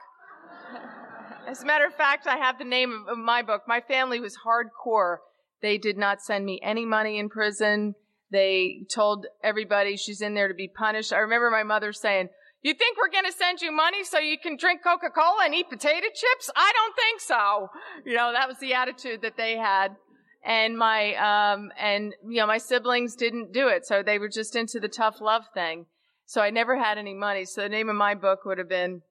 As 1.47 1.61
a 1.61 1.65
matter 1.65 1.85
of 1.85 1.93
fact, 1.93 2.25
I 2.27 2.37
have 2.37 2.57
the 2.57 2.65
name 2.65 3.05
of 3.07 3.17
my 3.17 3.43
book. 3.43 3.63
My 3.67 3.79
family 3.79 4.19
was 4.19 4.37
hardcore. 4.45 5.17
They 5.61 5.77
did 5.77 5.97
not 5.97 6.21
send 6.21 6.43
me 6.43 6.59
any 6.63 6.85
money 6.85 7.19
in 7.19 7.29
prison. 7.29 7.93
They 8.31 8.85
told 8.93 9.27
everybody 9.43 9.95
she's 9.95 10.21
in 10.21 10.33
there 10.33 10.47
to 10.47 10.53
be 10.53 10.67
punished. 10.67 11.13
I 11.13 11.19
remember 11.19 11.51
my 11.51 11.63
mother 11.63 11.93
saying, 11.93 12.29
you 12.63 12.73
think 12.73 12.97
we're 12.97 13.11
going 13.11 13.31
to 13.31 13.37
send 13.37 13.61
you 13.61 13.71
money 13.71 14.03
so 14.03 14.17
you 14.17 14.39
can 14.39 14.57
drink 14.57 14.81
Coca-Cola 14.83 15.45
and 15.45 15.53
eat 15.53 15.69
potato 15.69 16.07
chips? 16.07 16.49
I 16.55 16.71
don't 16.73 16.95
think 16.95 17.21
so. 17.21 17.69
You 18.05 18.15
know, 18.15 18.33
that 18.33 18.47
was 18.47 18.57
the 18.57 18.73
attitude 18.73 19.21
that 19.21 19.37
they 19.37 19.55
had. 19.55 19.95
And 20.43 20.77
my, 20.77 21.13
um, 21.15 21.71
and, 21.79 22.13
you 22.27 22.37
know, 22.37 22.47
my 22.47 22.57
siblings 22.57 23.15
didn't 23.15 23.53
do 23.53 23.67
it. 23.67 23.85
So 23.85 24.01
they 24.01 24.17
were 24.17 24.29
just 24.29 24.55
into 24.55 24.79
the 24.79 24.87
tough 24.87 25.21
love 25.21 25.43
thing. 25.53 25.85
So 26.25 26.41
I 26.41 26.49
never 26.49 26.77
had 26.77 26.97
any 26.97 27.13
money. 27.13 27.45
So 27.45 27.61
the 27.61 27.69
name 27.69 27.89
of 27.89 27.95
my 27.95 28.15
book 28.15 28.45
would 28.45 28.57
have 28.57 28.69
been, 28.69 29.03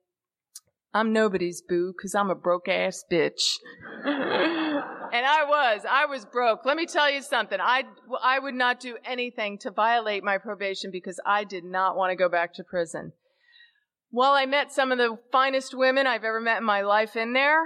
I'm 0.94 1.12
nobody's 1.12 1.60
boo 1.60 1.92
because 1.92 2.14
I'm 2.14 2.30
a 2.30 2.36
broke 2.36 2.68
ass 2.68 3.04
bitch. 3.10 3.58
and 4.04 5.26
I 5.26 5.44
was, 5.44 5.80
I 5.90 6.06
was 6.06 6.24
broke. 6.24 6.64
Let 6.64 6.76
me 6.76 6.86
tell 6.86 7.10
you 7.10 7.20
something. 7.20 7.58
I, 7.60 7.82
I 8.22 8.38
would 8.38 8.54
not 8.54 8.78
do 8.78 8.96
anything 9.04 9.58
to 9.58 9.72
violate 9.72 10.22
my 10.22 10.38
probation 10.38 10.92
because 10.92 11.18
I 11.26 11.42
did 11.42 11.64
not 11.64 11.96
want 11.96 12.12
to 12.12 12.16
go 12.16 12.28
back 12.28 12.54
to 12.54 12.64
prison. 12.64 13.12
While 14.10 14.32
I 14.32 14.46
met 14.46 14.72
some 14.72 14.92
of 14.92 14.98
the 14.98 15.18
finest 15.32 15.76
women 15.76 16.06
I've 16.06 16.22
ever 16.22 16.40
met 16.40 16.58
in 16.58 16.64
my 16.64 16.82
life 16.82 17.16
in 17.16 17.32
there, 17.32 17.60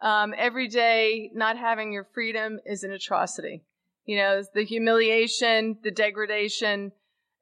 um, 0.00 0.34
every 0.36 0.66
day 0.66 1.30
not 1.32 1.56
having 1.56 1.92
your 1.92 2.08
freedom 2.12 2.58
is 2.66 2.82
an 2.82 2.90
atrocity. 2.90 3.62
You 4.04 4.16
know, 4.16 4.42
the 4.52 4.64
humiliation, 4.64 5.78
the 5.84 5.92
degradation, 5.92 6.90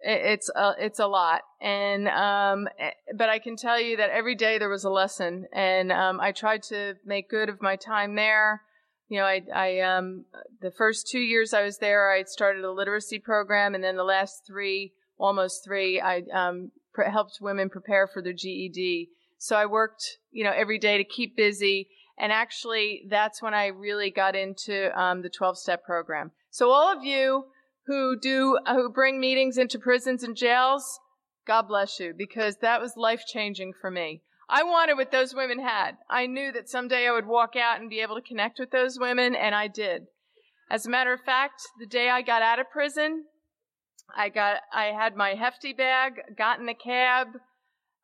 it's 0.02 0.50
a, 0.54 0.74
it's 0.78 0.98
a 0.98 1.06
lot. 1.06 1.42
And, 1.60 2.08
um, 2.08 2.68
eh, 2.78 2.90
but 3.16 3.28
I 3.28 3.38
can 3.38 3.56
tell 3.56 3.80
you 3.80 3.96
that 3.98 4.10
every 4.10 4.34
day 4.34 4.58
there 4.58 4.68
was 4.68 4.84
a 4.84 4.90
lesson 4.90 5.46
and, 5.52 5.92
um, 5.92 6.20
I 6.20 6.32
tried 6.32 6.62
to 6.64 6.94
make 7.04 7.28
good 7.28 7.48
of 7.48 7.60
my 7.60 7.76
time 7.76 8.14
there. 8.14 8.62
You 9.08 9.18
know, 9.18 9.26
I, 9.26 9.42
I, 9.54 9.80
um, 9.80 10.24
the 10.60 10.70
first 10.70 11.08
two 11.08 11.20
years 11.20 11.52
I 11.52 11.62
was 11.62 11.78
there, 11.78 12.10
I 12.10 12.22
started 12.22 12.64
a 12.64 12.72
literacy 12.72 13.18
program 13.18 13.74
and 13.74 13.82
then 13.82 13.96
the 13.96 14.04
last 14.04 14.46
three, 14.46 14.92
almost 15.18 15.64
three, 15.64 16.00
I, 16.00 16.22
um, 16.32 16.70
helped 17.06 17.38
women 17.40 17.70
prepare 17.70 18.06
for 18.06 18.22
their 18.22 18.32
GED. 18.32 19.10
So 19.38 19.56
I 19.56 19.66
worked, 19.66 20.18
you 20.30 20.44
know, 20.44 20.52
every 20.54 20.78
day 20.78 20.98
to 20.98 21.04
keep 21.04 21.36
busy. 21.36 21.88
And 22.18 22.32
actually, 22.32 23.04
that's 23.08 23.40
when 23.40 23.54
I 23.54 23.68
really 23.68 24.10
got 24.10 24.36
into 24.36 24.98
um, 25.00 25.22
the 25.22 25.30
12 25.30 25.58
step 25.58 25.84
program. 25.84 26.32
So 26.50 26.70
all 26.70 26.94
of 26.94 27.04
you 27.04 27.46
who 27.86 28.18
do, 28.20 28.58
uh, 28.66 28.74
who 28.74 28.90
bring 28.90 29.20
meetings 29.20 29.58
into 29.58 29.78
prisons 29.78 30.22
and 30.22 30.36
jails, 30.36 31.00
God 31.46 31.62
bless 31.68 31.98
you, 31.98 32.14
because 32.16 32.56
that 32.58 32.80
was 32.80 32.96
life 32.96 33.22
changing 33.26 33.72
for 33.80 33.90
me. 33.90 34.22
I 34.48 34.62
wanted 34.64 34.96
what 34.96 35.12
those 35.12 35.34
women 35.34 35.60
had. 35.60 35.92
I 36.08 36.26
knew 36.26 36.52
that 36.52 36.68
someday 36.68 37.06
I 37.06 37.12
would 37.12 37.26
walk 37.26 37.54
out 37.56 37.80
and 37.80 37.88
be 37.88 38.00
able 38.00 38.16
to 38.16 38.28
connect 38.28 38.58
with 38.58 38.70
those 38.70 38.98
women, 38.98 39.34
and 39.34 39.54
I 39.54 39.68
did. 39.68 40.06
As 40.70 40.86
a 40.86 40.90
matter 40.90 41.12
of 41.12 41.20
fact, 41.20 41.62
the 41.78 41.86
day 41.86 42.10
I 42.10 42.22
got 42.22 42.42
out 42.42 42.58
of 42.58 42.70
prison, 42.70 43.24
I 44.16 44.28
got, 44.28 44.58
I 44.72 44.86
had 44.86 45.16
my 45.16 45.34
hefty 45.34 45.72
bag, 45.72 46.14
got 46.36 46.58
in 46.58 46.66
the 46.66 46.74
cab, 46.74 47.28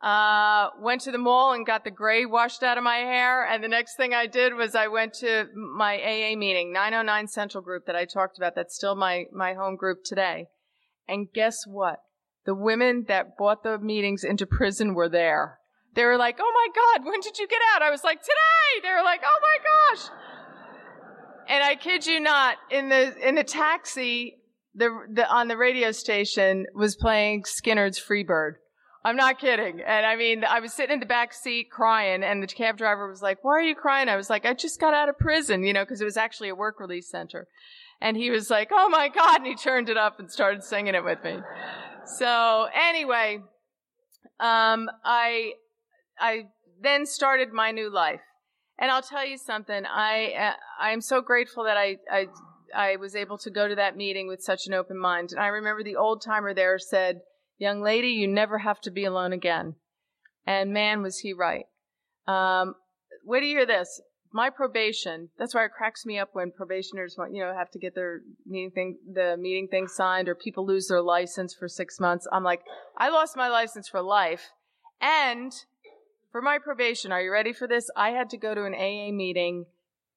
uh, 0.02 0.68
went 0.80 1.00
to 1.02 1.10
the 1.10 1.18
mall 1.18 1.52
and 1.52 1.66
got 1.66 1.84
the 1.84 1.90
gray 1.90 2.26
washed 2.26 2.62
out 2.62 2.78
of 2.78 2.84
my 2.84 2.98
hair. 2.98 3.44
And 3.44 3.62
the 3.64 3.68
next 3.68 3.96
thing 3.96 4.12
I 4.12 4.26
did 4.26 4.54
was 4.54 4.74
I 4.74 4.88
went 4.88 5.14
to 5.14 5.46
my 5.54 5.96
AA 5.96 6.36
meeting, 6.36 6.72
909 6.72 7.28
Central 7.28 7.62
Group 7.62 7.86
that 7.86 7.96
I 7.96 8.04
talked 8.04 8.36
about. 8.36 8.54
That's 8.54 8.74
still 8.74 8.94
my, 8.94 9.24
my 9.32 9.54
home 9.54 9.76
group 9.76 10.04
today. 10.04 10.46
And 11.08 11.28
guess 11.32 11.66
what? 11.66 12.00
The 12.44 12.54
women 12.54 13.06
that 13.08 13.36
bought 13.36 13.62
the 13.62 13.78
meetings 13.78 14.22
into 14.22 14.46
prison 14.46 14.94
were 14.94 15.08
there. 15.08 15.58
They 15.94 16.04
were 16.04 16.18
like, 16.18 16.36
Oh 16.40 16.52
my 16.52 16.68
God, 16.74 17.10
when 17.10 17.20
did 17.20 17.38
you 17.38 17.48
get 17.48 17.58
out? 17.74 17.82
I 17.82 17.90
was 17.90 18.04
like, 18.04 18.20
today. 18.20 18.82
They 18.82 18.90
were 18.90 19.02
like, 19.04 19.22
Oh 19.24 19.40
my 19.42 19.94
gosh. 19.94 20.08
And 21.48 21.64
I 21.64 21.74
kid 21.76 22.06
you 22.06 22.20
not, 22.20 22.56
in 22.70 22.88
the, 22.88 23.16
in 23.26 23.36
the 23.36 23.44
taxi, 23.44 24.36
the, 24.74 24.90
the, 25.10 25.28
on 25.28 25.48
the 25.48 25.56
radio 25.56 25.90
station 25.92 26.66
was 26.74 26.96
playing 26.96 27.44
Skynyrd's 27.44 28.00
Freebird. 28.00 28.54
I'm 29.06 29.14
not 29.14 29.38
kidding. 29.38 29.80
And 29.86 30.04
I 30.04 30.16
mean, 30.16 30.42
I 30.42 30.58
was 30.58 30.72
sitting 30.72 30.94
in 30.94 30.98
the 30.98 31.06
back 31.06 31.32
seat 31.32 31.70
crying 31.70 32.24
and 32.24 32.42
the 32.42 32.48
cab 32.48 32.76
driver 32.76 33.08
was 33.08 33.22
like, 33.22 33.44
why 33.44 33.52
are 33.52 33.62
you 33.62 33.76
crying? 33.76 34.08
I 34.08 34.16
was 34.16 34.28
like, 34.28 34.44
I 34.44 34.52
just 34.52 34.80
got 34.80 34.94
out 34.94 35.08
of 35.08 35.16
prison, 35.16 35.62
you 35.62 35.72
know, 35.72 35.86
cause 35.86 36.00
it 36.00 36.04
was 36.04 36.16
actually 36.16 36.48
a 36.48 36.56
work 36.56 36.80
release 36.80 37.08
center. 37.08 37.46
And 38.00 38.16
he 38.16 38.30
was 38.30 38.50
like, 38.50 38.70
oh 38.72 38.88
my 38.88 39.08
God. 39.08 39.36
And 39.36 39.46
he 39.46 39.54
turned 39.54 39.88
it 39.88 39.96
up 39.96 40.18
and 40.18 40.28
started 40.28 40.64
singing 40.64 40.96
it 40.96 41.04
with 41.04 41.22
me. 41.22 41.38
So 42.18 42.66
anyway, 42.74 43.44
um, 44.40 44.90
I, 45.04 45.52
I 46.18 46.46
then 46.82 47.06
started 47.06 47.52
my 47.52 47.70
new 47.70 47.88
life. 47.88 48.22
And 48.76 48.90
I'll 48.90 49.02
tell 49.02 49.24
you 49.24 49.38
something. 49.38 49.84
I, 49.86 50.32
uh, 50.32 50.82
I'm 50.82 51.00
so 51.00 51.20
grateful 51.20 51.62
that 51.62 51.76
I, 51.76 51.98
I 52.10 52.26
I 52.74 52.96
was 52.96 53.14
able 53.14 53.38
to 53.38 53.50
go 53.50 53.68
to 53.68 53.76
that 53.76 53.96
meeting 53.96 54.26
with 54.26 54.42
such 54.42 54.66
an 54.66 54.74
open 54.74 54.98
mind. 54.98 55.30
And 55.30 55.40
I 55.40 55.46
remember 55.46 55.84
the 55.84 55.94
old 55.94 56.22
timer 56.22 56.52
there 56.52 56.78
said, 56.80 57.20
Young 57.58 57.82
lady, 57.82 58.08
you 58.08 58.28
never 58.28 58.58
have 58.58 58.80
to 58.82 58.90
be 58.90 59.04
alone 59.04 59.32
again. 59.32 59.74
And 60.46 60.72
man, 60.72 61.02
was 61.02 61.18
he 61.18 61.32
right. 61.32 61.66
Um, 62.26 62.74
wait 63.24 63.40
to 63.40 63.46
hear 63.46 63.66
this. 63.66 64.00
My 64.32 64.50
probation, 64.50 65.30
that's 65.38 65.54
why 65.54 65.64
it 65.64 65.72
cracks 65.76 66.04
me 66.04 66.18
up 66.18 66.30
when 66.32 66.50
probationers 66.50 67.16
want, 67.16 67.34
you 67.34 67.42
know, 67.42 67.54
have 67.54 67.70
to 67.70 67.78
get 67.78 67.94
their 67.94 68.20
meeting 68.44 68.70
thing, 68.70 68.98
the 69.10 69.36
meeting 69.38 69.68
thing 69.68 69.88
signed 69.88 70.28
or 70.28 70.34
people 70.34 70.66
lose 70.66 70.88
their 70.88 71.00
license 71.00 71.54
for 71.54 71.68
six 71.68 71.98
months. 71.98 72.26
I'm 72.30 72.44
like, 72.44 72.62
I 72.98 73.08
lost 73.08 73.36
my 73.36 73.48
license 73.48 73.88
for 73.88 74.02
life. 74.02 74.50
And 75.00 75.52
for 76.32 76.42
my 76.42 76.58
probation, 76.58 77.12
are 77.12 77.22
you 77.22 77.32
ready 77.32 77.52
for 77.52 77.66
this? 77.66 77.88
I 77.96 78.10
had 78.10 78.28
to 78.30 78.36
go 78.36 78.54
to 78.54 78.64
an 78.64 78.74
AA 78.74 79.12
meeting 79.12 79.66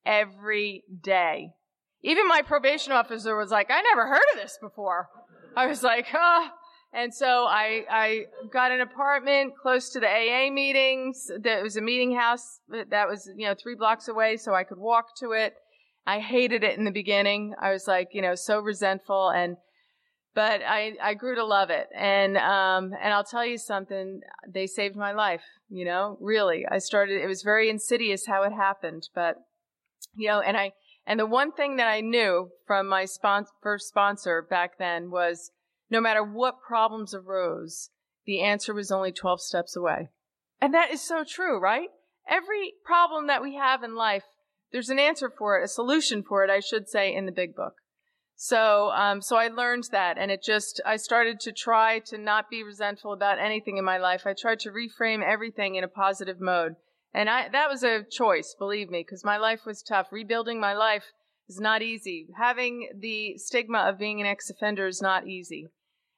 every 0.06 0.84
day 1.02 1.54
even 2.02 2.28
my 2.28 2.42
probation 2.42 2.94
officer 2.94 3.36
was 3.36 3.52
like, 3.52 3.70
I 3.70 3.82
never 3.82 4.08
heard 4.08 4.22
of 4.34 4.42
this 4.42 4.58
before. 4.62 5.10
I 5.56 5.68
was 5.68 5.84
like, 5.84 6.08
ah. 6.14 6.52
And 6.92 7.14
so 7.14 7.46
I, 7.46 7.84
I 7.90 8.26
got 8.52 8.72
an 8.72 8.82
apartment 8.82 9.54
close 9.62 9.92
to 9.92 10.00
the 10.00 10.08
AA 10.08 10.52
meetings. 10.52 11.30
There 11.40 11.62
was 11.62 11.78
a 11.78 11.82
meeting 11.82 12.16
house 12.16 12.62
that 12.70 13.08
was, 13.08 13.30
you 13.36 13.46
know, 13.46 13.54
three 13.54 13.76
blocks 13.76 14.08
away 14.08 14.38
so 14.38 14.56
I 14.56 14.64
could 14.64 14.80
walk 14.80 15.16
to 15.20 15.32
it. 15.32 15.54
I 16.08 16.20
hated 16.20 16.64
it 16.64 16.78
in 16.78 16.86
the 16.86 16.92
beginning. 16.92 17.54
I 17.62 17.72
was 17.72 17.88
like, 17.88 18.10
you 18.14 18.22
know, 18.22 18.34
so 18.34 18.60
resentful 18.60 19.30
and, 19.30 19.58
but 20.34 20.62
I, 20.66 20.94
I 21.02 21.14
grew 21.14 21.36
to 21.36 21.46
love 21.46 21.70
it. 21.70 21.88
And, 21.96 22.38
um, 22.38 22.92
and 23.00 23.14
I'll 23.14 23.24
tell 23.24 23.46
you 23.46 23.60
something, 23.60 24.22
they 24.52 24.66
saved 24.66 24.96
my 24.96 25.12
life, 25.12 25.44
you 25.70 25.86
know, 25.86 26.18
really. 26.20 26.66
I 26.70 26.80
started, 26.80 27.22
it 27.22 27.28
was 27.28 27.44
very 27.44 27.70
insidious 27.70 28.26
how 28.26 28.44
it 28.44 28.54
happened, 28.54 29.10
but, 29.14 29.36
you 30.16 30.28
know, 30.28 30.40
and 30.40 30.58
I, 30.58 30.72
and 31.06 31.20
the 31.20 31.28
one 31.28 31.52
thing 31.52 31.76
that 31.76 31.88
I 31.88 32.02
knew 32.02 32.50
from 32.66 32.88
my 32.88 33.06
first 33.62 33.88
sponsor 33.88 34.46
back 34.48 34.80
then 34.80 35.12
was 35.12 35.52
no 35.90 36.02
matter 36.02 36.24
what 36.24 36.62
problems 36.62 37.14
arose, 37.14 37.90
the 38.26 38.42
answer 38.42 38.74
was 38.74 38.92
only 38.92 39.12
12 39.12 39.42
steps 39.42 39.76
away. 39.76 40.10
And 40.62 40.74
that 40.74 40.92
is 40.92 41.02
so 41.02 41.24
true, 41.24 41.60
right? 41.60 41.90
Every 42.28 42.74
problem 42.86 43.28
that 43.28 43.42
we 43.42 43.56
have 43.56 43.84
in 43.84 43.96
life, 43.96 44.24
there's 44.72 44.90
an 44.90 45.00
answer 45.00 45.32
for 45.36 45.58
it, 45.58 45.64
a 45.64 45.68
solution 45.68 46.22
for 46.22 46.44
it, 46.44 46.50
I 46.50 46.60
should 46.60 46.88
say, 46.88 47.14
in 47.14 47.26
the 47.26 47.32
big 47.32 47.56
book. 47.56 47.76
So, 48.36 48.92
um, 48.92 49.22
so 49.22 49.36
I 49.36 49.48
learned 49.48 49.90
that 49.92 50.18
and 50.18 50.32
it 50.32 50.42
just, 50.44 50.80
I 50.86 50.96
started 50.96 51.40
to 51.42 51.52
try 51.52 52.00
to 52.06 52.18
not 52.18 52.50
be 52.50 52.64
resentful 52.64 53.12
about 53.12 53.40
anything 53.40 53.78
in 53.78 53.84
my 53.84 53.98
life. 53.98 54.22
I 54.26 54.34
tried 54.34 54.60
to 54.60 54.72
reframe 54.72 55.24
everything 55.24 55.76
in 55.76 55.84
a 55.84 55.90
positive 55.90 56.40
mode. 56.40 56.76
And 57.14 57.30
I, 57.30 57.50
that 57.50 57.70
was 57.70 57.84
a 57.84 58.04
choice, 58.10 58.56
believe 58.58 58.90
me, 58.90 59.04
because 59.06 59.26
my 59.26 59.38
life 59.38 59.66
was 59.66 59.82
tough. 59.82 60.08
Rebuilding 60.12 60.60
my 60.60 60.74
life 60.74 61.06
is 61.50 61.60
not 61.60 61.82
easy. 61.82 62.28
Having 62.38 62.90
the 62.98 63.38
stigma 63.38 63.80
of 63.80 63.98
being 63.98 64.22
an 64.22 64.28
ex-offender 64.28 64.88
is 64.88 65.02
not 65.02 65.28
easy. 65.28 65.68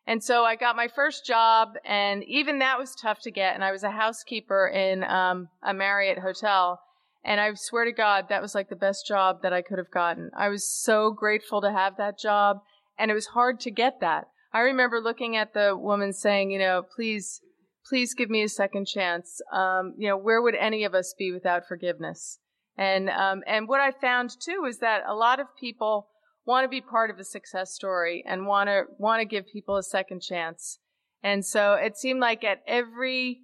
And 0.07 0.23
so 0.23 0.43
I 0.43 0.55
got 0.55 0.75
my 0.75 0.87
first 0.87 1.25
job, 1.25 1.69
and 1.85 2.23
even 2.23 2.59
that 2.59 2.79
was 2.79 2.95
tough 2.95 3.19
to 3.21 3.31
get. 3.31 3.53
And 3.53 3.63
I 3.63 3.71
was 3.71 3.83
a 3.83 3.91
housekeeper 3.91 4.67
in 4.67 5.03
um, 5.03 5.49
a 5.61 5.73
Marriott 5.73 6.19
hotel. 6.19 6.79
And 7.23 7.39
I 7.39 7.53
swear 7.53 7.85
to 7.85 7.91
God, 7.91 8.25
that 8.29 8.41
was 8.41 8.55
like 8.55 8.69
the 8.69 8.75
best 8.75 9.05
job 9.05 9.43
that 9.43 9.53
I 9.53 9.61
could 9.61 9.77
have 9.77 9.91
gotten. 9.91 10.31
I 10.35 10.49
was 10.49 10.67
so 10.67 11.11
grateful 11.11 11.61
to 11.61 11.71
have 11.71 11.97
that 11.97 12.17
job, 12.17 12.61
and 12.97 13.11
it 13.11 13.13
was 13.13 13.27
hard 13.27 13.59
to 13.61 13.71
get 13.71 13.99
that. 14.01 14.25
I 14.53 14.61
remember 14.61 14.99
looking 14.99 15.37
at 15.37 15.53
the 15.53 15.77
woman 15.77 16.13
saying, 16.13 16.51
you 16.51 16.59
know, 16.59 16.83
please 16.95 17.41
please 17.87 18.13
give 18.13 18.29
me 18.29 18.43
a 18.43 18.49
second 18.49 18.87
chance. 18.87 19.41
Um, 19.51 19.93
you 19.97 20.07
know, 20.07 20.17
where 20.17 20.41
would 20.41 20.55
any 20.55 20.83
of 20.83 20.93
us 20.93 21.13
be 21.17 21.31
without 21.31 21.67
forgiveness? 21.67 22.39
And 22.77 23.09
um, 23.09 23.43
and 23.47 23.67
what 23.67 23.79
I 23.79 23.91
found 23.91 24.31
too 24.39 24.65
is 24.67 24.79
that 24.79 25.03
a 25.07 25.13
lot 25.13 25.39
of 25.39 25.47
people 25.59 26.07
want 26.45 26.65
to 26.65 26.69
be 26.69 26.81
part 26.81 27.09
of 27.09 27.19
a 27.19 27.23
success 27.23 27.73
story 27.73 28.23
and 28.27 28.47
want 28.47 28.67
to 28.67 28.83
want 28.97 29.21
to 29.21 29.25
give 29.25 29.45
people 29.47 29.77
a 29.77 29.83
second 29.83 30.21
chance. 30.21 30.79
And 31.23 31.45
so 31.45 31.73
it 31.73 31.97
seemed 31.97 32.19
like 32.19 32.43
at 32.43 32.63
every 32.67 33.41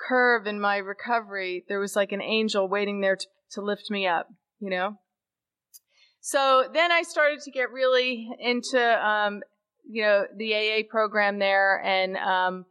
curve 0.00 0.46
in 0.46 0.60
my 0.60 0.76
recovery, 0.78 1.64
there 1.68 1.78
was 1.78 1.94
like 1.94 2.12
an 2.12 2.22
angel 2.22 2.68
waiting 2.68 3.00
there 3.00 3.16
to, 3.16 3.26
to 3.52 3.60
lift 3.60 3.90
me 3.90 4.06
up, 4.06 4.28
you 4.58 4.70
know? 4.70 4.98
So 6.20 6.68
then 6.72 6.90
I 6.90 7.02
started 7.02 7.40
to 7.42 7.50
get 7.50 7.70
really 7.70 8.28
into, 8.40 9.06
um, 9.06 9.42
you 9.88 10.02
know, 10.02 10.24
the 10.36 10.54
AA 10.54 10.82
program 10.88 11.38
there. 11.38 11.80
And, 11.84 12.16
um, 12.16 12.64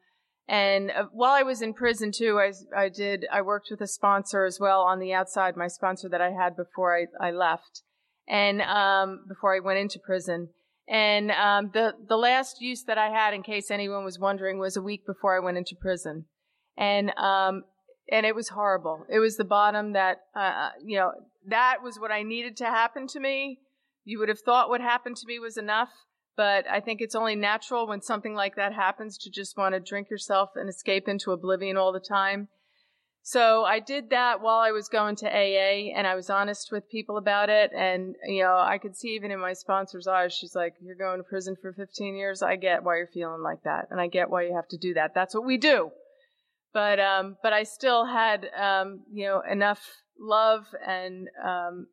and 0.47 0.91
uh, 0.91 1.05
while 1.14 1.34
I 1.34 1.43
was 1.43 1.61
in 1.61 1.74
prison 1.74 2.11
too, 2.11 2.39
I, 2.39 2.51
I 2.76 2.89
did, 2.89 3.26
I 3.32 3.41
worked 3.41 3.68
with 3.72 3.80
a 3.82 3.88
sponsor 3.88 4.43
as 4.43 4.59
well 4.59 4.82
on 4.82 4.99
the 4.99 5.14
outside, 5.14 5.55
my 5.55 5.68
sponsor 5.68 6.09
that 6.09 6.22
I 6.22 6.32
had 6.32 6.57
before 6.57 6.97
I, 6.97 7.05
I 7.28 7.32
left 7.32 7.84
and, 8.28 8.61
um, 8.61 9.26
before 9.28 9.55
I 9.55 9.59
went 9.59 9.80
into 9.80 9.99
prison. 9.99 10.49
And, 10.88 11.32
um, 11.32 11.71
the, 11.74 11.93
the 12.07 12.17
last 12.17 12.61
use 12.61 12.84
that 12.84 12.97
I 12.97 13.09
had, 13.09 13.34
in 13.34 13.43
case 13.43 13.71
anyone 13.71 14.03
was 14.03 14.19
wondering, 14.19 14.59
was 14.59 14.76
a 14.76 14.82
week 14.82 15.05
before 15.05 15.36
I 15.36 15.39
went 15.39 15.57
into 15.57 15.76
prison. 15.80 16.26
And, 16.78 17.11
um, 17.17 17.63
and 18.11 18.26
it 18.26 18.36
was 18.36 18.49
horrible. 18.49 19.05
It 19.09 19.19
was 19.19 19.38
the 19.38 19.45
bottom 19.45 19.93
that, 19.93 20.21
uh, 20.36 20.39
uh, 20.39 20.69
you 20.84 20.97
know, 20.97 21.11
that 21.47 21.78
was 21.84 21.99
what 21.99 22.11
I 22.11 22.24
needed 22.24 22.57
to 22.57 22.65
happen 22.65 23.07
to 23.07 23.19
me. 23.19 23.59
You 24.03 24.19
would 24.19 24.30
have 24.30 24.39
thought 24.39 24.69
what 24.69 24.82
happened 24.82 25.17
to 25.17 25.28
me 25.28 25.39
was 25.39 25.57
enough, 25.57 25.89
but 26.36 26.65
I 26.69 26.80
think 26.80 26.99
it's 26.99 27.15
only 27.15 27.36
natural 27.36 27.88
when 27.88 28.01
something 28.01 28.36
like 28.36 28.55
that 28.55 28.74
happens 28.74 29.17
to 29.19 29.32
just 29.32 29.57
want 29.57 29.74
to 29.74 29.80
drink 29.80 30.09
yourself 30.09 30.49
and 30.55 30.67
escape 30.67 31.07
into 31.07 31.32
oblivion 31.32 31.78
all 31.78 31.93
the 31.93 31.99
time. 31.99 32.49
So 33.26 33.63
I 33.63 33.80
did 33.80 34.09
that 34.09 34.41
while 34.41 34.59
I 34.59 34.71
was 34.71 34.89
going 34.89 35.15
to 35.17 35.28
AA 35.28 35.95
and 35.95 36.05
I 36.05 36.15
was 36.15 36.30
honest 36.30 36.74
with 36.74 36.89
people 36.89 37.17
about 37.17 37.49
it. 37.49 37.71
And, 37.74 38.15
you 38.26 38.43
know, 38.43 38.57
I 38.57 38.78
could 38.78 38.97
see 38.97 39.15
even 39.15 39.32
in 39.32 39.39
my 39.39 39.53
sponsor's 39.53 40.07
eyes, 40.07 40.34
she's 40.34 40.55
like, 40.55 40.74
you're 40.82 40.95
going 40.95 41.19
to 41.19 41.24
prison 41.24 41.55
for 41.61 41.71
15 41.71 42.15
years. 42.15 42.43
I 42.43 42.57
get 42.57 42.84
why 42.84 42.97
you're 42.97 43.07
feeling 43.07 43.41
like 43.41 43.63
that. 43.63 43.88
And 43.89 44.01
I 44.01 44.07
get 44.07 44.30
why 44.30 44.43
you 44.43 44.53
have 44.53 44.67
to 44.69 44.78
do 44.78 44.93
that. 44.95 45.13
That's 45.15 45.34
what 45.34 45.45
we 45.45 45.57
do 45.57 45.91
but 46.74 46.99
um, 46.99 47.38
but 47.41 47.53
I 47.53 47.63
still 47.63 48.05
had 48.05 48.49
um, 48.59 49.01
you 49.11 49.26
know 49.26 49.41
enough 49.49 49.82
love 50.19 50.65
and 50.86 51.28
um, 51.43 51.88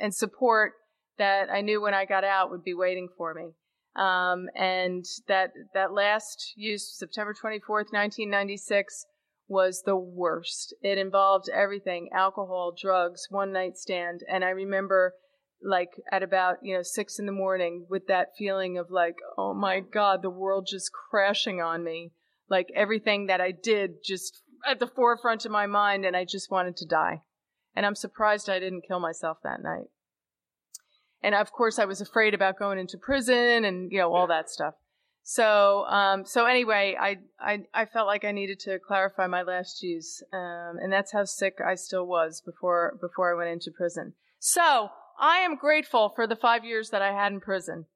and 0.00 0.14
support 0.14 0.72
that 1.18 1.50
I 1.50 1.60
knew 1.60 1.80
when 1.80 1.94
I 1.94 2.06
got 2.06 2.24
out 2.24 2.50
would 2.50 2.64
be 2.64 2.74
waiting 2.74 3.08
for 3.16 3.34
me. 3.34 3.50
Um, 3.94 4.46
and 4.56 5.04
that 5.28 5.52
that 5.74 5.92
last 5.92 6.54
use, 6.56 6.96
September 6.98 7.34
24th, 7.34 7.92
1996, 7.92 9.04
was 9.48 9.82
the 9.84 9.96
worst. 9.96 10.74
It 10.82 10.98
involved 10.98 11.48
everything: 11.48 12.10
alcohol, 12.12 12.74
drugs, 12.78 13.26
one 13.30 13.52
night 13.52 13.76
stand, 13.76 14.22
and 14.28 14.44
I 14.44 14.50
remember 14.50 15.14
like 15.64 15.90
at 16.10 16.22
about 16.22 16.56
you 16.62 16.74
know 16.74 16.82
six 16.82 17.18
in 17.18 17.26
the 17.26 17.32
morning 17.32 17.86
with 17.88 18.08
that 18.08 18.30
feeling 18.36 18.78
of 18.78 18.90
like 18.90 19.14
oh 19.38 19.54
my 19.54 19.78
god 19.78 20.20
the 20.20 20.28
world 20.28 20.66
just 20.68 20.90
crashing 20.90 21.60
on 21.60 21.84
me 21.84 22.10
like 22.52 22.66
everything 22.74 23.26
that 23.26 23.40
I 23.40 23.50
did 23.50 24.04
just 24.04 24.42
at 24.68 24.78
the 24.78 24.86
forefront 24.86 25.44
of 25.44 25.50
my 25.50 25.66
mind 25.66 26.04
and 26.04 26.16
I 26.16 26.24
just 26.24 26.50
wanted 26.50 26.76
to 26.76 26.86
die. 26.86 27.22
And 27.74 27.86
I'm 27.86 27.94
surprised 27.94 28.48
I 28.48 28.58
didn't 28.58 28.84
kill 28.86 29.00
myself 29.00 29.38
that 29.42 29.62
night. 29.62 29.86
And 31.22 31.34
of 31.34 31.50
course 31.50 31.78
I 31.78 31.86
was 31.86 32.00
afraid 32.00 32.34
about 32.34 32.58
going 32.58 32.78
into 32.78 32.98
prison 32.98 33.64
and, 33.64 33.90
you 33.90 33.98
know, 33.98 34.12
all 34.12 34.26
that 34.26 34.50
stuff. 34.50 34.74
So, 35.24 35.84
um, 35.86 36.24
so 36.24 36.46
anyway, 36.46 36.96
I, 37.00 37.18
I, 37.40 37.64
I 37.72 37.84
felt 37.86 38.06
like 38.06 38.24
I 38.24 38.32
needed 38.32 38.58
to 38.60 38.78
clarify 38.78 39.26
my 39.26 39.42
last 39.42 39.82
use. 39.82 40.22
Um, 40.32 40.78
and 40.82 40.92
that's 40.92 41.12
how 41.12 41.24
sick 41.24 41.58
I 41.64 41.76
still 41.76 42.06
was 42.06 42.42
before, 42.44 42.98
before 43.00 43.32
I 43.32 43.36
went 43.36 43.50
into 43.50 43.70
prison. 43.70 44.14
So, 44.38 44.90
I 45.20 45.38
am 45.38 45.56
grateful 45.56 46.08
for 46.08 46.26
the 46.26 46.34
five 46.34 46.64
years 46.64 46.90
that 46.90 47.02
I 47.02 47.12
had 47.12 47.32
in 47.32 47.40
prison. 47.40 47.86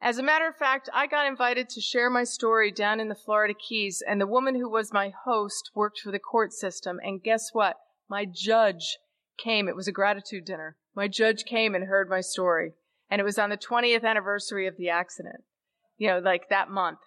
As 0.00 0.18
a 0.18 0.22
matter 0.22 0.46
of 0.46 0.56
fact, 0.56 0.88
I 0.94 1.08
got 1.08 1.26
invited 1.26 1.68
to 1.70 1.80
share 1.80 2.08
my 2.08 2.22
story 2.22 2.70
down 2.70 3.00
in 3.00 3.08
the 3.08 3.16
Florida 3.16 3.54
Keys, 3.54 4.00
and 4.06 4.20
the 4.20 4.26
woman 4.28 4.54
who 4.54 4.70
was 4.70 4.92
my 4.92 5.12
host 5.24 5.72
worked 5.74 5.98
for 5.98 6.12
the 6.12 6.20
court 6.20 6.52
system. 6.52 7.00
And 7.02 7.22
guess 7.22 7.50
what? 7.52 7.76
My 8.08 8.24
judge 8.24 8.98
came. 9.42 9.68
It 9.68 9.74
was 9.74 9.88
a 9.88 9.92
gratitude 9.92 10.44
dinner. 10.44 10.76
My 10.94 11.08
judge 11.08 11.44
came 11.44 11.74
and 11.74 11.84
heard 11.84 12.08
my 12.08 12.20
story. 12.20 12.74
And 13.10 13.20
it 13.20 13.24
was 13.24 13.38
on 13.38 13.50
the 13.50 13.56
20th 13.56 14.04
anniversary 14.04 14.66
of 14.66 14.76
the 14.76 14.88
accident, 14.88 15.42
you 15.98 16.08
know, 16.08 16.18
like 16.18 16.48
that 16.48 16.70
month. 16.70 17.00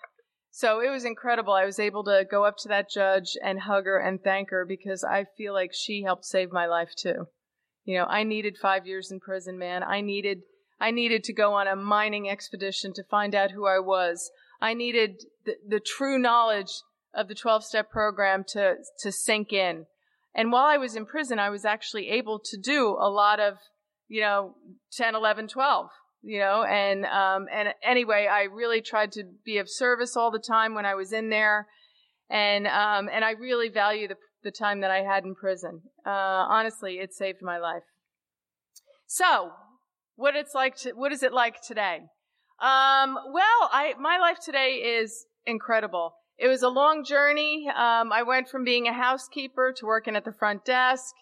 So 0.52 0.82
it 0.82 0.90
was 0.90 1.06
incredible. 1.06 1.54
I 1.54 1.66
was 1.66 1.80
able 1.80 2.04
to 2.04 2.26
go 2.30 2.44
up 2.44 2.58
to 2.58 2.68
that 2.68 2.90
judge 2.90 3.38
and 3.42 3.62
hug 3.62 3.86
her 3.86 3.98
and 3.98 4.22
thank 4.22 4.50
her 4.50 4.66
because 4.66 5.04
I 5.04 5.26
feel 5.38 5.54
like 5.54 5.72
she 5.74 6.04
helped 6.04 6.26
save 6.26 6.52
my 6.52 6.68
life 6.68 6.94
too. 6.96 7.28
You 7.86 7.98
know, 7.98 8.06
I 8.06 8.24
needed 8.24 8.58
five 8.62 8.86
years 8.86 9.12
in 9.12 9.20
prison, 9.20 9.58
man. 9.58 9.82
I 9.82 10.02
needed 10.02 10.42
I 10.80 10.90
needed 10.90 11.24
to 11.26 11.34
go 11.34 11.54
on 11.54 11.68
a 11.68 11.76
mining 11.76 12.28
expedition 12.28 12.92
to 12.94 13.04
find 13.04 13.36
out 13.36 13.52
who 13.52 13.68
I 13.68 13.80
was. 13.80 14.32
I 14.60 14.74
needed 14.74 15.24
the, 15.46 15.56
the 15.66 15.80
true 15.80 16.18
knowledge 16.18 16.72
of 17.14 17.28
the 17.28 17.36
12 17.36 17.64
step 17.64 17.92
program 17.92 18.44
to, 18.50 18.78
to 19.00 19.12
sink 19.12 19.54
in. 19.54 19.86
And 20.34 20.52
while 20.52 20.66
I 20.66 20.78
was 20.78 20.96
in 20.96 21.06
prison, 21.06 21.38
I 21.38 21.52
was 21.52 21.66
actually 21.66 22.10
able 22.10 22.40
to 22.40 22.58
do 22.58 22.98
a 23.00 23.10
lot 23.10 23.40
of, 23.40 23.58
you 24.08 24.22
know, 24.22 24.56
10, 24.94 25.14
11, 25.14 25.50
12, 25.50 25.90
you 26.24 26.40
know, 26.40 26.64
and, 26.64 27.06
um, 27.06 27.48
and 27.52 27.70
anyway, 27.84 28.28
I 28.32 28.44
really 28.44 28.82
tried 28.82 29.12
to 29.14 29.24
be 29.44 29.58
of 29.58 29.70
service 29.70 30.16
all 30.16 30.32
the 30.32 30.40
time 30.40 30.76
when 30.76 30.86
I 30.86 30.96
was 30.96 31.12
in 31.12 31.30
there. 31.30 31.68
And, 32.30 32.68
um, 32.68 33.10
and 33.12 33.26
I 33.26 33.32
really 33.32 33.70
value 33.70 34.08
the, 34.08 34.16
the 34.44 34.52
time 34.52 34.82
that 34.82 34.92
I 34.92 35.02
had 35.02 35.26
in 35.26 35.36
prison. 35.36 35.82
Uh, 36.06 36.10
honestly, 36.10 37.00
it 37.00 37.14
saved 37.14 37.40
my 37.42 37.58
life. 37.58 37.84
So, 39.08 39.52
what 40.16 40.36
it's 40.36 40.54
like 40.54 40.78
to, 40.78 40.92
what 40.92 41.12
is 41.12 41.24
it 41.24 41.34
like 41.34 41.62
today? 41.62 42.02
Um, 42.62 43.18
well, 43.34 43.70
I, 43.72 43.96
my 44.00 44.20
life 44.20 44.38
today 44.40 44.76
is 45.02 45.26
incredible. 45.46 46.14
It 46.38 46.48
was 46.48 46.62
a 46.62 46.70
long 46.70 47.04
journey. 47.04 47.68
Um, 47.68 48.12
I 48.12 48.24
went 48.26 48.48
from 48.48 48.64
being 48.64 48.88
a 48.88 48.94
housekeeper 48.94 49.74
to 49.78 49.86
working 49.86 50.16
at 50.16 50.24
the 50.24 50.32
front 50.32 50.64
desk 50.64 51.14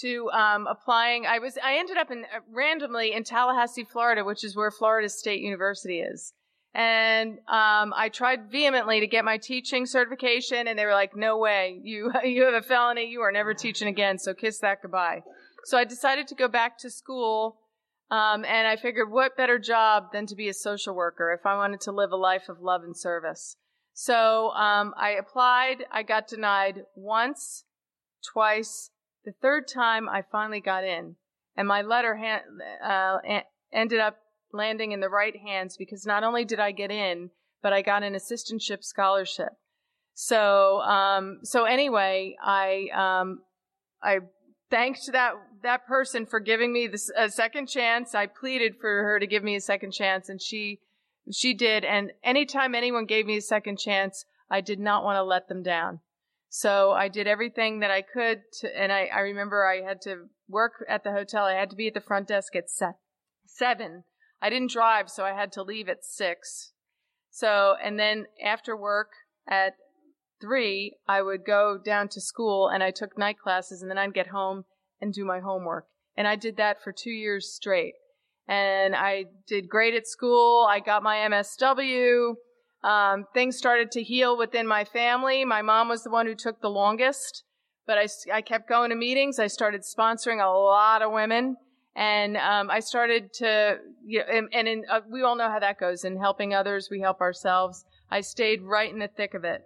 to 0.00 0.30
um, 0.30 0.66
applying. 0.66 1.26
I 1.26 1.38
was 1.38 1.58
I 1.62 1.78
ended 1.78 1.96
up 1.96 2.10
in 2.10 2.24
uh, 2.24 2.40
randomly 2.52 3.12
in 3.12 3.24
Tallahassee, 3.24 3.84
Florida, 3.84 4.24
which 4.24 4.44
is 4.44 4.56
where 4.56 4.70
Florida 4.70 5.08
State 5.08 5.40
University 5.40 6.00
is. 6.00 6.32
And 6.74 7.38
um, 7.48 7.94
I 7.96 8.10
tried 8.12 8.50
vehemently 8.50 9.00
to 9.00 9.06
get 9.06 9.24
my 9.24 9.38
teaching 9.38 9.86
certification, 9.86 10.68
and 10.68 10.78
they 10.78 10.84
were 10.84 10.92
like, 10.92 11.16
"No 11.16 11.38
way! 11.38 11.80
You 11.82 12.12
you 12.24 12.44
have 12.44 12.54
a 12.54 12.62
felony. 12.62 13.06
You 13.06 13.20
are 13.22 13.32
never 13.32 13.54
teaching 13.54 13.88
again. 13.88 14.18
So 14.18 14.34
kiss 14.34 14.58
that 14.58 14.82
goodbye." 14.82 15.22
So 15.64 15.76
I 15.76 15.84
decided 15.84 16.28
to 16.28 16.34
go 16.34 16.48
back 16.48 16.78
to 16.78 16.90
school 16.90 17.58
um, 18.10 18.44
and 18.44 18.66
I 18.66 18.76
figured, 18.76 19.10
what 19.10 19.36
better 19.36 19.58
job 19.58 20.12
than 20.12 20.26
to 20.26 20.34
be 20.34 20.48
a 20.48 20.54
social 20.54 20.94
worker 20.94 21.32
if 21.32 21.44
I 21.44 21.56
wanted 21.56 21.82
to 21.82 21.92
live 21.92 22.10
a 22.10 22.16
life 22.16 22.48
of 22.48 22.60
love 22.60 22.82
and 22.82 22.96
service? 22.96 23.56
So 23.92 24.50
um, 24.50 24.94
I 24.96 25.10
applied. 25.10 25.84
I 25.90 26.02
got 26.02 26.28
denied 26.28 26.84
once, 26.94 27.64
twice. 28.32 28.90
The 29.28 29.34
third 29.42 29.68
time, 29.68 30.08
I 30.08 30.22
finally 30.22 30.60
got 30.60 30.84
in, 30.84 31.16
and 31.54 31.68
my 31.68 31.82
letter 31.82 32.16
ha- 32.16 33.18
uh, 33.22 33.40
ended 33.70 34.00
up 34.00 34.16
landing 34.54 34.92
in 34.92 35.00
the 35.00 35.10
right 35.10 35.36
hands 35.36 35.76
because 35.76 36.06
not 36.06 36.24
only 36.24 36.46
did 36.46 36.58
I 36.58 36.72
get 36.72 36.90
in, 36.90 37.28
but 37.62 37.74
I 37.74 37.82
got 37.82 38.02
an 38.02 38.14
assistantship 38.14 38.82
scholarship. 38.82 39.50
So, 40.14 40.80
um, 40.80 41.40
so 41.42 41.64
anyway, 41.64 42.36
I, 42.42 42.88
um, 42.94 43.42
I 44.02 44.20
thanked 44.70 45.12
that 45.12 45.34
that 45.62 45.86
person 45.86 46.24
for 46.24 46.40
giving 46.40 46.72
me 46.72 46.86
this, 46.86 47.10
a 47.14 47.28
second 47.28 47.66
chance. 47.66 48.14
I 48.14 48.28
pleaded 48.28 48.76
for 48.80 49.02
her 49.02 49.20
to 49.20 49.26
give 49.26 49.44
me 49.44 49.56
a 49.56 49.60
second 49.60 49.92
chance 49.92 50.30
and 50.30 50.40
she, 50.40 50.80
she 51.30 51.52
did. 51.52 51.84
And 51.84 52.12
anytime 52.24 52.74
anyone 52.74 53.04
gave 53.04 53.26
me 53.26 53.36
a 53.36 53.42
second 53.42 53.78
chance, 53.78 54.24
I 54.50 54.62
did 54.62 54.80
not 54.80 55.04
want 55.04 55.16
to 55.16 55.22
let 55.22 55.48
them 55.48 55.62
down. 55.62 56.00
So 56.48 56.92
I 56.92 57.08
did 57.08 57.26
everything 57.26 57.80
that 57.80 57.90
I 57.90 58.02
could 58.02 58.42
to, 58.60 58.80
and 58.80 58.90
I, 58.90 59.08
I 59.14 59.20
remember 59.20 59.66
I 59.66 59.86
had 59.86 60.00
to 60.02 60.28
work 60.48 60.84
at 60.88 61.04
the 61.04 61.12
hotel. 61.12 61.44
I 61.44 61.54
had 61.54 61.70
to 61.70 61.76
be 61.76 61.88
at 61.88 61.94
the 61.94 62.00
front 62.00 62.28
desk 62.28 62.56
at 62.56 62.70
se- 62.70 62.96
seven. 63.46 64.04
I 64.40 64.50
didn't 64.50 64.70
drive, 64.70 65.10
so 65.10 65.24
I 65.24 65.32
had 65.32 65.52
to 65.52 65.62
leave 65.62 65.88
at 65.88 66.04
six. 66.04 66.72
So, 67.30 67.74
and 67.82 67.98
then 67.98 68.26
after 68.42 68.76
work 68.76 69.10
at 69.46 69.74
three, 70.40 70.96
I 71.06 71.22
would 71.22 71.44
go 71.44 71.78
down 71.82 72.08
to 72.08 72.20
school 72.20 72.68
and 72.68 72.82
I 72.82 72.90
took 72.90 73.18
night 73.18 73.38
classes 73.38 73.82
and 73.82 73.90
then 73.90 73.98
I'd 73.98 74.14
get 74.14 74.28
home 74.28 74.64
and 75.00 75.12
do 75.12 75.24
my 75.24 75.40
homework. 75.40 75.86
And 76.16 76.26
I 76.26 76.36
did 76.36 76.56
that 76.56 76.82
for 76.82 76.92
two 76.92 77.10
years 77.10 77.52
straight. 77.52 77.94
And 78.46 78.96
I 78.96 79.26
did 79.46 79.68
great 79.68 79.94
at 79.94 80.06
school. 80.06 80.66
I 80.68 80.80
got 80.80 81.02
my 81.02 81.16
MSW. 81.16 82.34
Um, 82.82 83.26
things 83.34 83.56
started 83.56 83.90
to 83.92 84.02
heal 84.02 84.36
within 84.36 84.66
my 84.66 84.84
family. 84.84 85.44
My 85.44 85.62
mom 85.62 85.88
was 85.88 86.04
the 86.04 86.10
one 86.10 86.26
who 86.26 86.34
took 86.34 86.60
the 86.60 86.70
longest, 86.70 87.44
but 87.86 87.98
I, 87.98 88.06
I 88.32 88.40
kept 88.40 88.68
going 88.68 88.90
to 88.90 88.96
meetings. 88.96 89.38
I 89.38 89.48
started 89.48 89.82
sponsoring 89.82 90.44
a 90.44 90.48
lot 90.48 91.02
of 91.02 91.12
women. 91.12 91.56
And 91.96 92.36
um, 92.36 92.70
I 92.70 92.78
started 92.78 93.32
to, 93.34 93.78
you 94.04 94.20
know, 94.20 94.24
and, 94.32 94.48
and 94.52 94.68
in, 94.68 94.84
uh, 94.88 95.00
we 95.10 95.22
all 95.22 95.34
know 95.34 95.50
how 95.50 95.58
that 95.58 95.80
goes. 95.80 96.04
In 96.04 96.16
helping 96.16 96.54
others, 96.54 96.88
we 96.90 97.00
help 97.00 97.20
ourselves. 97.20 97.84
I 98.08 98.20
stayed 98.20 98.62
right 98.62 98.92
in 98.92 99.00
the 99.00 99.08
thick 99.08 99.34
of 99.34 99.42
it. 99.42 99.62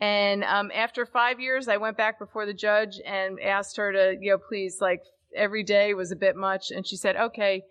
And 0.00 0.42
um, 0.44 0.70
after 0.74 1.04
five 1.04 1.38
years, 1.38 1.68
I 1.68 1.76
went 1.76 1.98
back 1.98 2.18
before 2.18 2.46
the 2.46 2.54
judge 2.54 2.98
and 3.04 3.38
asked 3.40 3.76
her 3.76 3.92
to, 3.92 4.16
you 4.18 4.30
know, 4.30 4.38
please, 4.38 4.78
like 4.80 5.02
every 5.34 5.62
day 5.62 5.92
was 5.92 6.12
a 6.12 6.16
bit 6.16 6.34
much. 6.36 6.70
And 6.70 6.86
she 6.86 6.96
said, 6.96 7.16
okay, 7.16 7.62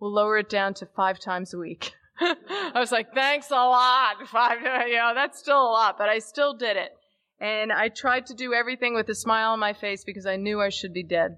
we'll 0.00 0.12
lower 0.12 0.38
it 0.38 0.50
down 0.50 0.74
to 0.74 0.86
five 0.86 1.18
times 1.18 1.54
a 1.54 1.58
week. 1.58 1.92
I 2.20 2.72
was 2.74 2.92
like, 2.92 3.12
thanks 3.14 3.50
a 3.50 3.54
lot. 3.54 4.16
Five, 4.26 4.58
you 4.88 4.96
know, 4.96 5.12
that's 5.14 5.38
still 5.38 5.60
a 5.60 5.70
lot, 5.70 5.98
but 5.98 6.08
I 6.08 6.18
still 6.18 6.54
did 6.54 6.76
it. 6.76 6.90
And 7.40 7.72
I 7.72 7.88
tried 7.88 8.26
to 8.26 8.34
do 8.34 8.54
everything 8.54 8.94
with 8.94 9.08
a 9.08 9.14
smile 9.14 9.52
on 9.52 9.58
my 9.58 9.74
face 9.74 10.04
because 10.04 10.26
I 10.26 10.36
knew 10.36 10.60
I 10.60 10.70
should 10.70 10.94
be 10.94 11.02
dead. 11.02 11.36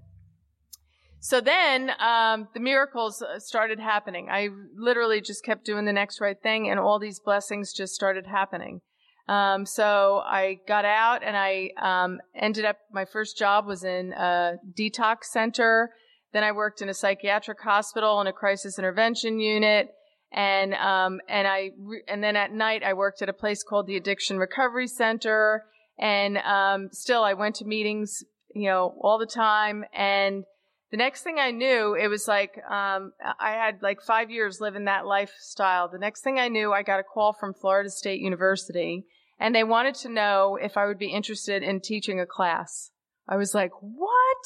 So 1.20 1.40
then 1.40 1.90
um, 1.98 2.48
the 2.54 2.60
miracles 2.60 3.22
uh, 3.22 3.40
started 3.40 3.80
happening. 3.80 4.28
I 4.30 4.48
literally 4.76 5.20
just 5.20 5.44
kept 5.44 5.64
doing 5.64 5.84
the 5.84 5.92
next 5.92 6.20
right 6.20 6.40
thing, 6.40 6.70
and 6.70 6.78
all 6.78 7.00
these 7.00 7.18
blessings 7.18 7.72
just 7.72 7.94
started 7.94 8.26
happening. 8.26 8.80
Um, 9.28 9.66
so 9.66 10.22
I 10.24 10.60
got 10.68 10.84
out, 10.84 11.22
and 11.24 11.36
I 11.36 11.70
um, 11.82 12.18
ended 12.36 12.64
up. 12.64 12.76
My 12.92 13.04
first 13.04 13.36
job 13.36 13.66
was 13.66 13.82
in 13.82 14.12
a 14.12 14.54
detox 14.78 15.24
center. 15.24 15.90
Then 16.32 16.44
I 16.44 16.52
worked 16.52 16.82
in 16.82 16.88
a 16.88 16.94
psychiatric 16.94 17.60
hospital 17.60 18.20
in 18.20 18.26
a 18.26 18.32
crisis 18.32 18.78
intervention 18.78 19.40
unit, 19.40 19.88
and 20.32 20.74
um, 20.74 21.20
and 21.28 21.46
I 21.46 21.70
re- 21.78 22.02
and 22.06 22.22
then 22.22 22.36
at 22.36 22.52
night 22.52 22.82
I 22.82 22.94
worked 22.94 23.22
at 23.22 23.28
a 23.28 23.32
place 23.32 23.62
called 23.62 23.86
the 23.86 23.96
Addiction 23.96 24.38
Recovery 24.38 24.86
Center. 24.86 25.64
And 25.98 26.38
um, 26.38 26.90
still, 26.92 27.24
I 27.24 27.34
went 27.34 27.56
to 27.56 27.64
meetings, 27.64 28.22
you 28.54 28.68
know, 28.68 28.94
all 29.00 29.18
the 29.18 29.26
time, 29.26 29.84
and 29.92 30.44
the 30.90 30.96
next 30.96 31.22
thing 31.22 31.38
I 31.38 31.50
knew, 31.50 31.94
it 31.94 32.08
was 32.08 32.26
like 32.26 32.58
um, 32.70 33.12
I 33.38 33.50
had 33.50 33.82
like 33.82 34.00
five 34.00 34.30
years 34.30 34.60
living 34.60 34.86
that 34.86 35.06
lifestyle. 35.06 35.88
The 35.88 35.98
next 35.98 36.22
thing 36.22 36.38
I 36.38 36.48
knew, 36.48 36.72
I 36.72 36.82
got 36.82 37.00
a 37.00 37.02
call 37.02 37.34
from 37.34 37.52
Florida 37.52 37.90
State 37.90 38.20
University, 38.20 39.04
and 39.38 39.54
they 39.54 39.64
wanted 39.64 39.96
to 39.96 40.08
know 40.08 40.58
if 40.60 40.76
I 40.76 40.86
would 40.86 40.98
be 40.98 41.12
interested 41.12 41.62
in 41.62 41.80
teaching 41.80 42.20
a 42.20 42.26
class. 42.26 42.90
I 43.28 43.36
was 43.36 43.54
like, 43.54 43.72
what? 43.80 44.44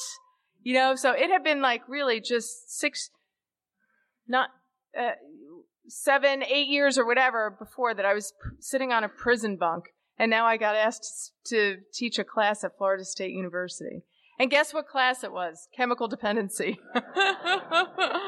You 0.62 0.74
know, 0.74 0.96
so 0.96 1.12
it 1.12 1.30
had 1.30 1.44
been 1.44 1.60
like 1.60 1.82
really 1.88 2.20
just 2.20 2.76
six, 2.76 3.10
not 4.26 4.48
uh, 4.98 5.12
seven, 5.88 6.42
eight 6.42 6.68
years 6.68 6.98
or 6.98 7.06
whatever 7.06 7.54
before 7.58 7.94
that 7.94 8.04
I 8.04 8.14
was 8.14 8.32
p- 8.32 8.56
sitting 8.60 8.92
on 8.92 9.04
a 9.04 9.08
prison 9.08 9.56
bunk, 9.56 9.86
and 10.18 10.30
now 10.30 10.46
I 10.46 10.56
got 10.56 10.76
asked 10.76 11.32
to 11.46 11.78
teach 11.92 12.18
a 12.18 12.24
class 12.24 12.64
at 12.64 12.76
Florida 12.76 13.04
State 13.04 13.32
University. 13.32 14.02
And 14.38 14.50
guess 14.50 14.72
what 14.74 14.88
class 14.88 15.22
it 15.24 15.32
was? 15.32 15.68
Chemical 15.76 16.08
dependency. 16.08 16.78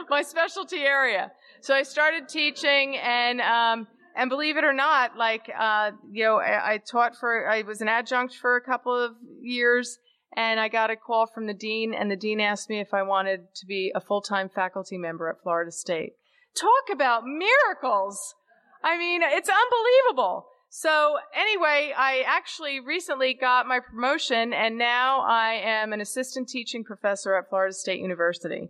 My 0.08 0.22
specialty 0.22 0.80
area. 0.80 1.32
So 1.60 1.74
I 1.74 1.82
started 1.82 2.28
teaching 2.28 2.96
and, 2.96 3.40
um, 3.40 3.86
and 4.14 4.28
believe 4.28 4.56
it 4.56 4.64
or 4.64 4.72
not, 4.72 5.16
like, 5.16 5.50
uh, 5.58 5.92
you 6.10 6.24
know, 6.24 6.36
I, 6.36 6.74
I 6.74 6.78
taught 6.78 7.16
for, 7.16 7.48
I 7.48 7.62
was 7.62 7.80
an 7.80 7.88
adjunct 7.88 8.36
for 8.36 8.56
a 8.56 8.60
couple 8.60 8.94
of 8.94 9.12
years 9.40 9.98
and 10.36 10.60
I 10.60 10.68
got 10.68 10.90
a 10.90 10.96
call 10.96 11.26
from 11.26 11.46
the 11.46 11.54
dean 11.54 11.94
and 11.94 12.10
the 12.10 12.16
dean 12.16 12.40
asked 12.40 12.68
me 12.68 12.80
if 12.80 12.92
I 12.92 13.02
wanted 13.02 13.54
to 13.56 13.66
be 13.66 13.92
a 13.94 14.00
full-time 14.00 14.48
faculty 14.48 14.98
member 14.98 15.28
at 15.28 15.42
Florida 15.42 15.72
State. 15.72 16.12
Talk 16.56 16.92
about 16.92 17.24
miracles. 17.24 18.34
I 18.82 18.98
mean, 18.98 19.22
it's 19.22 19.48
unbelievable. 19.48 20.46
So 20.76 21.18
anyway, 21.34 21.92
I 21.96 22.24
actually 22.26 22.80
recently 22.80 23.32
got 23.32 23.66
my 23.66 23.78
promotion 23.78 24.52
and 24.52 24.76
now 24.76 25.20
I 25.20 25.60
am 25.64 25.92
an 25.92 26.00
assistant 26.00 26.48
teaching 26.48 26.82
professor 26.82 27.36
at 27.36 27.48
Florida 27.48 27.72
State 27.72 28.00
University. 28.00 28.68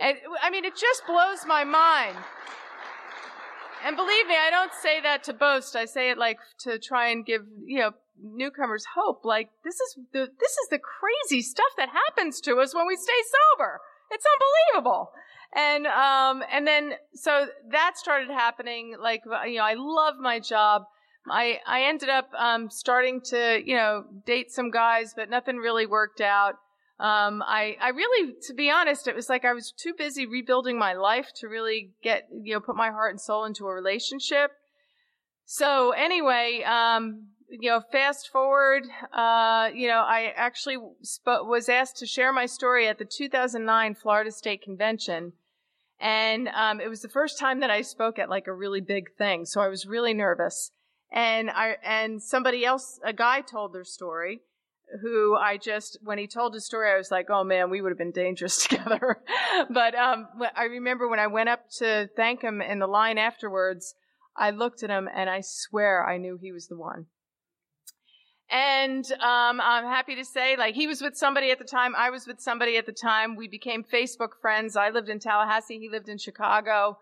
And 0.00 0.16
I 0.42 0.50
mean, 0.50 0.64
it 0.64 0.76
just 0.76 1.06
blows 1.06 1.46
my 1.46 1.62
mind. 1.62 2.16
And 3.84 3.96
believe 3.96 4.26
me, 4.26 4.34
I 4.34 4.50
don't 4.50 4.72
say 4.82 5.00
that 5.02 5.22
to 5.24 5.32
boast. 5.32 5.76
I 5.76 5.84
say 5.84 6.10
it 6.10 6.18
like 6.18 6.38
to 6.60 6.78
try 6.78 7.10
and 7.10 7.24
give, 7.24 7.42
you 7.64 7.78
know, 7.78 7.92
newcomers 8.20 8.84
hope. 8.96 9.24
Like 9.24 9.50
this 9.62 9.74
is 9.74 9.98
the, 10.12 10.26
this 10.40 10.52
is 10.52 10.68
the 10.70 10.80
crazy 10.80 11.40
stuff 11.40 11.70
that 11.76 11.90
happens 11.90 12.40
to 12.42 12.56
us 12.56 12.74
when 12.74 12.86
we 12.86 12.96
stay 12.96 13.12
sober. 13.56 13.80
It's 14.10 14.24
unbelievable. 14.74 15.10
And, 15.54 15.86
um, 15.86 16.42
and 16.50 16.66
then, 16.66 16.94
so 17.14 17.46
that 17.70 17.96
started 17.96 18.28
happening. 18.30 18.96
Like, 19.00 19.22
you 19.46 19.58
know, 19.58 19.64
I 19.64 19.74
love 19.74 20.14
my 20.18 20.40
job. 20.40 20.82
I, 21.30 21.60
I 21.66 21.84
ended 21.84 22.08
up 22.08 22.28
um, 22.38 22.68
starting 22.70 23.20
to, 23.26 23.62
you 23.64 23.76
know, 23.76 24.04
date 24.26 24.50
some 24.50 24.70
guys, 24.70 25.14
but 25.14 25.30
nothing 25.30 25.56
really 25.56 25.86
worked 25.86 26.20
out. 26.20 26.54
Um, 27.00 27.42
I, 27.42 27.76
I 27.80 27.88
really, 27.90 28.34
to 28.46 28.54
be 28.54 28.70
honest, 28.70 29.08
it 29.08 29.16
was 29.16 29.28
like 29.28 29.44
I 29.44 29.52
was 29.52 29.72
too 29.72 29.94
busy 29.96 30.26
rebuilding 30.26 30.78
my 30.78 30.92
life 30.94 31.28
to 31.36 31.48
really 31.48 31.92
get, 32.02 32.28
you 32.30 32.54
know, 32.54 32.60
put 32.60 32.76
my 32.76 32.90
heart 32.90 33.12
and 33.12 33.20
soul 33.20 33.44
into 33.44 33.66
a 33.66 33.74
relationship. 33.74 34.50
So 35.44 35.90
anyway, 35.90 36.62
um, 36.66 37.28
you 37.48 37.70
know, 37.70 37.82
fast 37.92 38.30
forward, 38.30 38.84
uh, 39.12 39.70
you 39.74 39.88
know, 39.88 40.00
I 40.00 40.32
actually 40.36 40.76
sp- 41.02 41.46
was 41.46 41.68
asked 41.68 41.96
to 41.98 42.06
share 42.06 42.32
my 42.32 42.46
story 42.46 42.88
at 42.88 42.98
the 42.98 43.04
2009 43.04 43.94
Florida 43.94 44.30
State 44.30 44.62
Convention. 44.62 45.32
And 46.00 46.48
um, 46.48 46.80
it 46.80 46.88
was 46.88 47.02
the 47.02 47.08
first 47.08 47.38
time 47.38 47.60
that 47.60 47.70
I 47.70 47.82
spoke 47.82 48.18
at 48.18 48.28
like 48.28 48.46
a 48.46 48.52
really 48.52 48.80
big 48.80 49.14
thing. 49.16 49.44
So 49.46 49.60
I 49.60 49.68
was 49.68 49.86
really 49.86 50.12
nervous 50.12 50.70
and 51.14 51.48
I 51.48 51.76
and 51.84 52.22
somebody 52.22 52.64
else, 52.64 52.98
a 53.04 53.12
guy 53.12 53.40
told 53.40 53.72
their 53.72 53.84
story. 53.84 54.42
Who 55.00 55.34
I 55.34 55.56
just 55.56 55.98
when 56.02 56.18
he 56.18 56.26
told 56.26 56.54
his 56.54 56.66
story, 56.66 56.90
I 56.90 56.98
was 56.98 57.10
like, 57.10 57.26
oh 57.30 57.42
man, 57.42 57.70
we 57.70 57.80
would 57.80 57.90
have 57.90 57.98
been 57.98 58.12
dangerous 58.12 58.66
together. 58.68 59.22
but 59.70 59.94
um, 59.94 60.28
I 60.54 60.64
remember 60.64 61.08
when 61.08 61.20
I 61.20 61.28
went 61.28 61.48
up 61.48 61.70
to 61.78 62.08
thank 62.16 62.42
him 62.42 62.60
in 62.60 62.80
the 62.80 62.86
line 62.86 63.16
afterwards, 63.16 63.94
I 64.36 64.50
looked 64.50 64.82
at 64.82 64.90
him 64.90 65.08
and 65.12 65.30
I 65.30 65.40
swear 65.42 66.06
I 66.06 66.18
knew 66.18 66.36
he 66.40 66.52
was 66.52 66.66
the 66.66 66.76
one. 66.76 67.06
And 68.50 69.10
um, 69.12 69.60
I'm 69.60 69.84
happy 69.84 70.14
to 70.16 70.24
say, 70.24 70.56
like, 70.56 70.74
he 70.74 70.86
was 70.86 71.00
with 71.00 71.16
somebody 71.16 71.50
at 71.50 71.58
the 71.58 71.64
time. 71.64 71.94
I 71.96 72.10
was 72.10 72.26
with 72.26 72.40
somebody 72.40 72.76
at 72.76 72.86
the 72.86 72.92
time. 72.92 73.36
We 73.36 73.48
became 73.48 73.82
Facebook 73.82 74.40
friends. 74.40 74.76
I 74.76 74.90
lived 74.90 75.08
in 75.08 75.18
Tallahassee. 75.18 75.78
He 75.78 75.88
lived 75.88 76.08
in 76.08 76.18
Chicago 76.18 76.98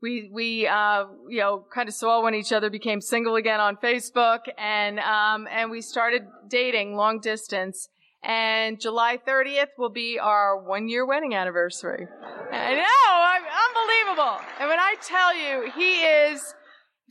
we 0.00 0.30
we 0.32 0.66
uh, 0.66 1.06
you 1.28 1.40
know 1.40 1.64
kind 1.72 1.88
of 1.88 1.94
saw 1.94 2.22
when 2.22 2.34
each 2.34 2.52
other 2.52 2.70
became 2.70 3.00
single 3.00 3.36
again 3.36 3.60
on 3.60 3.76
Facebook, 3.76 4.40
and 4.56 4.98
um, 5.00 5.48
and 5.50 5.70
we 5.70 5.80
started 5.80 6.22
dating 6.48 6.96
long 6.96 7.20
distance. 7.20 7.88
And 8.20 8.80
July 8.80 9.16
30th 9.16 9.78
will 9.78 9.90
be 9.90 10.18
our 10.18 10.58
one 10.58 10.88
year 10.88 11.06
wedding 11.06 11.36
anniversary. 11.36 12.04
I 12.52 12.74
know, 12.74 12.82
I'm 13.06 13.44
unbelievable. 13.68 14.40
And 14.58 14.68
when 14.68 14.80
I 14.80 14.96
tell 15.00 15.36
you, 15.36 15.70
he 15.70 16.00
is, 16.00 16.42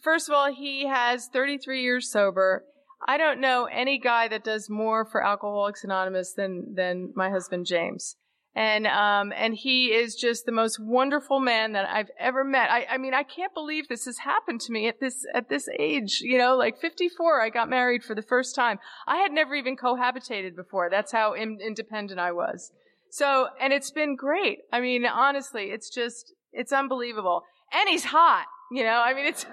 first 0.04 0.28
of 0.28 0.36
all, 0.36 0.52
he 0.54 0.86
has 0.86 1.28
33 1.28 1.82
years 1.82 2.12
sober. 2.12 2.66
I 3.06 3.18
don't 3.18 3.40
know 3.40 3.66
any 3.66 4.00
guy 4.00 4.28
that 4.28 4.44
does 4.44 4.70
more 4.70 5.06
for 5.06 5.24
Alcoholics 5.24 5.84
Anonymous 5.84 6.34
than 6.34 6.76
than 6.76 7.12
my 7.16 7.30
husband 7.30 7.66
James 7.66 8.16
and 8.58 8.88
um, 8.88 9.32
and 9.38 9.54
he 9.54 9.94
is 9.94 10.16
just 10.16 10.48
the 10.48 10.52
most 10.52 10.80
wonderful 10.80 11.40
man 11.40 11.74
that 11.74 11.88
I've 11.88 12.10
ever 12.20 12.44
met. 12.44 12.72
I, 12.72 12.88
I 12.90 12.98
mean, 12.98 13.14
I 13.14 13.22
can't 13.22 13.54
believe 13.54 13.88
this 13.88 14.06
has 14.06 14.18
happened 14.18 14.62
to 14.62 14.72
me 14.72 14.88
at 14.88 15.00
this 15.00 15.24
at 15.32 15.48
this 15.48 15.70
age. 15.78 16.22
You 16.22 16.40
know, 16.40 16.58
like 16.58 16.80
54, 16.82 17.40
I 17.40 17.50
got 17.50 17.70
married 17.70 18.04
for 18.04 18.16
the 18.16 18.24
first 18.24 18.56
time. 18.56 18.80
I 19.06 19.18
had 19.18 19.32
never 19.32 19.54
even 19.54 19.78
cohabitated 19.78 20.56
before. 20.56 20.90
That's 20.90 21.12
how 21.12 21.34
in, 21.34 21.60
independent 21.64 22.20
I 22.20 22.32
was. 22.32 22.72
So, 23.12 23.48
and 23.62 23.74
it's 23.74 23.92
been 23.92 24.16
great. 24.16 24.62
I 24.74 24.82
mean, 24.82 25.06
honestly, 25.06 25.66
it's 25.66 25.92
just 25.92 26.34
it's 26.52 26.74
unbelievable. 26.74 27.44
And 27.72 27.88
he's 27.88 28.06
hot. 28.06 28.48
You 28.72 28.84
know, 28.84 29.04
I 29.06 29.14
mean, 29.14 29.28
it's 29.28 29.46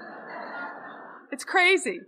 it's 1.31 1.45
crazy. 1.45 2.01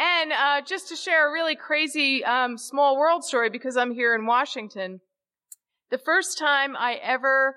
And 0.00 0.32
uh, 0.32 0.62
just 0.62 0.88
to 0.88 0.96
share 0.96 1.28
a 1.28 1.32
really 1.32 1.54
crazy 1.54 2.24
um, 2.24 2.56
small 2.56 2.96
world 2.96 3.22
story, 3.22 3.50
because 3.50 3.76
I'm 3.76 3.92
here 3.92 4.14
in 4.14 4.24
Washington. 4.24 5.00
The 5.90 5.98
first 5.98 6.38
time 6.38 6.74
I 6.74 6.94
ever 6.94 7.56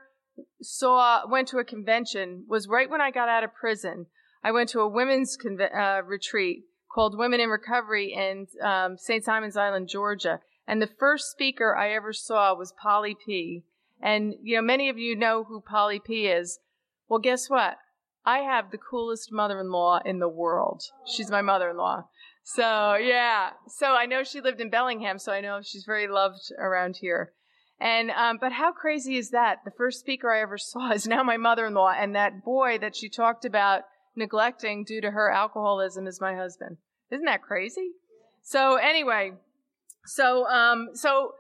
saw, 0.61 1.25
went 1.25 1.47
to 1.49 1.59
a 1.59 1.63
convention 1.63 2.43
was 2.49 2.67
right 2.67 2.89
when 2.89 2.99
I 2.99 3.11
got 3.11 3.29
out 3.29 3.45
of 3.45 3.53
prison. 3.53 4.07
I 4.43 4.51
went 4.51 4.67
to 4.69 4.81
a 4.81 4.89
women's 4.89 5.37
uh, 5.73 6.01
retreat 6.03 6.65
called 6.93 7.17
Women 7.17 7.39
in 7.39 7.49
Recovery 7.49 8.11
in 8.11 8.47
um, 8.61 8.97
St. 8.97 9.23
Simon's 9.23 9.55
Island, 9.55 9.87
Georgia. 9.87 10.41
And 10.67 10.81
the 10.81 10.89
first 10.99 11.31
speaker 11.31 11.73
I 11.73 11.93
ever 11.93 12.11
saw 12.11 12.53
was 12.53 12.73
Polly 12.73 13.15
P. 13.25 13.63
And, 14.01 14.33
you 14.41 14.57
know, 14.57 14.61
many 14.61 14.89
of 14.89 14.97
you 14.97 15.15
know 15.15 15.45
who 15.45 15.61
Polly 15.61 15.99
P 15.99 16.27
is. 16.27 16.59
Well, 17.07 17.19
guess 17.19 17.49
what? 17.49 17.77
I 18.25 18.39
have 18.39 18.71
the 18.71 18.77
coolest 18.77 19.31
mother-in-law 19.31 20.01
in 20.05 20.19
the 20.19 20.29
world. 20.29 20.83
She's 21.05 21.29
my 21.29 21.41
mother-in-law. 21.41 22.05
So, 22.43 22.95
yeah. 22.95 23.51
So 23.67 23.93
I 23.93 24.05
know 24.05 24.23
she 24.23 24.41
lived 24.41 24.61
in 24.61 24.69
Bellingham, 24.69 25.19
so 25.19 25.31
I 25.31 25.41
know 25.41 25.61
she's 25.61 25.85
very 25.85 26.07
loved 26.07 26.51
around 26.57 26.97
here. 26.97 27.33
And, 27.79 28.11
um, 28.11 28.37
but 28.39 28.53
how 28.53 28.71
crazy 28.71 29.17
is 29.17 29.31
that? 29.31 29.59
The 29.65 29.71
first 29.71 29.99
speaker 29.99 30.31
I 30.31 30.41
ever 30.41 30.57
saw 30.59 30.91
is 30.91 31.07
now 31.07 31.23
my 31.23 31.37
mother-in-law, 31.37 31.93
and 31.97 32.15
that 32.15 32.43
boy 32.43 32.77
that 32.79 32.95
she 32.95 33.09
talked 33.09 33.45
about 33.45 33.83
neglecting 34.15 34.83
due 34.83 35.01
to 35.01 35.11
her 35.11 35.29
alcoholism 35.29 36.07
is 36.07 36.21
my 36.21 36.35
husband. 36.35 36.77
Isn't 37.11 37.25
that 37.25 37.41
crazy? 37.41 37.91
So 38.41 38.75
anyway, 38.75 39.33
so, 40.05 40.47
um, 40.47 40.89
so 40.93 41.33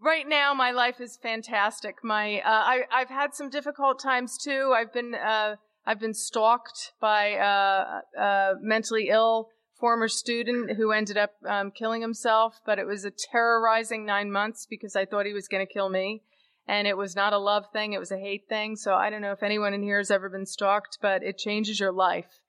right 0.00 0.28
now 0.28 0.54
my 0.54 0.70
life 0.70 1.00
is 1.00 1.18
fantastic. 1.22 1.96
My, 2.02 2.40
uh, 2.40 2.42
I, 2.44 2.80
I've 2.92 3.08
had 3.08 3.34
some 3.34 3.50
difficult 3.50 4.00
times 4.00 4.36
too. 4.38 4.72
I've 4.76 4.92
been, 4.92 5.14
uh, 5.14 5.56
I've 5.84 6.00
been 6.00 6.14
stalked 6.14 6.92
by, 7.00 7.34
uh 7.34 8.54
mentally 8.60 9.08
ill 9.08 9.48
former 9.82 10.06
student 10.06 10.76
who 10.76 10.92
ended 10.92 11.16
up 11.16 11.32
um, 11.44 11.72
killing 11.72 12.00
himself, 12.00 12.60
but 12.64 12.78
it 12.78 12.86
was 12.86 13.04
a 13.04 13.10
terrorizing 13.10 14.06
nine 14.06 14.30
months 14.30 14.64
because 14.64 14.94
I 14.94 15.04
thought 15.04 15.26
he 15.26 15.32
was 15.32 15.48
going 15.48 15.66
to 15.66 15.72
kill 15.72 15.88
me. 15.88 16.22
And 16.68 16.86
it 16.86 16.96
was 16.96 17.16
not 17.16 17.32
a 17.32 17.38
love 17.38 17.64
thing, 17.72 17.92
it 17.92 17.98
was 17.98 18.12
a 18.12 18.16
hate 18.16 18.44
thing. 18.48 18.76
So 18.76 18.94
I 18.94 19.10
don't 19.10 19.22
know 19.22 19.32
if 19.32 19.42
anyone 19.42 19.74
in 19.74 19.82
here 19.82 19.98
has 19.98 20.12
ever 20.12 20.28
been 20.28 20.46
stalked, 20.46 20.98
but 21.02 21.24
it 21.24 21.36
changes 21.36 21.80
your 21.80 21.90
life. 21.90 22.42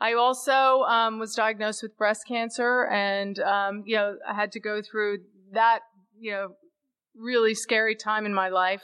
I 0.00 0.14
also 0.14 0.84
um, 0.88 1.18
was 1.18 1.34
diagnosed 1.34 1.82
with 1.82 1.98
breast 1.98 2.26
cancer, 2.26 2.86
and 2.86 3.38
um, 3.40 3.84
you 3.84 3.94
know 3.94 4.16
I 4.26 4.34
had 4.34 4.50
to 4.52 4.60
go 4.60 4.80
through 4.80 5.18
that 5.52 5.80
you 6.18 6.32
know 6.32 6.56
really 7.14 7.54
scary 7.54 7.94
time 7.94 8.24
in 8.24 8.32
my 8.32 8.48
life. 8.48 8.82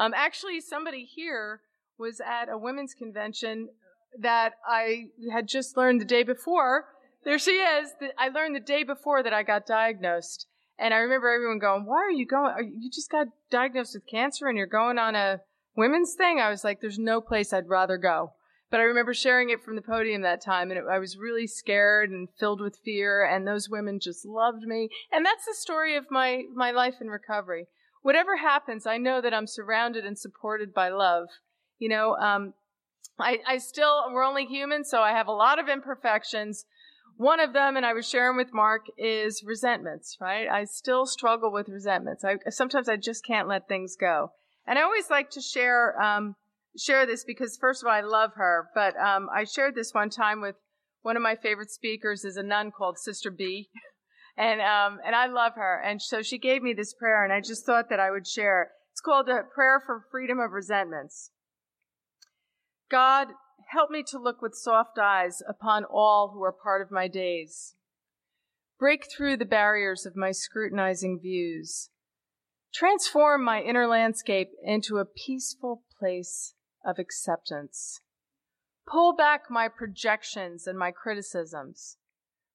Um, 0.00 0.12
actually, 0.16 0.60
somebody 0.60 1.04
here 1.04 1.60
was 2.00 2.20
at 2.20 2.48
a 2.48 2.58
women's 2.58 2.94
convention 2.94 3.68
that 4.18 4.54
I 4.66 5.04
had 5.32 5.46
just 5.46 5.76
learned 5.76 6.00
the 6.00 6.06
day 6.06 6.22
before. 6.22 6.86
There 7.24 7.38
she 7.38 7.52
is. 7.52 7.90
I 8.18 8.28
learned 8.28 8.56
the 8.56 8.60
day 8.60 8.82
before 8.82 9.22
that 9.22 9.34
I 9.34 9.42
got 9.42 9.66
diagnosed. 9.66 10.46
And 10.78 10.94
I 10.94 10.98
remember 10.98 11.28
everyone 11.28 11.58
going, 11.58 11.84
why 11.84 11.98
are 11.98 12.10
you 12.10 12.26
going? 12.26 12.78
You 12.80 12.90
just 12.90 13.10
got 13.10 13.26
diagnosed 13.50 13.94
with 13.94 14.10
cancer 14.10 14.48
and 14.48 14.56
you're 14.56 14.66
going 14.66 14.98
on 14.98 15.14
a 15.14 15.42
women's 15.76 16.14
thing? 16.14 16.40
I 16.40 16.48
was 16.48 16.64
like, 16.64 16.80
there's 16.80 16.98
no 16.98 17.20
place 17.20 17.52
I'd 17.52 17.68
rather 17.68 17.98
go. 17.98 18.32
But 18.70 18.80
I 18.80 18.84
remember 18.84 19.12
sharing 19.12 19.50
it 19.50 19.62
from 19.62 19.76
the 19.76 19.82
podium 19.82 20.22
that 20.22 20.40
time 20.40 20.70
and 20.70 20.78
it, 20.78 20.84
I 20.90 20.98
was 20.98 21.18
really 21.18 21.46
scared 21.46 22.10
and 22.10 22.28
filled 22.38 22.60
with 22.60 22.80
fear 22.82 23.22
and 23.22 23.46
those 23.46 23.68
women 23.68 24.00
just 24.00 24.24
loved 24.24 24.62
me. 24.62 24.88
And 25.12 25.26
that's 25.26 25.44
the 25.44 25.54
story 25.54 25.96
of 25.96 26.10
my, 26.10 26.44
my 26.54 26.70
life 26.70 26.94
in 27.00 27.08
recovery. 27.08 27.66
Whatever 28.02 28.38
happens, 28.38 28.86
I 28.86 28.96
know 28.96 29.20
that 29.20 29.34
I'm 29.34 29.46
surrounded 29.46 30.06
and 30.06 30.18
supported 30.18 30.72
by 30.72 30.88
love. 30.88 31.28
You 31.80 31.88
know, 31.88 32.14
um, 32.16 32.52
I, 33.18 33.38
I 33.46 33.58
still, 33.58 34.04
we're 34.12 34.24
only 34.24 34.46
human, 34.46 34.84
so 34.84 35.00
I 35.00 35.10
have 35.10 35.26
a 35.26 35.32
lot 35.32 35.58
of 35.58 35.68
imperfections. 35.68 36.64
One 37.16 37.40
of 37.40 37.52
them, 37.52 37.76
and 37.76 37.84
I 37.84 37.92
was 37.92 38.08
sharing 38.08 38.36
with 38.36 38.52
Mark, 38.52 38.86
is 38.96 39.42
resentments, 39.44 40.16
right? 40.20 40.46
I 40.48 40.64
still 40.64 41.06
struggle 41.06 41.50
with 41.50 41.68
resentments. 41.68 42.24
I, 42.24 42.36
sometimes 42.50 42.88
I 42.88 42.96
just 42.96 43.24
can't 43.24 43.48
let 43.48 43.66
things 43.66 43.96
go. 43.98 44.32
And 44.66 44.78
I 44.78 44.82
always 44.82 45.10
like 45.10 45.30
to 45.30 45.40
share, 45.40 46.00
um, 46.00 46.36
share 46.78 47.06
this 47.06 47.24
because 47.24 47.58
first 47.58 47.82
of 47.82 47.88
all, 47.88 47.94
I 47.94 48.02
love 48.02 48.32
her, 48.36 48.68
but, 48.74 48.94
um, 48.96 49.28
I 49.34 49.44
shared 49.44 49.74
this 49.74 49.92
one 49.92 50.10
time 50.10 50.40
with 50.40 50.56
one 51.02 51.16
of 51.16 51.22
my 51.22 51.34
favorite 51.34 51.70
speakers 51.70 52.24
is 52.24 52.36
a 52.36 52.42
nun 52.42 52.70
called 52.70 52.98
Sister 52.98 53.30
B. 53.30 53.70
and, 54.36 54.60
um, 54.60 55.00
and 55.04 55.16
I 55.16 55.26
love 55.26 55.54
her. 55.56 55.82
And 55.82 56.00
so 56.00 56.22
she 56.22 56.38
gave 56.38 56.62
me 56.62 56.74
this 56.74 56.94
prayer 56.94 57.24
and 57.24 57.32
I 57.32 57.40
just 57.40 57.64
thought 57.64 57.88
that 57.88 58.00
I 58.00 58.10
would 58.10 58.26
share. 58.26 58.70
It's 58.92 59.00
called 59.00 59.28
a 59.28 59.42
prayer 59.54 59.82
for 59.84 60.04
freedom 60.10 60.38
of 60.38 60.52
resentments. 60.52 61.30
God, 62.90 63.28
help 63.72 63.90
me 63.90 64.02
to 64.08 64.18
look 64.18 64.42
with 64.42 64.54
soft 64.54 64.98
eyes 64.98 65.42
upon 65.48 65.84
all 65.84 66.32
who 66.34 66.42
are 66.42 66.52
part 66.52 66.82
of 66.82 66.90
my 66.90 67.06
days. 67.06 67.74
Break 68.78 69.06
through 69.10 69.36
the 69.36 69.44
barriers 69.44 70.06
of 70.06 70.16
my 70.16 70.32
scrutinizing 70.32 71.20
views. 71.20 71.90
Transform 72.74 73.44
my 73.44 73.60
inner 73.60 73.86
landscape 73.86 74.50
into 74.64 74.98
a 74.98 75.04
peaceful 75.04 75.82
place 75.98 76.54
of 76.84 76.98
acceptance. 76.98 78.00
Pull 78.90 79.14
back 79.14 79.42
my 79.50 79.68
projections 79.68 80.66
and 80.66 80.78
my 80.78 80.90
criticisms. 80.90 81.96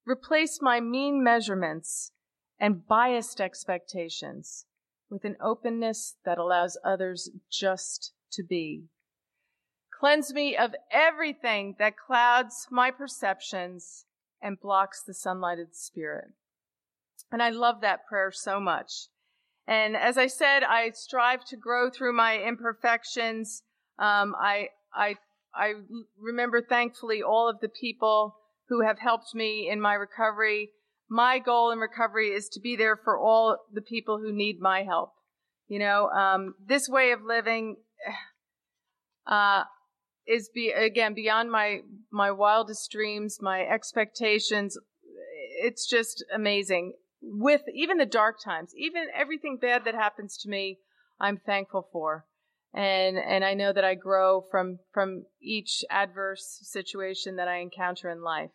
Replace 0.06 0.60
my 0.62 0.80
mean 0.80 1.24
measurements 1.24 2.12
and 2.60 2.86
biased 2.86 3.40
expectations 3.40 4.66
with 5.10 5.24
an 5.24 5.38
openness 5.42 6.16
that 6.26 6.38
allows 6.38 6.78
others 6.84 7.30
just 7.50 8.14
to 8.32 8.44
be. 8.44 8.86
Cleanse 10.00 10.34
me 10.34 10.58
of 10.58 10.76
everything 10.92 11.76
that 11.80 11.98
clouds 11.98 12.68
my 12.70 12.92
perceptions 12.92 14.06
and 14.42 14.60
blocks 14.60 15.02
the 15.02 15.14
sunlight 15.14 15.60
of 15.60 15.70
the 15.70 15.76
Spirit. 15.76 16.26
And 17.32 17.42
I 17.42 17.50
love 17.50 17.82
that 17.82 18.06
prayer 18.06 18.32
so 18.32 18.60
much. 18.60 19.08
And 19.68 19.96
as 19.96 20.18
I 20.18 20.28
said, 20.28 20.64
I 20.64 20.92
strive 20.92 21.44
to 21.46 21.58
grow 21.58 21.90
through 21.90 22.14
my 22.14 22.38
imperfections. 22.40 23.64
Um, 23.98 24.36
I, 24.40 24.70
I, 24.94 25.16
I 25.54 25.74
remember 26.20 26.62
thankfully 26.62 27.24
all 27.24 27.50
of 27.50 27.62
the 27.62 27.70
people 27.70 28.36
who 28.70 28.82
have 28.82 29.00
helped 29.00 29.34
me 29.34 29.70
in 29.70 29.82
my 29.82 29.94
recovery. 29.94 30.70
My 31.10 31.40
goal 31.40 31.72
in 31.72 31.80
recovery 31.80 32.30
is 32.30 32.50
to 32.50 32.60
be 32.60 32.76
there 32.76 32.96
for 32.96 33.18
all 33.18 33.58
the 33.72 33.82
people 33.82 34.20
who 34.20 34.32
need 34.32 34.60
my 34.60 34.84
help. 34.84 35.14
You 35.68 35.80
know, 35.80 36.10
um, 36.10 36.56
this 36.64 36.88
way 36.88 37.12
of 37.12 37.24
living, 37.24 37.78
uh, 39.28 39.64
is 40.28 40.50
be 40.54 40.72
again 40.72 41.14
beyond 41.14 41.52
my 41.52 41.82
my 42.12 42.32
wildest 42.32 42.92
dreams, 42.92 43.38
my 43.42 43.62
expectations. 43.62 44.78
It's 45.62 45.88
just 45.88 46.24
amazing. 46.34 46.94
With 47.22 47.62
even 47.74 47.98
the 47.98 48.06
dark 48.06 48.38
times, 48.44 48.74
even 48.78 49.08
everything 49.14 49.58
bad 49.60 49.86
that 49.86 49.96
happens 49.96 50.38
to 50.38 50.50
me, 50.50 50.80
I'm 51.20 51.38
thankful 51.38 51.88
for. 51.92 52.26
And 52.74 53.18
and 53.18 53.46
I 53.46 53.54
know 53.54 53.72
that 53.72 53.86
I 53.86 53.96
grow 53.96 54.42
from 54.42 54.80
from 54.94 55.26
each 55.42 55.84
adverse 55.90 56.60
situation 56.64 57.38
that 57.38 57.48
I 57.48 57.58
encounter 57.58 58.10
in 58.10 58.22
life. 58.22 58.52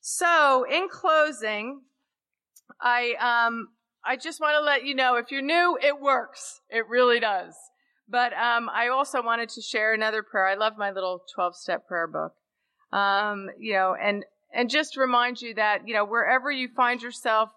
So, 0.00 0.64
in 0.70 0.88
closing, 0.88 1.80
I 2.80 3.14
um 3.20 3.68
I 4.04 4.16
just 4.16 4.40
want 4.40 4.54
to 4.54 4.60
let 4.60 4.84
you 4.84 4.94
know 4.94 5.16
if 5.16 5.32
you're 5.32 5.42
new, 5.42 5.76
it 5.82 6.00
works. 6.00 6.60
It 6.70 6.88
really 6.88 7.18
does. 7.18 7.54
But 8.08 8.32
um, 8.34 8.68
I 8.72 8.88
also 8.88 9.22
wanted 9.22 9.48
to 9.50 9.62
share 9.62 9.92
another 9.92 10.22
prayer. 10.22 10.46
I 10.46 10.54
love 10.54 10.74
my 10.78 10.90
little 10.90 11.22
12 11.34 11.56
step 11.56 11.86
prayer 11.86 12.06
book. 12.06 12.34
Um, 12.92 13.50
you 13.58 13.72
know, 13.72 13.96
and, 14.00 14.24
and 14.54 14.70
just 14.70 14.96
remind 14.96 15.42
you 15.42 15.54
that, 15.54 15.86
you 15.86 15.94
know, 15.94 16.04
wherever 16.04 16.50
you 16.50 16.68
find 16.68 17.02
yourself, 17.02 17.50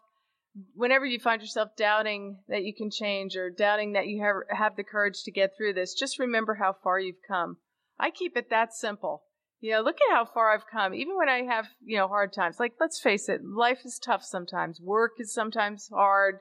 whenever 0.74 1.06
you 1.06 1.20
find 1.20 1.42
yourself 1.42 1.70
doubting 1.78 2.40
that 2.48 2.64
you 2.64 2.74
can 2.74 2.90
change 2.90 3.36
or 3.36 3.52
doubting 3.52 3.94
that 3.94 4.08
you 4.08 4.24
have, 4.24 4.58
have 4.58 4.76
the 4.76 4.84
courage 4.84 5.24
to 5.24 5.32
get 5.32 5.52
through 5.56 5.74
this, 5.74 5.94
just 5.94 6.20
remember 6.20 6.56
how 6.56 6.74
far 6.84 7.00
you've 7.00 7.22
come. 7.28 7.58
I 8.00 8.10
keep 8.10 8.36
it 8.36 8.50
that 8.50 8.74
simple. 8.74 9.24
You 9.62 9.74
know, 9.74 9.82
look 9.82 9.98
at 10.10 10.16
how 10.16 10.26
far 10.26 10.52
I've 10.52 10.68
come. 10.72 10.94
Even 10.96 11.18
when 11.18 11.30
I 11.30 11.44
have, 11.44 11.68
you 11.84 11.98
know, 11.98 12.08
hard 12.08 12.34
times. 12.34 12.60
Like, 12.60 12.74
let's 12.80 13.00
face 13.00 13.30
it, 13.30 13.42
life 13.46 13.82
is 13.86 14.00
tough 14.00 14.24
sometimes. 14.24 14.80
Work 14.82 15.14
is 15.20 15.34
sometimes 15.34 15.90
hard 15.94 16.40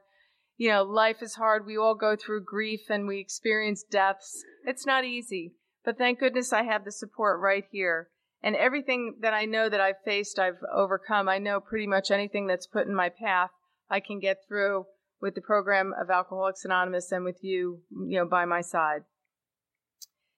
you 0.59 0.69
know, 0.69 0.83
life 0.83 1.23
is 1.23 1.37
hard. 1.37 1.65
We 1.65 1.79
all 1.79 1.95
go 1.95 2.17
through 2.17 2.45
grief 2.45 2.91
and 2.91 3.07
we 3.07 3.21
experience 3.21 3.85
deaths. 3.85 4.43
It's 4.67 4.85
not 4.85 5.05
easy, 5.05 5.55
but 5.85 5.97
thank 5.97 6.19
goodness 6.19 6.53
I 6.53 6.65
have 6.65 6.85
the 6.85 6.91
support 6.93 7.41
right 7.41 7.65
here. 7.71 8.09
And 8.43 8.57
everything 8.57 9.17
that 9.21 9.35
I 9.35 9.45
know 9.45 9.69
that 9.69 9.81
I've 9.81 10.03
faced, 10.05 10.39
I've 10.39 10.59
overcome. 10.73 11.29
I 11.29 11.39
know 11.39 11.61
pretty 11.61 11.87
much 11.87 12.11
anything 12.11 12.49
that's 12.49 12.67
put 12.67 12.87
in 12.87 12.95
my 12.95 13.09
path, 13.09 13.51
I 13.89 14.01
can 14.01 14.19
get 14.19 14.39
through 14.47 14.87
with 15.21 15.35
the 15.35 15.41
program 15.41 15.95
of 16.01 16.11
Alcoholics 16.11 16.65
Anonymous 16.65 17.11
and 17.13 17.25
with 17.25 17.39
you, 17.43 17.83
you 17.91 18.19
know, 18.19 18.27
by 18.27 18.45
my 18.45 18.61
side. 18.61 19.03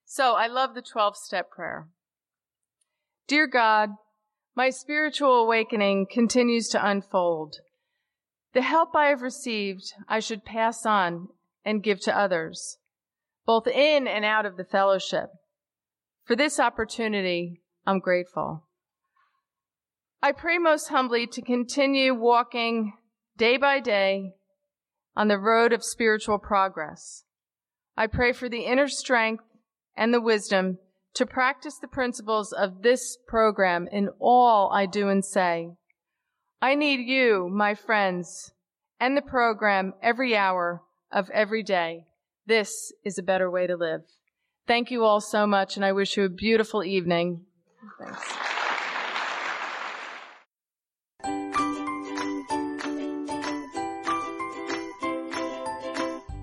So 0.05 0.35
I 0.35 0.47
love 0.49 0.75
the 0.75 0.83
12 0.83 1.17
step 1.17 1.51
prayer. 1.51 1.89
Dear 3.27 3.47
God, 3.47 3.91
my 4.55 4.69
spiritual 4.71 5.37
awakening 5.45 6.09
continues 6.11 6.69
to 6.71 6.87
unfold. 6.87 7.57
The 8.53 8.63
help 8.63 8.97
I 8.97 9.07
have 9.07 9.23
received, 9.23 9.93
I 10.09 10.21
should 10.21 10.45
pass 10.45 10.85
on 10.85 11.29
and 11.65 11.83
give 11.83 12.01
to 12.01 12.17
others, 12.17 12.79
both 13.47 13.67
in 13.67 14.09
and 14.09 14.25
out 14.25 14.47
of 14.47 14.57
the 14.57 14.65
fellowship. 14.65 15.31
For 16.25 16.35
this 16.35 16.59
opportunity, 16.59 17.63
I'm 17.87 18.01
grateful. 18.01 18.67
I 20.23 20.33
pray 20.33 20.59
most 20.59 20.89
humbly 20.89 21.27
to 21.29 21.43
continue 21.43 22.15
walking 22.15 22.95
day 23.37 23.57
by 23.57 23.81
day 23.81 24.35
on 25.17 25.29
the 25.29 25.39
road 25.39 25.73
of 25.73 25.85
spiritual 25.85 26.39
progress. 26.39 27.25
I 27.97 28.07
pray 28.07 28.33
for 28.33 28.49
the 28.49 28.65
inner 28.65 28.89
strength 28.89 29.45
and 29.97 30.13
the 30.13 30.21
wisdom 30.21 30.79
to 31.15 31.27
practice 31.27 31.79
the 31.81 31.89
principles 31.89 32.53
of 32.53 32.83
this 32.83 33.19
program 33.27 33.89
in 33.91 34.11
all 34.19 34.71
I 34.73 34.87
do 34.87 35.09
and 35.09 35.25
say. 35.25 35.71
I 36.63 36.75
need 36.75 37.01
you, 37.07 37.49
my 37.51 37.75
friends, 37.75 38.53
and 38.99 39.17
the 39.17 39.23
program 39.23 39.95
every 40.03 40.37
hour 40.37 40.83
of 41.11 41.31
every 41.31 41.63
day. 41.63 42.07
This 42.47 42.93
is 43.05 43.19
a 43.19 43.23
better 43.23 43.51
way 43.51 43.67
to 43.67 43.77
live. 43.77 44.03
Thank 44.67 44.91
you 44.91 45.05
all 45.05 45.21
so 45.21 45.47
much, 45.47 45.77
and 45.77 45.85
I 45.85 45.93
wish 45.93 46.17
you 46.17 46.25
a 46.25 46.29
beautiful 46.29 46.85
evening. 46.85 47.47
Thanks. 47.99 48.50